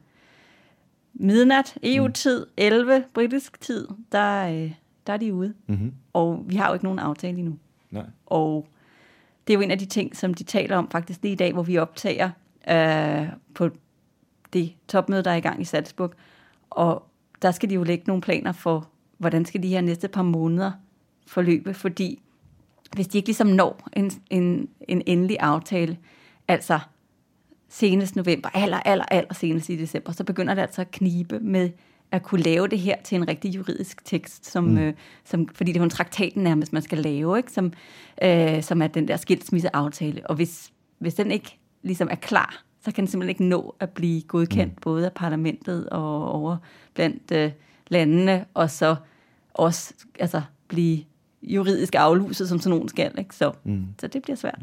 midnat, 1.13 1.77
EU-tid, 1.83 2.45
mm. 2.45 2.51
11 2.57 3.03
britisk 3.13 3.61
tid, 3.61 3.87
der, 4.11 4.47
øh, 4.47 4.71
der 5.07 5.13
er 5.13 5.17
de 5.17 5.33
ude. 5.33 5.53
Mm-hmm. 5.67 5.93
Og 6.13 6.43
vi 6.47 6.55
har 6.55 6.67
jo 6.67 6.73
ikke 6.73 6.85
nogen 6.85 6.99
aftale 6.99 7.37
endnu. 7.37 7.57
Nej. 7.91 8.05
Og 8.25 8.67
det 9.47 9.53
er 9.53 9.57
jo 9.57 9.61
en 9.61 9.71
af 9.71 9.79
de 9.79 9.85
ting, 9.85 10.15
som 10.15 10.33
de 10.33 10.43
taler 10.43 10.77
om 10.77 10.89
faktisk 10.89 11.19
lige 11.23 11.31
i 11.31 11.35
dag, 11.35 11.53
hvor 11.53 11.63
vi 11.63 11.77
optager 11.77 12.29
øh, 12.69 13.27
på 13.53 13.69
det 14.53 14.73
topmøde, 14.87 15.23
der 15.23 15.31
er 15.31 15.35
i 15.35 15.39
gang 15.39 15.61
i 15.61 15.65
Salzburg. 15.65 16.13
Og 16.69 17.05
der 17.41 17.51
skal 17.51 17.69
de 17.69 17.75
jo 17.75 17.83
lægge 17.83 18.03
nogle 18.07 18.21
planer 18.21 18.51
for, 18.51 18.89
hvordan 19.17 19.45
skal 19.45 19.63
de 19.63 19.67
her 19.67 19.81
næste 19.81 20.07
par 20.07 20.21
måneder 20.21 20.71
forløbe, 21.27 21.73
fordi 21.73 22.19
hvis 22.95 23.07
de 23.07 23.17
ikke 23.17 23.27
ligesom 23.27 23.47
når 23.47 23.89
en, 23.93 24.11
en, 24.29 24.69
en 24.87 25.01
endelig 25.05 25.37
aftale, 25.39 25.97
altså 26.47 26.79
senest 27.69 28.15
november, 28.15 28.49
aller, 28.53 28.79
aller, 28.79 29.05
aller 29.11 29.33
senest 29.33 29.69
i 29.69 29.75
december, 29.75 30.11
så 30.11 30.23
begynder 30.23 30.53
det 30.53 30.61
altså 30.61 30.81
at 30.81 30.91
knibe 30.91 31.39
med 31.39 31.69
at 32.11 32.23
kunne 32.23 32.41
lave 32.41 32.67
det 32.67 32.79
her 32.79 32.95
til 33.03 33.15
en 33.15 33.27
rigtig 33.27 33.55
juridisk 33.55 34.05
tekst, 34.05 34.45
som, 34.45 34.63
mm. 34.63 34.77
øh, 34.77 34.93
som, 35.23 35.47
fordi 35.47 35.71
det 35.71 35.77
er 35.77 35.81
jo 35.81 35.83
en 35.83 35.89
traktaten 35.89 36.43
nærmest, 36.43 36.73
man 36.73 36.81
skal 36.81 36.97
lave, 36.97 37.37
ikke? 37.37 37.51
Som, 37.51 37.73
øh, 38.23 38.63
som 38.63 38.81
er 38.81 38.87
den 38.87 39.07
der 39.07 39.17
skilsmisseaftale. 39.17 40.29
Og 40.29 40.35
hvis, 40.35 40.73
hvis 40.99 41.13
den 41.13 41.31
ikke 41.31 41.57
ligesom 41.83 42.07
er 42.11 42.15
klar, 42.15 42.63
så 42.81 42.91
kan 42.91 43.01
den 43.01 43.07
simpelthen 43.07 43.29
ikke 43.29 43.45
nå 43.45 43.75
at 43.79 43.89
blive 43.89 44.21
godkendt, 44.21 44.73
mm. 44.73 44.81
både 44.81 45.05
af 45.05 45.13
parlamentet 45.13 45.89
og 45.89 46.31
over 46.31 46.57
blandt 46.93 47.31
øh, 47.31 47.51
landene, 47.87 48.45
og 48.53 48.69
så 48.69 48.95
også 49.53 49.93
altså, 50.19 50.41
blive 50.67 51.03
juridisk 51.43 51.95
afluset, 51.95 52.49
som 52.49 52.59
sådan 52.59 52.69
nogen 52.69 52.89
skal. 52.89 53.11
Ikke? 53.17 53.35
Så, 53.35 53.51
mm. 53.63 53.85
så 53.99 54.07
det 54.07 54.21
bliver 54.21 54.35
svært. 54.35 54.59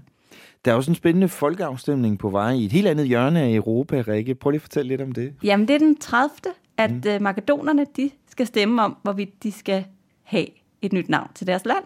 Der 0.64 0.70
er 0.70 0.74
også 0.74 0.90
en 0.90 0.94
spændende 0.94 1.28
folkeafstemning 1.28 2.18
på 2.18 2.30
vej 2.30 2.50
i 2.50 2.64
et 2.64 2.72
helt 2.72 2.86
andet 2.86 3.06
hjørne 3.06 3.40
af 3.40 3.54
Europa, 3.54 4.04
Rikke. 4.08 4.34
Prøv 4.34 4.50
lige 4.50 4.58
at 4.58 4.62
fortælle 4.62 4.88
lidt 4.88 5.00
om 5.00 5.12
det. 5.12 5.34
Jamen, 5.42 5.68
det 5.68 5.74
er 5.74 5.78
den 5.78 5.96
30. 5.96 6.30
at 6.76 6.90
mm. 6.90 7.02
uh, 7.14 7.22
makedonerne 7.22 7.86
de 7.96 8.10
skal 8.30 8.46
stemme 8.46 8.82
om, 8.82 8.96
hvorvidt 9.02 9.42
de 9.42 9.52
skal 9.52 9.84
have 10.22 10.46
et 10.82 10.92
nyt 10.92 11.08
navn 11.08 11.28
til 11.34 11.46
deres 11.46 11.64
land, 11.64 11.84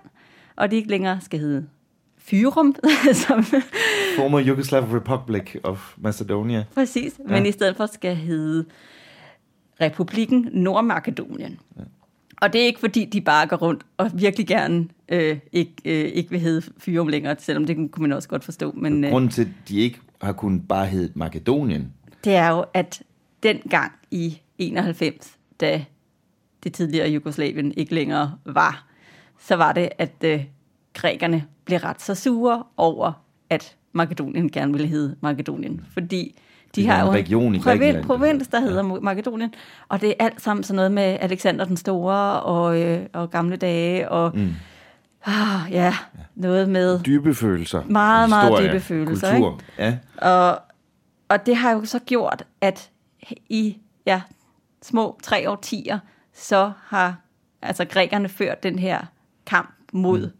og 0.56 0.70
de 0.70 0.76
ikke 0.76 0.88
længere 0.88 1.20
skal 1.20 1.40
hedde 1.40 1.66
Fyrum. 2.18 2.76
som 3.26 3.44
Former 4.16 4.42
Yugoslav 4.46 4.82
Republic 4.82 5.56
of 5.62 5.94
Macedonia. 5.96 6.64
Præcis, 6.74 7.20
ja. 7.28 7.32
men 7.32 7.46
i 7.46 7.52
stedet 7.52 7.76
for 7.76 7.86
skal 7.86 8.16
hedde 8.16 8.64
Republikken 9.80 10.48
Nordmakedonien. 10.52 11.60
Ja. 11.76 11.82
Og 12.42 12.52
det 12.52 12.60
er 12.60 12.66
ikke 12.66 12.80
fordi, 12.80 13.04
de 13.04 13.20
bare 13.20 13.46
går 13.46 13.56
rundt 13.56 13.86
og 13.96 14.10
virkelig 14.14 14.46
gerne 14.46 14.88
øh, 15.08 15.38
ikke, 15.52 15.72
øh, 15.84 16.04
ikke 16.04 16.30
vil 16.30 16.40
hedde 16.40 16.72
Fyrum 16.78 17.08
længere, 17.08 17.36
selvom 17.38 17.66
det 17.66 17.76
kunne 17.76 18.02
man 18.02 18.12
også 18.12 18.28
godt 18.28 18.44
forstå. 18.44 18.72
Men, 18.72 19.04
øh, 19.04 19.10
Grunden 19.10 19.30
til, 19.30 19.42
at 19.42 19.48
de 19.68 19.80
ikke 19.80 20.00
har 20.22 20.32
kunnet 20.32 20.68
bare 20.68 20.86
hedde 20.86 21.12
Makedonien? 21.14 21.92
Det 22.24 22.34
er 22.34 22.50
jo, 22.50 22.64
at 22.74 23.02
dengang 23.42 23.92
i 24.10 24.40
91, 24.58 25.38
da 25.60 25.84
det 26.64 26.72
tidligere 26.72 27.08
Jugoslavien 27.08 27.72
ikke 27.76 27.94
længere 27.94 28.38
var, 28.44 28.86
så 29.38 29.56
var 29.56 29.72
det, 29.72 29.88
at 29.98 30.14
øh, 30.24 30.44
grækerne 30.94 31.44
blev 31.64 31.78
ret 31.78 32.02
så 32.02 32.14
sure 32.14 32.62
over, 32.76 33.12
at 33.50 33.76
Makedonien 33.92 34.50
gerne 34.50 34.72
ville 34.72 34.88
hedde 34.88 35.16
Makedonien, 35.20 35.86
fordi 35.92 36.38
de 36.76 36.86
har 36.86 37.00
jo 37.00 37.08
en 37.08 37.14
region 37.14 37.54
i 37.54 37.58
provins, 37.58 38.06
provins, 38.06 38.48
der 38.48 38.60
hedder 38.60 38.94
ja. 38.94 39.00
Makedonien, 39.00 39.54
og 39.88 40.00
det 40.00 40.08
er 40.08 40.14
alt 40.24 40.42
sammen 40.42 40.64
sådan 40.64 40.76
noget 40.76 40.92
med 40.92 41.18
Alexander 41.20 41.64
den 41.64 41.76
Store 41.76 42.40
og, 42.40 42.80
øh, 42.82 43.06
og 43.12 43.30
gamle 43.30 43.56
dage, 43.56 44.08
og 44.08 44.32
mm. 44.34 44.54
ah, 45.24 45.70
ja, 45.70 45.94
noget 46.34 46.68
med... 46.68 47.00
Dybe 47.00 47.34
følelser. 47.34 47.82
Meget, 47.88 48.28
meget 48.28 48.50
historie, 48.50 48.68
dybe 48.68 48.80
følelser. 48.80 49.30
Kultur, 49.30 49.60
ikke? 49.78 50.00
ja. 50.22 50.28
Og, 50.30 50.60
og 51.28 51.46
det 51.46 51.56
har 51.56 51.72
jo 51.72 51.84
så 51.84 51.98
gjort, 51.98 52.44
at 52.60 52.90
i 53.48 53.76
ja, 54.06 54.20
små 54.82 55.18
tre 55.22 55.50
årtier, 55.50 55.98
så 56.34 56.72
har 56.86 57.16
altså 57.62 57.84
grækerne 57.84 58.28
ført 58.28 58.62
den 58.62 58.78
her 58.78 59.00
kamp 59.46 59.74
mod 59.92 60.20
mm 60.20 60.32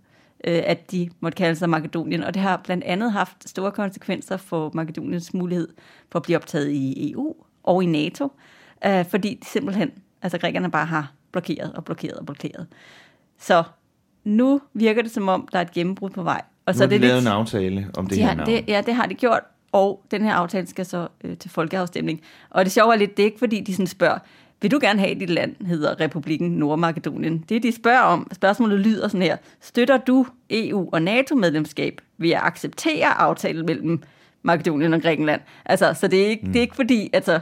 øh, 0.45 0.63
at 0.67 0.91
de 0.91 1.11
måtte 1.21 1.37
kalde 1.37 1.57
sig 1.57 1.71
Makedonien. 1.71 2.23
Og 2.23 2.35
det 2.35 2.43
har 2.43 2.61
blandt 2.65 2.85
andet 2.85 3.13
haft 3.13 3.49
store 3.49 3.73
konsekvenser 3.73 4.37
for 4.37 4.71
Makedoniens 4.75 5.35
mulighed 5.35 5.69
for 6.13 6.19
at 6.19 6.23
blive 6.23 6.37
optaget 6.37 6.71
i 6.71 7.13
EU 7.13 7.35
og 7.63 7.83
i 7.83 7.87
NATO, 7.87 8.33
øh, 8.87 9.05
fordi 9.05 9.39
de 9.43 9.47
simpelthen, 9.47 9.91
altså 10.23 10.39
grækerne 10.39 10.71
bare 10.71 10.87
har 10.87 11.13
blokeret 11.33 11.73
og 11.73 11.85
blokeret 11.85 12.15
og 12.15 12.27
blokeret. 12.27 12.67
Så 13.39 13.63
nu 14.25 14.61
virker 14.75 15.03
det 15.03 15.11
som 15.11 15.29
om, 15.29 15.49
der 15.53 15.59
er 15.59 15.63
et 15.63 15.73
gennembrud 15.73 16.11
på 16.11 16.23
vej. 16.23 16.43
Og 16.67 16.75
nu 16.75 16.77
så 16.77 16.83
har 16.83 16.89
de 16.89 16.95
det 16.95 17.01
lavet 17.01 17.15
lidt, 17.15 17.27
en 17.27 17.33
aftale 17.33 17.91
om 17.97 18.07
det 18.07 18.17
de 18.17 18.23
her 18.23 18.35
navn. 18.35 18.51
Det, 18.51 18.65
ja, 18.69 18.83
det 18.87 18.95
har 18.95 19.07
de 19.07 19.15
gjort, 19.15 19.43
og 19.73 20.05
den 20.11 20.23
her 20.23 20.35
aftale 20.35 20.67
skal 20.67 20.87
så 20.87 21.09
øh, 21.25 21.37
til 21.37 21.51
folkeafstemning. 21.51 22.21
Og 22.51 22.65
det 22.65 22.73
sjove 22.73 22.95
er 22.95 22.99
lidt, 22.99 23.17
det 23.17 23.23
er 23.23 23.27
ikke 23.27 23.39
fordi, 23.39 23.61
de 23.61 23.75
sådan 23.75 23.87
spørger, 23.87 24.19
vil 24.65 24.71
du 24.71 24.79
gerne 24.83 24.99
have, 24.99 25.11
at 25.11 25.21
dit 25.21 25.31
land 25.31 25.67
hedder 25.67 26.01
Republiken 26.01 26.51
Nordmakedonien? 26.51 27.45
Det 27.49 27.63
de 27.63 27.73
spørger 27.73 28.01
om, 28.01 28.29
spørgsmålet 28.33 28.81
lyder 28.81 29.09
sådan 29.09 29.23
her. 29.23 29.37
Støtter 29.61 29.97
du 29.97 30.27
EU- 30.51 30.89
og 30.93 31.03
NATO-medlemskab 31.03 32.01
ved 32.19 32.31
at 32.31 32.41
acceptere 32.43 33.07
aftalen 33.07 33.67
mellem 33.67 34.03
Makedonien 34.43 34.95
og 34.95 35.03
Grækenland? 35.03 35.41
Altså, 35.65 35.95
så 35.95 36.09
det 36.09 36.23
er 36.23 36.27
ikke, 36.27 36.47
mm. 36.47 36.53
det 36.53 36.59
er 36.59 36.63
ikke 36.63 36.77
fordi, 36.77 37.11
altså, 37.13 37.41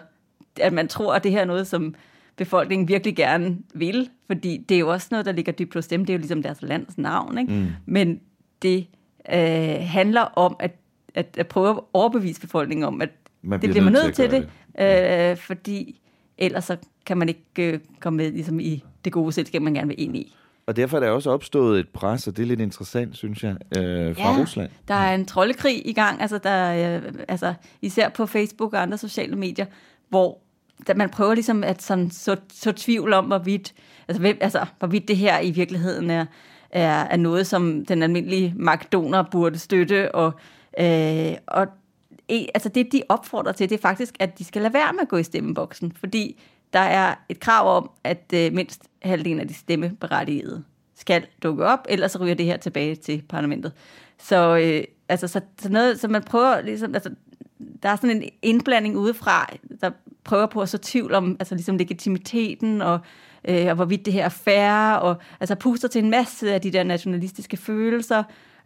at 0.60 0.72
man 0.72 0.88
tror, 0.88 1.14
at 1.14 1.24
det 1.24 1.30
her 1.32 1.40
er 1.40 1.44
noget, 1.44 1.66
som 1.66 1.94
befolkningen 2.36 2.88
virkelig 2.88 3.16
gerne 3.16 3.58
vil, 3.74 4.08
fordi 4.26 4.64
det 4.68 4.74
er 4.74 4.78
jo 4.78 4.88
også 4.88 5.08
noget, 5.10 5.26
der 5.26 5.32
ligger 5.32 5.52
dybt 5.52 5.74
hos 5.74 5.86
dem. 5.86 6.04
Det 6.04 6.12
er 6.12 6.14
jo 6.14 6.18
ligesom 6.18 6.42
deres 6.42 6.62
lands 6.62 6.98
navn, 6.98 7.38
ikke? 7.38 7.52
Mm. 7.52 7.66
Men 7.86 8.20
det 8.62 8.86
øh, 9.32 9.76
handler 9.80 10.20
om 10.20 10.56
at, 10.60 10.70
at, 11.14 11.26
at 11.38 11.46
prøve 11.46 11.70
at 11.70 11.80
overbevise 11.92 12.40
befolkningen 12.40 12.84
om, 12.84 13.02
at 13.02 13.10
Man 13.42 13.60
det 13.60 13.60
bliver 13.60 13.72
bliver 13.72 13.84
man 13.84 13.92
nødt 13.92 14.14
til 14.14 14.28
til 14.28 14.36
at 14.36 14.48
det, 14.78 15.30
øh, 15.30 15.36
fordi 15.36 16.00
ellers 16.38 16.64
så 16.64 16.76
kan 17.06 17.18
man 17.18 17.28
ikke 17.28 17.72
øh, 17.72 17.78
komme 18.00 18.16
med 18.16 18.32
ligesom, 18.32 18.60
i 18.60 18.84
det 19.04 19.12
gode 19.12 19.32
selskab, 19.32 19.62
man 19.62 19.74
gerne 19.74 19.88
vil 19.88 20.02
ind 20.02 20.16
i. 20.16 20.34
Og 20.66 20.76
derfor 20.76 20.96
er 20.96 21.00
der 21.00 21.10
også 21.10 21.30
opstået 21.30 21.80
et 21.80 21.88
pres, 21.88 22.28
og 22.28 22.36
det 22.36 22.42
er 22.42 22.46
lidt 22.46 22.60
interessant, 22.60 23.16
synes 23.16 23.44
jeg, 23.44 23.56
øh, 23.76 24.16
fra 24.16 24.32
Ja. 24.32 24.40
Rusland. 24.40 24.70
Der 24.88 24.94
er 24.94 25.14
en 25.14 25.26
troldekrig 25.26 25.88
i 25.88 25.92
gang, 25.92 26.20
altså, 26.20 26.38
der, 26.38 26.96
øh, 26.96 27.12
altså 27.28 27.54
især 27.82 28.08
på 28.08 28.26
Facebook 28.26 28.72
og 28.72 28.82
andre 28.82 28.98
sociale 28.98 29.36
medier, 29.36 29.66
hvor 30.08 30.38
der, 30.86 30.94
man 30.94 31.10
prøver 31.10 31.34
ligesom 31.34 31.64
at 31.64 31.82
sådan, 31.82 32.10
så, 32.10 32.36
så 32.52 32.72
tvivl 32.72 33.12
om, 33.12 33.24
hvorvidt, 33.24 33.74
altså, 34.08 34.20
hvem, 34.20 34.38
altså, 34.40 34.66
hvorvidt 34.78 35.08
det 35.08 35.16
her 35.16 35.40
i 35.40 35.50
virkeligheden 35.50 36.10
er, 36.10 36.26
er, 36.70 37.04
er 37.04 37.16
noget, 37.16 37.46
som 37.46 37.84
den 37.86 38.02
almindelige 38.02 38.54
makedoner 38.56 39.24
burde 39.30 39.58
støtte. 39.58 40.14
Og, 40.14 40.32
øh, 40.80 41.32
og 41.46 41.66
altså 42.28 42.68
det, 42.68 42.92
de 42.92 43.02
opfordrer 43.08 43.52
til, 43.52 43.70
det 43.70 43.76
er 43.76 43.82
faktisk, 43.82 44.14
at 44.18 44.38
de 44.38 44.44
skal 44.44 44.62
lade 44.62 44.74
være 44.74 44.92
med 44.92 45.00
at 45.00 45.08
gå 45.08 45.16
i 45.16 45.22
stemmeboksen, 45.22 45.92
fordi 46.00 46.40
der 46.72 46.78
er 46.78 47.14
et 47.28 47.40
krav 47.40 47.76
om, 47.76 47.90
at 48.04 48.32
øh, 48.34 48.52
mindst 48.52 48.82
halvdelen 49.02 49.40
af 49.40 49.48
de 49.48 49.54
stemmeberettigede 49.54 50.64
skal 50.94 51.26
dukke 51.42 51.64
op, 51.64 51.86
ellers 51.88 52.12
så 52.12 52.18
ryger 52.18 52.34
det 52.34 52.46
her 52.46 52.56
tilbage 52.56 52.94
til 52.94 53.22
parlamentet. 53.28 53.72
Så, 54.18 54.56
øh, 54.56 54.84
altså, 55.08 55.28
så, 55.28 55.40
så, 55.60 55.68
noget, 55.68 56.00
så 56.00 56.08
man 56.08 56.22
prøver 56.22 56.60
ligesom, 56.60 56.94
altså, 56.94 57.10
der 57.82 57.88
er 57.88 57.96
sådan 57.96 58.16
en 58.16 58.28
indblanding 58.42 58.96
udefra, 58.96 59.52
der 59.80 59.90
prøver 60.24 60.46
på 60.46 60.60
at 60.60 60.68
så 60.68 60.78
tvivl 60.78 61.14
om 61.14 61.36
altså, 61.40 61.54
ligesom 61.54 61.76
legitimiteten 61.76 62.82
og, 62.82 62.98
øh, 63.44 63.66
og 63.66 63.74
hvorvidt 63.74 64.06
det 64.06 64.12
her 64.12 64.24
er 64.24 64.28
fair, 64.28 64.94
og 64.94 65.16
altså 65.40 65.54
puster 65.54 65.88
til 65.88 66.04
en 66.04 66.10
masse 66.10 66.54
af 66.54 66.60
de 66.60 66.70
der 66.70 66.82
nationalistiske 66.82 67.56
følelser. 67.56 68.22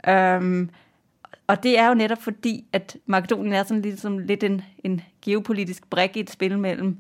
Øhm, 0.09 0.70
og 1.46 1.62
det 1.62 1.78
er 1.78 1.88
jo 1.88 1.94
netop 1.94 2.22
fordi, 2.22 2.64
at 2.72 2.96
Makedonien 3.07 3.52
er 3.52 3.62
sådan 3.62 3.82
ligesom 3.82 4.18
lidt 4.18 4.44
en, 4.44 4.62
en 4.84 5.00
geopolitisk 5.22 5.90
brik 5.90 6.16
i 6.16 6.20
et 6.20 6.30
spil 6.30 6.59
mellem 6.59 6.96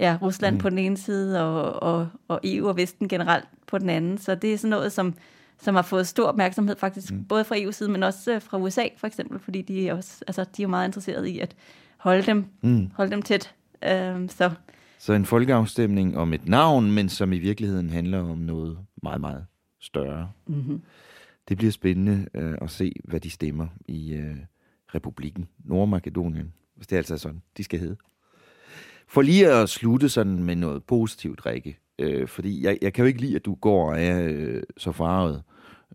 ja, 0.00 0.18
Rusland 0.22 0.54
mm. 0.54 0.60
på 0.60 0.70
den 0.70 0.78
ene 0.78 0.96
side 0.96 1.42
og, 1.42 1.82
og, 1.82 2.08
og 2.28 2.40
EU 2.44 2.68
og 2.68 2.76
Vesten 2.76 3.08
generelt 3.08 3.44
på 3.66 3.78
den 3.78 3.88
anden. 3.90 4.18
Så 4.18 4.34
det 4.34 4.52
er 4.54 4.58
sådan 4.58 4.70
noget, 4.70 4.92
som, 4.92 5.14
som 5.58 5.74
har 5.74 5.82
fået 5.82 6.06
stor 6.06 6.26
opmærksomhed 6.28 6.76
faktisk, 6.76 7.12
mm. 7.12 7.24
både 7.24 7.44
fra 7.44 7.56
EU's 7.56 7.70
side, 7.72 7.90
men 7.90 8.02
også 8.02 8.34
øh, 8.34 8.42
fra 8.42 8.58
USA 8.58 8.84
for 8.96 9.06
eksempel, 9.06 9.38
fordi 9.38 9.62
de 9.62 9.88
er, 9.88 9.94
også, 9.94 10.24
altså, 10.26 10.44
de 10.44 10.62
er 10.62 10.64
jo 10.64 10.68
meget 10.68 10.88
interesserede 10.88 11.30
i 11.30 11.38
at 11.38 11.54
holde 11.96 12.22
dem, 12.22 12.44
Mm. 12.62 12.90
holde 12.94 13.10
dem 13.10 13.22
tæt. 13.22 13.54
Øhm, 13.88 14.28
så 14.28 14.50
Så 14.98 15.12
en 15.12 15.24
folkeafstemning 15.24 16.18
om 16.18 16.32
et 16.32 16.48
navn, 16.48 16.92
men 16.92 17.08
som 17.08 17.32
i 17.32 17.38
virkeligheden 17.38 17.90
handler 17.90 18.18
om 18.30 18.38
noget 18.38 18.78
meget, 19.02 19.20
meget 19.20 19.46
større. 19.80 20.30
Mhm. 20.46 20.82
Det 21.48 21.56
bliver 21.56 21.72
spændende 21.72 22.26
øh, 22.34 22.54
at 22.62 22.70
se, 22.70 22.92
hvad 23.04 23.20
de 23.20 23.30
stemmer 23.30 23.66
i 23.88 24.12
øh, 24.12 24.36
Republiken 24.94 25.48
Nordmakedonien, 25.64 26.52
hvis 26.76 26.86
det 26.86 26.96
altså 26.96 27.14
er 27.14 27.18
sådan, 27.18 27.42
de 27.56 27.64
skal 27.64 27.78
hedde. 27.80 27.96
For 29.10 29.22
lige 29.22 29.48
at 29.52 29.68
slutte 29.68 30.08
sådan 30.08 30.44
med 30.44 30.56
noget 30.56 30.84
positivt, 30.84 31.46
Rikke, 31.46 31.78
øh, 31.98 32.28
fordi 32.28 32.64
jeg, 32.64 32.78
jeg 32.82 32.92
kan 32.92 33.02
jo 33.02 33.06
ikke 33.06 33.20
lide, 33.20 33.36
at 33.36 33.44
du 33.44 33.54
går 33.54 33.90
og 33.90 34.00
er 34.02 34.28
øh, 34.32 34.62
så 34.76 34.92
farvet 34.92 35.42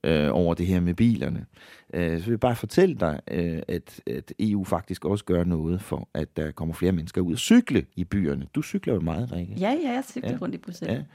øh, 0.04 0.28
over 0.32 0.54
det 0.54 0.68
her 0.68 0.80
med 0.80 0.94
bilerne. 0.94 1.46
Øh, 1.94 2.20
så 2.20 2.26
vil 2.26 2.32
jeg 2.32 2.40
bare 2.40 2.56
fortælle 2.56 2.96
dig, 2.96 3.20
øh, 3.32 3.60
at, 3.68 4.02
at 4.08 4.34
EU 4.40 4.64
faktisk 4.64 5.06
også 5.06 5.26
gør 5.26 5.44
noget 5.44 5.82
for, 5.82 6.10
at 6.14 6.38
der 6.38 6.52
kommer 6.52 6.74
flere 6.74 6.92
mennesker 6.92 7.22
ud 7.22 7.34
og 7.34 7.40
cykle 7.40 7.86
i 7.96 8.04
byerne. 8.04 8.48
Du 8.56 8.62
cykler 8.62 8.94
jo 8.94 9.00
meget, 9.00 9.32
Rikke. 9.32 9.54
ja, 9.60 9.72
ja, 9.84 9.92
jeg 9.92 10.04
cykler 10.10 10.32
Ja. 10.32 10.38
rundt 10.42 10.56
i 10.56 10.58
Bruxelles. 10.58 11.06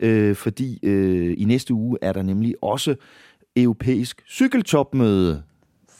Ja. 0.00 0.06
Øh, 0.06 0.36
fordi 0.36 0.78
øh, 0.82 1.34
i 1.38 1.44
næste 1.44 1.74
uge 1.74 1.98
er 2.02 2.12
der 2.12 2.22
nemlig 2.22 2.54
også 2.62 2.94
europæisk 3.56 4.22
cykeltopmøde 4.28 5.42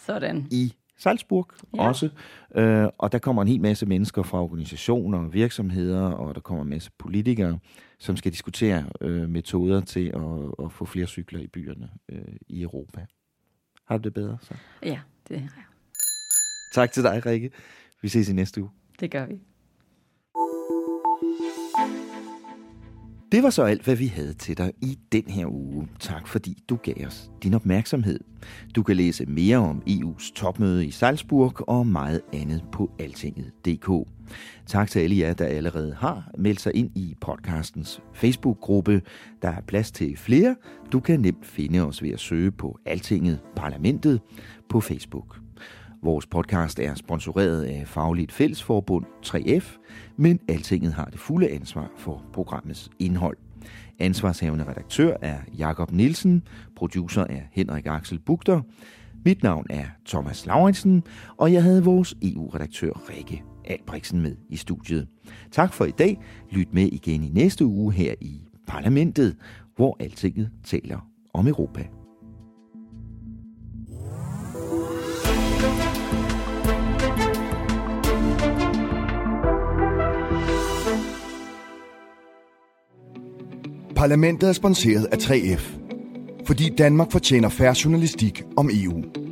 Sådan. 0.06 0.46
i 0.50 0.72
Salzburg 0.98 1.48
Ja. 1.76 1.88
også. 1.88 2.08
Øh, 2.54 2.88
og 2.98 3.12
der 3.12 3.18
kommer 3.18 3.42
en 3.42 3.48
hel 3.48 3.60
masse 3.60 3.86
mennesker 3.86 4.22
fra 4.22 4.42
organisationer 4.42 5.18
og 5.18 5.34
virksomheder, 5.34 6.02
og 6.02 6.34
der 6.34 6.40
kommer 6.40 6.62
en 6.64 6.70
masse 6.70 6.90
politikere, 6.98 7.58
som 7.98 8.16
skal 8.16 8.32
diskutere 8.32 8.84
øh, 9.00 9.28
metoder 9.30 9.80
til 9.80 10.06
at, 10.08 10.64
at 10.66 10.72
få 10.72 10.84
flere 10.84 11.06
cykler 11.06 11.40
i 11.40 11.46
byerne 11.46 11.90
øh, 12.08 12.18
i 12.48 12.62
Europa. 12.62 13.06
Har 13.84 13.96
du 13.98 14.02
det 14.02 14.14
bedre 14.14 14.38
så? 14.40 14.54
Ja, 14.82 15.00
det, 15.28 15.48
Tak 16.74 16.92
til 16.92 17.02
dig, 17.02 17.26
Rikke. 17.26 17.50
Vi 18.02 18.08
ses 18.08 18.28
i 18.28 18.32
næste 18.32 18.60
uge. 18.62 18.70
det 19.00 19.10
gør 19.10 19.26
vi. 19.26 19.40
Det 23.36 23.42
var 23.42 23.50
så 23.50 23.62
alt, 23.62 23.82
hvad 23.82 23.96
vi 23.96 24.06
havde 24.06 24.32
til 24.32 24.58
dig 24.58 24.72
i 24.82 24.98
den 25.12 25.24
her 25.28 25.46
uge. 25.46 25.88
Tak 26.00 26.28
fordi 26.28 26.62
du 26.68 26.76
gav 26.76 27.06
os 27.06 27.30
din 27.42 27.54
opmærksomhed. 27.54 28.20
Du 28.74 28.82
kan 28.82 28.96
læse 28.96 29.26
mere 29.26 29.56
om 29.56 29.82
EU's 29.88 30.32
topmøde 30.34 30.86
i 30.86 30.90
Salzburg 30.90 31.68
og 31.68 31.86
meget 31.86 32.20
andet 32.32 32.64
på 32.72 32.90
altinget.dk. 32.98 34.08
Tak 34.66 34.90
til 34.90 35.00
alle 35.00 35.18
jer, 35.18 35.34
der 35.34 35.44
allerede 35.44 35.94
har 35.94 36.30
meldt 36.38 36.60
sig 36.60 36.74
ind 36.74 36.90
i 36.94 37.16
podcastens 37.20 38.00
Facebook-gruppe. 38.14 39.02
Der 39.42 39.48
er 39.48 39.60
plads 39.60 39.90
til 39.90 40.16
flere. 40.16 40.56
Du 40.92 41.00
kan 41.00 41.20
nemt 41.20 41.46
finde 41.46 41.80
os 41.80 42.02
ved 42.02 42.10
at 42.10 42.20
søge 42.20 42.50
på 42.50 42.78
Altinget 42.86 43.40
Parlamentet 43.56 44.20
på 44.68 44.80
Facebook. 44.80 45.45
Vores 46.02 46.26
podcast 46.26 46.80
er 46.80 46.94
sponsoreret 46.94 47.62
af 47.62 47.82
Fagligt 47.86 48.32
Fællesforbund 48.32 49.04
3F, 49.26 49.78
men 50.16 50.40
Altinget 50.48 50.92
har 50.92 51.04
det 51.04 51.20
fulde 51.20 51.48
ansvar 51.48 51.90
for 51.96 52.22
programmets 52.32 52.90
indhold. 52.98 53.36
Ansvarshavende 53.98 54.64
redaktør 54.68 55.16
er 55.22 55.38
Jakob 55.58 55.92
Nielsen, 55.92 56.42
producer 56.76 57.22
er 57.22 57.40
Henrik 57.52 57.86
Axel 57.86 58.18
Bugter. 58.18 58.60
Mit 59.24 59.42
navn 59.42 59.66
er 59.70 59.84
Thomas 60.06 60.46
Lauritsen, 60.46 61.02
og 61.36 61.52
jeg 61.52 61.62
havde 61.62 61.84
vores 61.84 62.14
EU-redaktør 62.22 63.10
Rikke 63.10 63.42
Albrechtsen 63.64 64.20
med 64.20 64.36
i 64.48 64.56
studiet. 64.56 65.08
Tak 65.50 65.72
for 65.72 65.84
i 65.84 65.90
dag. 65.90 66.20
Lyt 66.50 66.74
med 66.74 66.86
igen 66.92 67.22
i 67.22 67.28
næste 67.28 67.66
uge 67.66 67.92
her 67.92 68.14
i 68.20 68.40
Parlamentet, 68.66 69.36
hvor 69.76 69.96
Altinget 70.00 70.50
taler 70.64 71.08
om 71.34 71.46
Europa. 71.46 71.86
Parlamentet 83.96 84.48
er 84.48 84.52
sponsoreret 84.52 85.04
af 85.04 85.16
3F, 85.16 85.62
fordi 86.46 86.68
Danmark 86.78 87.12
fortjener 87.12 87.48
færre 87.48 87.74
journalistik 87.84 88.42
om 88.56 88.70
EU. 88.72 89.25